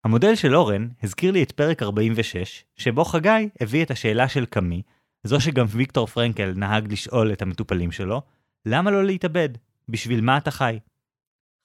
המודל 0.05 0.35
של 0.35 0.57
אורן 0.57 0.89
הזכיר 1.03 1.33
לי 1.33 1.43
את 1.43 1.53
פרק 1.53 1.83
46, 1.83 2.65
שבו 2.77 3.05
חגי 3.05 3.49
הביא 3.61 3.85
את 3.85 3.91
השאלה 3.91 4.29
של 4.29 4.47
קאמי, 4.47 4.83
זו 5.25 5.41
שגם 5.41 5.67
ויקטור 5.69 6.07
פרנקל 6.07 6.53
נהג 6.57 6.93
לשאול 6.93 7.33
את 7.33 7.43
המטופלים 7.43 7.93
שלו, 7.93 8.23
למה 8.67 8.91
לא 8.91 9.05
להתאבד? 9.05 9.49
בשביל 9.89 10.21
מה 10.21 10.39
אתה 10.39 10.51
חי? 10.51 10.79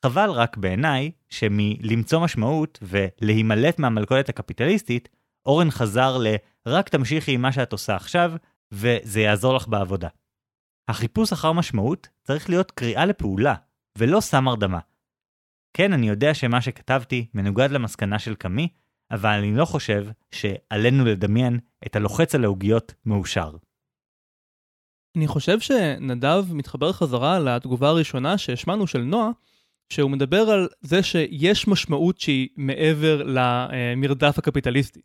חבל 0.05 0.29
רק 0.29 0.57
בעיניי 0.57 1.11
שמלמצוא 1.29 2.23
משמעות 2.23 2.79
ולהימלט 2.81 3.79
מהמלכודת 3.79 4.29
הקפיטליסטית, 4.29 5.09
אורן 5.45 5.71
חזר 5.71 6.17
ל 6.17 6.27
רק 6.65 6.89
תמשיכי 6.89 7.31
עם 7.31 7.41
מה 7.41 7.51
שאת 7.51 7.71
עושה 7.71 7.95
עכשיו, 7.95 8.31
וזה 8.71 9.21
יעזור 9.21 9.55
לך 9.55 9.67
בעבודה. 9.67 10.07
החיפוש 10.87 11.31
אחר 11.31 11.51
משמעות 11.51 12.07
צריך 12.23 12.49
להיות 12.49 12.71
קריאה 12.71 13.05
לפעולה, 13.05 13.55
ולא 13.97 14.19
סם 14.19 14.47
הרדמה. 14.47 14.79
כן, 15.73 15.93
אני 15.93 16.09
יודע 16.09 16.33
שמה 16.33 16.61
שכתבתי 16.61 17.27
מנוגד 17.33 17.71
למסקנה 17.71 18.19
של 18.19 18.35
קאמי, 18.35 18.67
אבל 19.11 19.29
אני 19.29 19.55
לא 19.55 19.65
חושב 19.65 20.07
שעלינו 20.31 21.05
לדמיין 21.05 21.59
את 21.85 21.95
הלוחץ 21.95 22.35
על 22.35 22.43
העוגיות 22.43 22.93
מאושר. 23.05 23.51
אני 25.17 25.27
חושב 25.27 25.59
שנדב 25.59 26.53
מתחבר 26.53 26.93
חזרה 26.93 27.39
לתגובה 27.39 27.89
הראשונה 27.89 28.37
שהשמענו 28.37 28.87
של 28.87 29.01
נועה, 29.01 29.29
שהוא 29.89 30.11
מדבר 30.11 30.41
על 30.41 30.67
זה 30.81 31.03
שיש 31.03 31.67
משמעות 31.67 32.19
שהיא 32.19 32.49
מעבר 32.57 33.23
למרדף 33.25 34.37
הקפיטליסטי. 34.37 35.01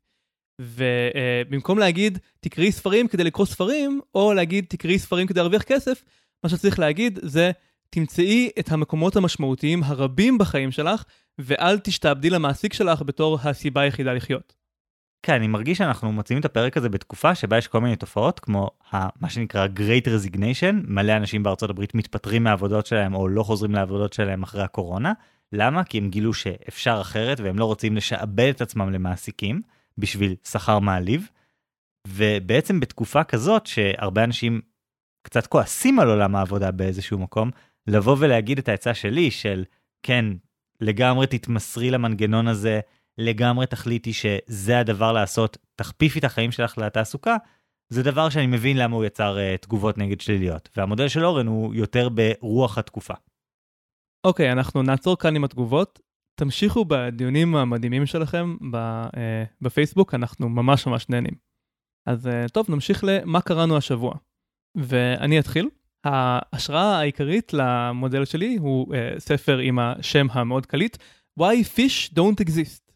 ובמקום 0.60 1.78
להגיד 1.78 2.18
תקראי 2.40 2.72
ספרים 2.72 3.08
כדי 3.08 3.24
לקרוא 3.24 3.46
ספרים, 3.46 4.00
או 4.14 4.32
להגיד 4.32 4.64
תקראי 4.68 4.98
ספרים 4.98 5.26
כדי 5.26 5.40
להרוויח 5.40 5.62
כסף, 5.62 6.04
מה 6.44 6.50
שצריך 6.50 6.78
להגיד 6.78 7.18
זה 7.22 7.50
תמצאי 7.90 8.50
את 8.58 8.72
המקומות 8.72 9.16
המשמעותיים 9.16 9.82
הרבים 9.82 10.38
בחיים 10.38 10.70
שלך, 10.70 11.04
ואל 11.38 11.78
תשתעבדי 11.78 12.30
למעסיק 12.30 12.72
שלך 12.72 13.02
בתור 13.02 13.38
הסיבה 13.42 13.80
היחידה 13.80 14.12
לחיות. 14.12 14.54
כן, 15.22 15.34
אני 15.34 15.46
מרגיש 15.46 15.78
שאנחנו 15.78 16.12
מוצאים 16.12 16.40
את 16.40 16.44
הפרק 16.44 16.76
הזה 16.76 16.88
בתקופה 16.88 17.34
שבה 17.34 17.58
יש 17.58 17.68
כל 17.68 17.80
מיני 17.80 17.96
תופעות, 17.96 18.40
כמו 18.40 18.70
ה, 18.92 19.08
מה 19.20 19.30
שנקרא 19.30 19.66
Great 19.76 20.06
Resignation, 20.06 20.74
מלא 20.88 21.16
אנשים 21.16 21.42
בארצות 21.42 21.70
הברית 21.70 21.94
מתפטרים 21.94 22.44
מהעבודות 22.44 22.86
שלהם 22.86 23.14
או 23.14 23.28
לא 23.28 23.42
חוזרים 23.42 23.74
לעבודות 23.74 24.12
שלהם 24.12 24.42
אחרי 24.42 24.62
הקורונה. 24.62 25.12
למה? 25.52 25.84
כי 25.84 25.98
הם 25.98 26.10
גילו 26.10 26.34
שאפשר 26.34 26.98
אחרת 27.00 27.40
והם 27.40 27.58
לא 27.58 27.64
רוצים 27.64 27.96
לשעבד 27.96 28.48
את 28.48 28.60
עצמם 28.60 28.90
למעסיקים 28.90 29.62
בשביל 29.98 30.34
שכר 30.44 30.78
מעליב. 30.78 31.28
ובעצם 32.08 32.80
בתקופה 32.80 33.24
כזאת 33.24 33.66
שהרבה 33.66 34.24
אנשים 34.24 34.60
קצת 35.22 35.46
כועסים 35.46 36.00
על 36.00 36.08
עולם 36.08 36.36
העבודה 36.36 36.70
באיזשהו 36.70 37.18
מקום, 37.18 37.50
לבוא 37.86 38.16
ולהגיד 38.18 38.58
את 38.58 38.68
העצה 38.68 38.94
שלי 38.94 39.30
של 39.30 39.64
כן, 40.02 40.24
לגמרי 40.80 41.26
תתמסרי 41.26 41.90
למנגנון 41.90 42.48
הזה, 42.48 42.80
לגמרי 43.18 43.66
תחליטי 43.66 44.12
שזה 44.12 44.78
הדבר 44.78 45.12
לעשות, 45.12 45.56
תכפיפי 45.76 46.18
את 46.18 46.24
החיים 46.24 46.52
שלך 46.52 46.78
לתעסוקה, 46.78 47.36
זה 47.88 48.02
דבר 48.02 48.28
שאני 48.28 48.46
מבין 48.46 48.76
למה 48.76 48.96
הוא 48.96 49.04
יצר 49.04 49.36
uh, 49.36 49.62
תגובות 49.62 49.98
נגד 49.98 50.20
שליליות. 50.20 50.68
והמודל 50.76 51.08
של 51.08 51.24
אורן 51.24 51.46
הוא 51.46 51.74
יותר 51.74 52.08
ברוח 52.08 52.78
התקופה. 52.78 53.14
אוקיי, 54.24 54.48
okay, 54.48 54.52
אנחנו 54.52 54.82
נעצור 54.82 55.18
כאן 55.18 55.36
עם 55.36 55.44
התגובות. 55.44 56.00
תמשיכו 56.34 56.84
בדיונים 56.84 57.56
המדהימים 57.56 58.06
שלכם 58.06 58.56
uh, 58.62 59.16
בפייסבוק, 59.60 60.14
אנחנו 60.14 60.48
ממש 60.48 60.86
ממש 60.86 61.08
נהנים. 61.08 61.34
אז 62.06 62.26
uh, 62.26 62.48
טוב, 62.52 62.66
נמשיך 62.68 63.04
למה 63.04 63.40
קראנו 63.40 63.76
השבוע. 63.76 64.14
ואני 64.74 65.38
אתחיל. 65.38 65.68
ההשראה 66.04 66.98
העיקרית 66.98 67.52
למודל 67.52 68.24
שלי 68.24 68.56
הוא 68.60 68.94
uh, 68.94 69.18
ספר 69.18 69.58
עם 69.58 69.78
השם 69.78 70.26
המאוד 70.30 70.66
קליט, 70.66 70.96
Why 71.40 71.76
Fish 71.76 72.14
Don't 72.14 72.44
Exist. 72.44 72.90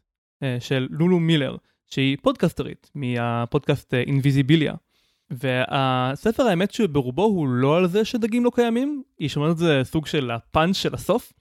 אה, 0.44 0.56
של 0.60 0.86
לולו 0.90 1.20
מילר, 1.20 1.56
שהיא 1.86 2.16
פודקסטרית 2.22 2.90
מהפודקאסט 2.94 3.94
אינביזיביליה. 3.94 4.74
והספר 5.30 6.42
האמת 6.42 6.70
שברובו 6.70 7.24
הוא 7.24 7.48
לא 7.48 7.76
על 7.76 7.88
זה 7.88 8.04
שדגים 8.04 8.44
לא 8.44 8.50
קיימים, 8.54 9.02
היא 9.18 9.28
שומעת 9.28 9.50
את 9.50 9.58
זה 9.58 9.80
סוג 9.84 10.06
של 10.06 10.30
הפאנץ' 10.30 10.76
של 10.76 10.94
הסוף. 10.94 11.32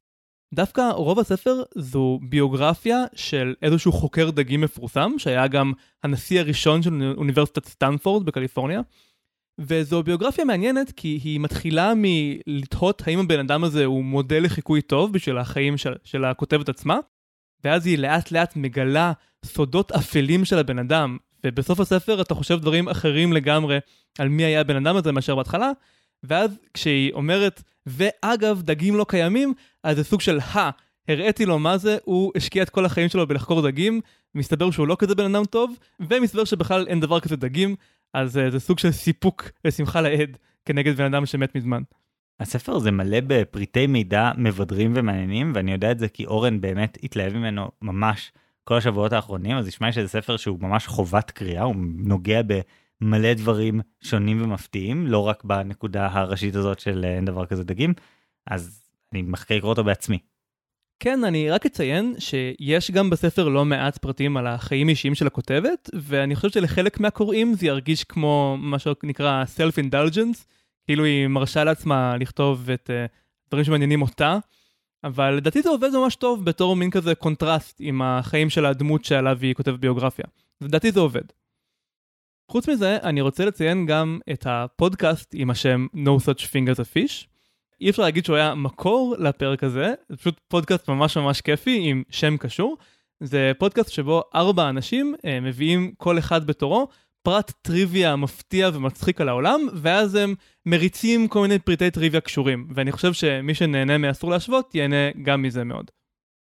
דווקא 0.53 0.82
רוב 0.91 1.20
הספר 1.20 1.64
זו 1.76 2.20
ביוגרפיה 2.30 3.05
של 3.16 3.55
איזשהו 3.61 3.91
חוקר 3.91 4.30
דגים 4.30 4.61
מפורסם, 4.61 5.11
שהיה 5.18 5.47
גם 5.47 5.74
הנשיא 6.03 6.39
הראשון 6.39 6.82
של 6.82 7.14
אוניברסיטת 7.18 7.66
סטנפורד 7.66 8.26
בקליפורניה. 8.26 8.82
וזו 9.60 10.04
ביוגרפיה 10.04 10.45
מעניינת 10.45 10.91
כי 10.91 11.20
היא 11.24 11.39
מתחילה 11.39 11.93
מלתהות 11.95 13.08
האם 13.08 13.20
הבן 13.20 13.39
אדם 13.39 13.64
הזה 13.64 13.86
הוא 13.86 14.04
מודל 14.04 14.43
לחיקוי 14.43 14.82
טוב 14.82 15.14
בשביל 15.14 15.38
החיים 15.38 15.78
של, 15.78 15.93
של 16.04 16.26
הכותבת 16.26 16.70
עצמה, 16.70 16.97
ואז 17.64 17.86
היא 17.86 17.97
לאט 17.97 18.32
לאט 18.32 18.56
מגלה 18.56 19.12
סודות 19.45 19.91
אפלים 19.91 20.45
של 20.45 20.58
הבן 20.58 20.80
אדם, 20.80 21.18
ובסוף 21.43 21.80
הספר 21.80 22.22
אתה 22.22 22.36
חושב 22.36 22.60
דברים 22.60 22.89
אחרים 22.89 23.34
לגמרי 23.34 23.80
על 24.20 24.30
מי 24.30 24.43
היה 24.43 24.62
הבן 24.62 24.76
אדם 24.76 24.95
הזה 24.95 25.12
מאשר 25.12 25.36
בהתחלה, 25.36 25.72
ואז 26.24 26.60
כשהיא 26.74 27.14
אומרת, 27.14 27.64
ואגב, 27.86 28.62
דגים 28.62 28.95
לא 28.95 29.06
קיימים, 29.10 29.54
אז 29.84 29.97
זה 29.97 30.04
סוג 30.04 30.22
של, 30.22 30.39
הא, 30.39 30.70
הראיתי 31.08 31.45
לו 31.45 31.60
מה 31.60 31.78
זה, 31.78 31.97
הוא 32.04 32.32
השקיע 32.36 32.64
את 32.64 32.70
כל 32.70 32.86
החיים 32.86 33.10
שלו 33.10 33.28
בלחקור 33.28 33.62
דגים, 33.62 34.01
מסתבר 34.36 34.72
שהוא 34.72 34.88
לא 34.88 34.95
כזה 34.99 35.16
בן 35.16 35.36
אדם 35.36 35.45
טוב, 35.45 35.76
ומסתבר 35.99 36.43
שבכלל 36.43 36.88
אין 36.88 36.99
דבר 36.99 37.20
כזה 37.20 37.36
דגים, 37.36 37.76
אז 38.14 38.38
uh, 38.38 38.51
זה 38.51 38.59
סוג 38.59 38.80
של 38.80 38.91
סיפוק 38.91 39.49
ושמחה 39.68 40.01
לאיד 40.01 40.38
כנגד 40.66 40.97
בן 40.97 41.14
אדם 41.14 41.26
שמת 41.26 41.55
מזמן. 41.55 41.82
הספר 42.39 42.76
הזה 42.76 42.91
מלא 42.91 43.18
בפריטי 43.28 43.88
מידע 43.88 44.32
מבדרים 44.38 44.93
ומעניינים, 44.95 45.51
ואני 45.55 45.72
יודע 45.72 45.91
את 45.91 45.99
זה 45.99 46.07
כי 46.07 46.26
אורן 46.26 46.61
באמת 46.61 46.97
התלהב 47.03 47.34
ממנו 47.34 47.72
ממש 47.82 48.32
כל 48.64 48.78
השבועות 48.78 49.14
האחרונים, 49.14 49.57
אז 49.57 49.68
נשמע 49.68 49.91
שזה 49.91 50.07
ספר 50.07 50.38
שהוא 50.38 50.59
ממש 50.61 50.88
חובת 50.88 51.32
קריאה, 51.32 51.64
הוא 51.64 51.76
נוגע 51.97 52.41
במלא 53.01 53.34
דברים 53.34 53.82
שונים 54.01 54.41
ומפתיעים, 54.41 55.07
לא 55.07 55.28
רק 55.28 55.43
בנקודה 55.43 56.07
הראשית 56.11 56.55
הזאת 56.55 56.80
של 56.80 57.05
אין 57.05 57.26
דבר 57.26 57.45
כזה 57.45 57.64
דגים, 57.64 57.93
אז 58.47 58.84
אני 59.11 59.22
מחכה 59.22 59.55
לקרוא 59.55 59.70
אותו 59.70 59.84
בעצמי. 59.84 60.20
כן, 60.99 61.23
אני 61.23 61.49
רק 61.49 61.65
אציין 61.65 62.15
שיש 62.19 62.91
גם 62.91 63.09
בספר 63.09 63.47
לא 63.47 63.65
מעט 63.65 63.97
פרטים 63.97 64.37
על 64.37 64.47
החיים 64.47 64.87
האישיים 64.87 65.15
של 65.15 65.27
הכותבת, 65.27 65.89
ואני 65.93 66.35
חושב 66.35 66.49
שלחלק 66.49 66.99
מהקוראים 66.99 67.53
זה 67.53 67.65
ירגיש 67.65 68.03
כמו 68.03 68.57
מה 68.59 68.79
שנקרא 68.79 69.43
self-indulgence, 69.57 70.45
כאילו 70.85 71.03
היא 71.03 71.27
מרשה 71.27 71.63
לעצמה 71.63 72.17
לכתוב 72.19 72.69
את 72.69 72.89
uh, 72.89 73.47
דברים 73.49 73.65
שמעניינים 73.65 74.01
אותה, 74.01 74.37
אבל 75.03 75.31
לדעתי 75.31 75.61
זה 75.61 75.69
עובד 75.69 75.89
ממש 75.93 76.15
טוב 76.15 76.45
בתור 76.45 76.75
מין 76.75 76.91
כזה 76.91 77.15
קונטרסט 77.15 77.77
עם 77.79 78.01
החיים 78.01 78.49
של 78.49 78.65
הדמות 78.65 79.05
שעליו 79.05 79.37
היא 79.41 79.53
כותבת 79.53 79.79
ביוגרפיה. 79.79 80.25
לדעתי 80.61 80.91
זה 80.91 80.99
עובד. 80.99 81.23
חוץ 82.51 82.69
מזה, 82.69 82.97
אני 83.03 83.21
רוצה 83.21 83.45
לציין 83.45 83.85
גם 83.85 84.19
את 84.33 84.45
הפודקאסט 84.49 85.31
עם 85.37 85.49
השם 85.49 85.87
No 85.95 86.23
Such 86.25 86.41
Thing 86.41 86.75
as 86.75 86.79
a 86.79 86.85
Fish. 86.95 87.32
אי 87.84 87.89
אפשר 87.89 88.03
להגיד 88.03 88.25
שהוא 88.25 88.36
היה 88.36 88.55
מקור 88.55 89.15
לפרק 89.19 89.63
הזה, 89.63 89.93
זה 90.09 90.17
פשוט 90.17 90.39
פודקאסט 90.47 90.88
ממש 90.89 91.17
ממש 91.17 91.41
כיפי 91.41 91.79
עם 91.84 92.03
שם 92.09 92.38
קשור. 92.38 92.77
זה 93.19 93.51
פודקאסט 93.57 93.91
שבו 93.91 94.23
ארבע 94.36 94.69
אנשים 94.69 95.15
אה, 95.25 95.39
מביאים 95.39 95.91
כל 95.97 96.19
אחד 96.19 96.47
בתורו 96.47 96.88
פרט 97.23 97.51
טריוויה 97.61 98.15
מפתיע 98.15 98.69
ומצחיק 98.73 99.21
על 99.21 99.29
העולם, 99.29 99.61
ואז 99.73 100.15
הם 100.15 100.36
מריצים 100.65 101.27
כל 101.27 101.41
מיני 101.41 101.59
פריטי 101.59 101.91
טריוויה 101.91 102.21
קשורים. 102.21 102.67
ואני 102.75 102.91
חושב 102.91 103.13
שמי 103.13 103.53
שנהנה 103.53 103.97
מאסור 103.97 104.29
להשוות, 104.29 104.75
ייהנה 104.75 105.11
גם 105.23 105.41
מזה 105.41 105.63
מאוד. 105.63 105.91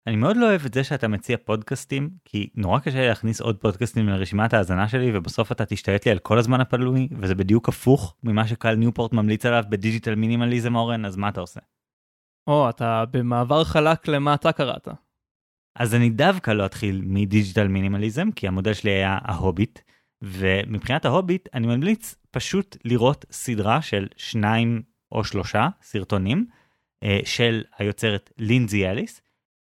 אני 0.07 0.15
מאוד 0.15 0.37
לא 0.37 0.45
אוהב 0.45 0.65
את 0.65 0.73
זה 0.73 0.83
שאתה 0.83 1.07
מציע 1.07 1.37
פודקאסטים, 1.45 2.09
כי 2.25 2.49
נורא 2.55 2.79
קשה 2.79 2.99
לי 2.99 3.07
להכניס 3.07 3.41
עוד 3.41 3.57
פודקאסטים 3.57 4.09
לרשימת 4.09 4.53
ההאזנה 4.53 4.87
שלי, 4.87 5.17
ובסוף 5.17 5.51
אתה 5.51 5.65
תשתלט 5.65 6.05
לי 6.05 6.11
על 6.11 6.19
כל 6.19 6.37
הזמן 6.37 6.61
הפנוי, 6.61 7.07
וזה 7.11 7.35
בדיוק 7.35 7.69
הפוך 7.69 8.15
ממה 8.23 8.47
שקהל 8.47 8.75
ניופורט 8.75 9.13
ממליץ 9.13 9.45
עליו 9.45 9.63
בדיגיטל 9.69 10.15
מינימליזם 10.15 10.75
אורן, 10.75 11.05
אז 11.05 11.15
מה 11.15 11.29
אתה 11.29 11.41
עושה? 11.41 11.59
או, 12.47 12.69
אתה 12.69 13.03
במעבר 13.11 13.63
חלק 13.63 14.07
למה 14.07 14.33
אתה 14.33 14.51
קראת. 14.51 14.87
אז 15.75 15.95
אני 15.95 16.09
דווקא 16.09 16.51
לא 16.51 16.65
אתחיל 16.65 17.01
מדיגיטל 17.05 17.67
מינימליזם, 17.67 18.31
כי 18.31 18.47
המודל 18.47 18.73
שלי 18.73 18.91
היה 18.91 19.17
ההוביט, 19.21 19.79
ומבחינת 20.23 21.05
ההוביט 21.05 21.49
אני 21.53 21.67
ממליץ 21.67 22.15
פשוט 22.31 22.77
לראות 22.85 23.25
סדרה 23.31 23.81
של 23.81 24.07
שניים 24.17 24.81
או 25.11 25.23
שלושה 25.23 25.67
סרטונים 25.81 26.45
אה, 27.03 27.19
של 27.25 27.63
היוצרת 27.77 28.31
לינזי 28.37 28.87
אליס, 28.87 29.21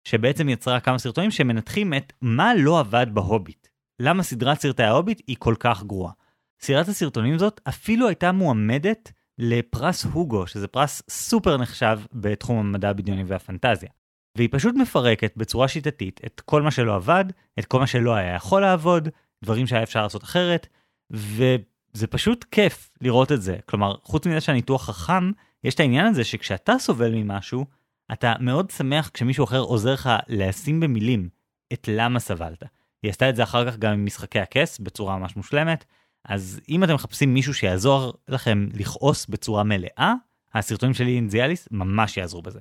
שבעצם 0.08 0.48
יצרה 0.48 0.80
כמה 0.80 0.98
סרטונים 0.98 1.30
שמנתחים 1.30 1.94
את 1.94 2.12
מה 2.22 2.54
לא 2.54 2.80
עבד 2.80 3.06
בהוביט. 3.12 3.68
למה 4.00 4.22
סדרת 4.22 4.60
סרטי 4.60 4.82
ההוביט 4.82 5.22
היא 5.26 5.36
כל 5.38 5.54
כך 5.58 5.82
גרועה. 5.84 6.12
סדרת 6.60 6.88
הסרטונים 6.88 7.34
הזאת 7.34 7.60
אפילו 7.68 8.08
הייתה 8.08 8.32
מועמדת 8.32 9.12
לפרס 9.38 10.04
הוגו, 10.04 10.46
שזה 10.46 10.68
פרס 10.68 11.02
סופר 11.10 11.56
נחשב 11.56 12.00
בתחום 12.12 12.58
המדע 12.58 12.90
הבדיוני 12.90 13.24
והפנטזיה. 13.26 13.88
והיא 14.36 14.48
פשוט 14.52 14.74
מפרקת 14.74 15.32
בצורה 15.36 15.68
שיטתית 15.68 16.20
את 16.26 16.40
כל 16.40 16.62
מה 16.62 16.70
שלא 16.70 16.94
עבד, 16.94 17.24
את 17.58 17.64
כל 17.64 17.80
מה 17.80 17.86
שלא 17.86 18.14
היה 18.14 18.34
יכול 18.34 18.60
לעבוד, 18.60 19.08
דברים 19.44 19.66
שהיה 19.66 19.82
אפשר 19.82 20.02
לעשות 20.02 20.24
אחרת, 20.24 20.66
וזה 21.10 22.06
פשוט 22.10 22.44
כיף 22.50 22.90
לראות 23.00 23.32
את 23.32 23.42
זה. 23.42 23.56
כלומר, 23.66 23.94
חוץ 24.02 24.26
מזה 24.26 24.40
שהניתוח 24.40 24.84
חכם, 24.84 25.30
יש 25.64 25.74
את 25.74 25.80
העניין 25.80 26.06
הזה 26.06 26.24
שכשאתה 26.24 26.78
סובל 26.78 27.14
ממשהו, 27.14 27.77
אתה 28.12 28.34
מאוד 28.40 28.70
שמח 28.70 29.10
כשמישהו 29.14 29.44
אחר 29.44 29.60
עוזר 29.60 29.92
לך 29.92 30.10
לשים 30.28 30.80
במילים 30.80 31.28
את 31.72 31.88
למה 31.92 32.20
סבלת. 32.20 32.62
היא 33.02 33.10
עשתה 33.10 33.28
את 33.28 33.36
זה 33.36 33.42
אחר 33.42 33.70
כך 33.70 33.76
גם 33.76 33.92
עם 33.92 34.04
משחקי 34.04 34.38
הכס 34.38 34.78
בצורה 34.78 35.18
ממש 35.18 35.36
מושלמת, 35.36 35.84
אז 36.24 36.60
אם 36.68 36.84
אתם 36.84 36.94
מחפשים 36.94 37.34
מישהו 37.34 37.54
שיעזור 37.54 38.12
לכם 38.28 38.68
לכעוס 38.74 39.26
בצורה 39.26 39.62
מלאה, 39.62 40.14
הסרטונים 40.54 40.94
שלי 40.94 41.16
אינזיאליס 41.16 41.68
ממש 41.70 42.16
יעזרו 42.16 42.42
בזה. 42.42 42.60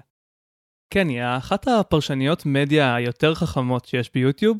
כן, 0.90 1.10
היא 1.10 1.22
אחת 1.38 1.68
הפרשניות 1.68 2.46
מדיה 2.46 2.96
היותר 2.96 3.36
חכמות 3.36 3.86
שיש 3.86 4.12
ביוטיוב. 4.14 4.58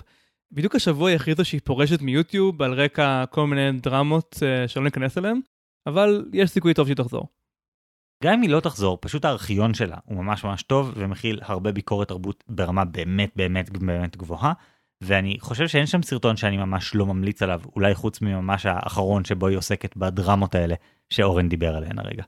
בדיוק 0.52 0.76
השבוע 0.76 1.10
היא 1.10 1.16
הכריזה 1.16 1.44
שהיא 1.44 1.62
פורשת 1.64 2.02
מיוטיוב 2.02 2.62
על 2.62 2.74
רקע 2.74 3.26
כל 3.30 3.48
מיני 3.48 3.80
דרמות 3.80 4.36
uh, 4.36 4.68
שלא 4.68 4.84
ניכנס 4.84 5.18
אליהן, 5.18 5.40
אבל 5.86 6.26
יש 6.34 6.50
סיכוי 6.50 6.74
טוב 6.74 6.88
שהיא 6.88 6.96
תחזור. 6.96 7.28
גם 8.24 8.34
אם 8.34 8.42
היא 8.42 8.50
לא 8.50 8.60
תחזור, 8.60 8.98
פשוט 9.02 9.26
הארכיון 9.26 9.74
שלה 9.74 9.98
הוא 10.06 10.18
ממש 10.18 10.44
ממש 10.44 10.64
טוב 10.64 10.92
ומכיל 10.96 11.40
הרבה 11.44 11.72
ביקורת 11.72 12.08
תרבות 12.08 12.44
ברמה 12.50 12.86
באמת 12.86 13.32
באמת 13.36 13.70
באמת 13.70 14.18
גבוהה, 14.18 14.54
ואני 15.02 15.38
חושב 15.40 15.68
שאין 15.68 15.86
שם 15.86 16.02
סרטון 16.02 16.38
שאני 16.38 16.58
ממש 16.58 16.96
לא 16.96 17.06
ממליץ 17.06 17.42
עליו, 17.42 17.62
אולי 17.76 17.96
חוץ 17.96 18.22
מממש 18.22 18.66
האחרון 18.66 19.26
שבו 19.26 19.48
היא 19.48 19.58
עוסקת 19.58 19.98
בדרמות 19.98 20.56
האלה 20.56 20.76
שאורן 21.10 21.50
דיבר 21.50 21.76
עליהן 21.76 22.00
הרגע. 22.00 22.24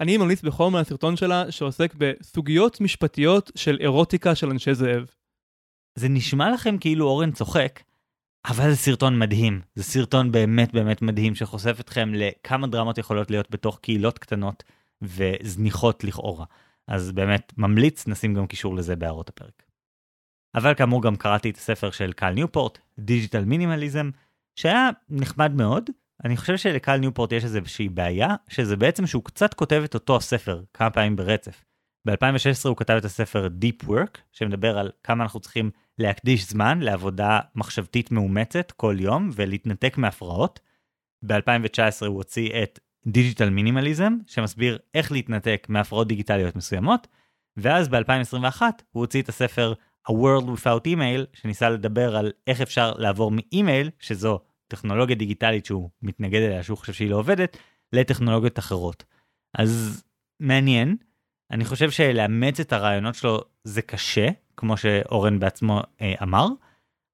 אני 0.00 0.16
ממליץ 0.16 0.42
בכל 0.42 0.70
מהסרטון 0.70 1.16
שלה 1.16 1.52
שעוסק 1.52 1.94
בסוגיות 1.94 2.80
משפטיות 2.80 3.50
של 3.54 3.78
אירוטיקה 3.80 4.34
של 4.34 4.50
אנשי 4.50 4.74
זאב. 4.74 5.06
זה 5.94 6.08
נשמע 6.08 6.50
לכם 6.50 6.78
כאילו 6.78 7.06
אורן 7.06 7.32
צוחק, 7.32 7.80
אבל 8.44 8.70
זה 8.70 8.76
סרטון 8.76 9.18
מדהים. 9.18 9.60
זה 9.74 9.84
סרטון 9.84 10.32
באמת 10.32 10.72
באמת 10.72 11.02
מדהים 11.02 11.34
שחושף 11.34 11.80
אתכם 11.80 12.12
לכמה 12.14 12.66
דרמות 12.66 12.98
יכולות 12.98 13.30
להיות 13.30 13.50
בתוך 13.50 13.78
קהילות 13.82 14.18
קטנות 14.18 14.62
וזניחות 15.02 16.04
לכאורה. 16.04 16.44
אז 16.88 17.12
באמת 17.12 17.52
ממליץ, 17.56 18.06
נשים 18.06 18.34
גם 18.34 18.46
קישור 18.46 18.74
לזה 18.74 18.96
בהערות 18.96 19.28
הפרק. 19.28 19.62
אבל 20.54 20.74
כאמור 20.74 21.02
גם 21.02 21.16
קראתי 21.16 21.50
את 21.50 21.56
הספר 21.56 21.90
של 21.90 22.12
קל 22.12 22.34
ניופורט, 22.34 22.78
Digital 22.98 23.44
Minimalism, 23.44 24.10
שהיה 24.56 24.90
נחמד 25.08 25.54
מאוד. 25.54 25.90
אני 26.24 26.36
חושב 26.36 26.56
שלקל 26.56 27.00
ניופורט 27.00 27.32
יש 27.32 27.44
איזושהי 27.44 27.88
בעיה, 27.88 28.28
שזה 28.48 28.76
בעצם 28.76 29.06
שהוא 29.06 29.24
קצת 29.24 29.54
כותב 29.54 29.82
את 29.84 29.94
אותו 29.94 30.16
הספר 30.16 30.62
כמה 30.74 30.90
פעמים 30.90 31.16
ברצף. 31.16 31.64
ב-2016 32.04 32.68
הוא 32.68 32.76
כתב 32.76 32.94
את 32.94 33.04
הספר 33.04 33.48
Deep 33.60 33.86
Work, 33.86 34.18
שמדבר 34.32 34.78
על 34.78 34.90
כמה 35.04 35.24
אנחנו 35.24 35.40
צריכים 35.40 35.70
להקדיש 35.98 36.48
זמן 36.48 36.80
לעבודה 36.80 37.40
מחשבתית 37.54 38.10
מאומצת 38.10 38.70
כל 38.70 38.96
יום 38.98 39.30
ולהתנתק 39.34 39.98
מהפרעות. 39.98 40.60
ב-2019 41.26 42.06
הוא 42.06 42.16
הוציא 42.16 42.62
את 42.62 42.78
Digital 43.08 43.50
Minimalism, 43.58 44.12
שמסביר 44.26 44.78
איך 44.94 45.12
להתנתק 45.12 45.66
מהפרעות 45.68 46.08
דיגיטליות 46.08 46.56
מסוימות, 46.56 47.06
ואז 47.56 47.88
ב-2021 47.88 48.62
הוא 48.92 49.00
הוציא 49.00 49.22
את 49.22 49.28
הספר 49.28 49.72
A 50.08 50.12
World 50.12 50.44
Without 50.44 50.86
Email, 50.86 51.26
שניסה 51.32 51.70
לדבר 51.70 52.16
על 52.16 52.32
איך 52.46 52.60
אפשר 52.60 52.92
לעבור 52.92 53.30
מאימייל, 53.30 53.90
שזו 53.98 54.40
טכנולוגיה 54.68 55.16
דיגיטלית 55.16 55.66
שהוא 55.66 55.90
מתנגד 56.02 56.40
אליה, 56.40 56.62
שהוא 56.62 56.78
חושב 56.78 56.92
שהיא 56.92 57.10
לא 57.10 57.16
עובדת, 57.16 57.56
לטכנולוגיות 57.92 58.58
אחרות. 58.58 59.04
אז 59.54 60.04
מעניין. 60.40 60.96
אני 61.50 61.64
חושב 61.64 61.90
שלאמץ 61.90 62.60
את 62.60 62.72
הרעיונות 62.72 63.14
שלו 63.14 63.40
זה 63.64 63.82
קשה, 63.82 64.28
כמו 64.62 64.76
שאורן 64.76 65.38
בעצמו 65.38 65.80
אה, 66.00 66.14
אמר, 66.22 66.46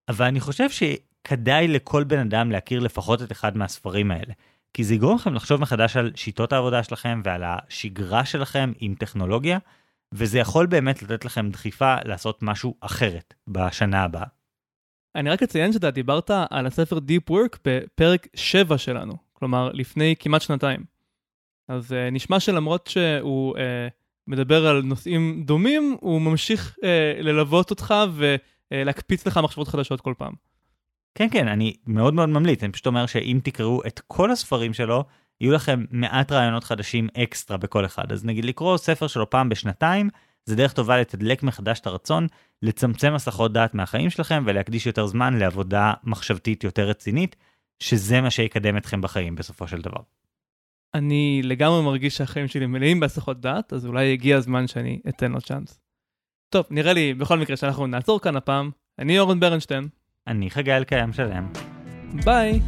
אבל 0.09 0.26
אני 0.26 0.40
חושב 0.40 0.66
שכדאי 0.70 1.68
לכל 1.68 2.05
בן 2.05 2.18
אדם 2.18 2.51
להכיר 2.51 2.80
לפחות 2.80 3.22
את 3.22 3.32
אחד 3.32 3.57
מהספרים 3.57 4.11
האלה. 4.11 4.32
כי 4.74 4.84
זה 4.84 4.94
יגרום 4.94 5.16
לכם 5.16 5.34
לחשוב 5.34 5.61
מחדש 5.61 5.96
על 5.96 6.12
שיטות 6.14 6.53
העבודה 6.53 6.82
שלכם 6.82 7.20
ועל 7.24 7.42
השגרה 7.44 8.24
שלכם 8.24 8.72
עם 8.78 8.94
טכנולוגיה, 8.94 9.59
וזה 10.12 10.38
יכול 10.38 10.66
באמת 10.66 11.03
לתת 11.03 11.24
לכם 11.24 11.51
דחיפה 11.51 11.96
לעשות 12.05 12.42
משהו 12.42 12.74
אחרת 12.80 13.34
בשנה 13.49 14.05
הבאה. 14.05 14.26
אני 15.14 15.30
רק 15.30 15.42
אציין 15.42 15.72
שאתה 15.72 15.90
דיברת 15.90 16.30
על 16.51 16.66
הספר 16.66 16.96
Deep 16.96 17.30
Work 17.30 17.59
בפרק 17.64 18.26
7 18.34 18.78
שלנו, 18.78 19.16
כלומר 19.32 19.70
לפני 19.72 20.14
כמעט 20.18 20.42
שנתיים. 20.42 20.84
אז 21.68 21.92
uh, 21.92 21.94
נשמע 22.12 22.40
שלמרות 22.40 22.86
שהוא 22.86 23.57
uh, 23.57 23.61
מדבר 24.29 24.66
על 24.66 24.83
נושאים 24.83 25.43
דומים, 25.47 25.97
הוא 26.01 26.20
ממשיך 26.20 26.76
אה, 26.85 27.22
ללוות 27.22 27.70
אותך 27.70 27.95
ולהקפיץ 28.70 29.26
לך 29.26 29.37
מחשבות 29.37 29.68
חדשות 29.68 30.01
כל 30.01 30.14
פעם. 30.18 30.33
כן, 31.14 31.29
כן, 31.31 31.49
אני 31.49 31.74
מאוד 31.87 32.14
מאוד 32.14 32.29
ממליץ, 32.29 32.62
אני 32.62 32.72
פשוט 32.72 32.87
אומר 32.87 33.07
שאם 33.07 33.41
תקראו 33.45 33.83
את 33.87 34.01
כל 34.07 34.31
הספרים 34.31 34.74
שלו, 34.74 35.05
יהיו 35.41 35.53
לכם 35.53 35.85
מעט 35.91 36.33
רעיונות 36.33 36.64
חדשים 36.64 37.09
אקסטרה 37.16 37.57
בכל 37.57 37.85
אחד. 37.85 38.12
אז 38.12 38.24
נגיד 38.24 38.45
לקרוא 38.45 38.76
ספר 38.76 39.07
שלו 39.07 39.31
פעם 39.31 39.49
בשנתיים, 39.49 40.11
זה 40.45 40.57
דרך 40.57 40.72
טובה 40.72 41.01
לתדלק 41.01 41.43
מחדש 41.43 41.81
את 41.81 41.87
הרצון, 41.87 42.26
לצמצם 42.62 43.14
הסחות 43.14 43.53
דעת 43.53 43.74
מהחיים 43.74 44.11
שלכם 44.11 44.43
ולהקדיש 44.47 44.87
יותר 44.87 45.07
זמן 45.07 45.39
לעבודה 45.39 45.93
מחשבתית 46.05 46.64
יותר 46.64 46.89
רצינית, 46.89 47.37
שזה 47.81 48.20
מה 48.20 48.31
שיקדם 48.31 48.76
אתכם 48.76 49.01
בחיים 49.01 49.35
בסופו 49.35 49.68
של 49.68 49.81
דבר. 49.81 50.01
אני 50.95 51.41
לגמרי 51.45 51.82
מרגיש 51.82 52.16
שהחיים 52.16 52.49
שלי 52.49 52.66
מלאים 52.66 53.01
בהסחות 53.01 53.41
דעת, 53.41 53.72
אז 53.72 53.86
אולי 53.86 54.12
הגיע 54.12 54.36
הזמן 54.36 54.66
שאני 54.66 55.01
אתן 55.09 55.32
לו 55.32 55.41
צ'אנס. 55.41 55.80
טוב, 56.53 56.66
נראה 56.70 56.93
לי 56.93 57.14
בכל 57.14 57.39
מקרה 57.39 57.57
שאנחנו 57.57 57.86
נעצור 57.86 58.20
כאן 58.20 58.36
הפעם. 58.36 58.70
אני 58.99 59.18
אורן 59.18 59.41
ברנשטיין. 59.41 59.89
אני 60.26 60.51
חגי 60.51 60.72
אלקיים 60.72 61.12
שלם. 61.12 61.53
ביי. 62.24 62.61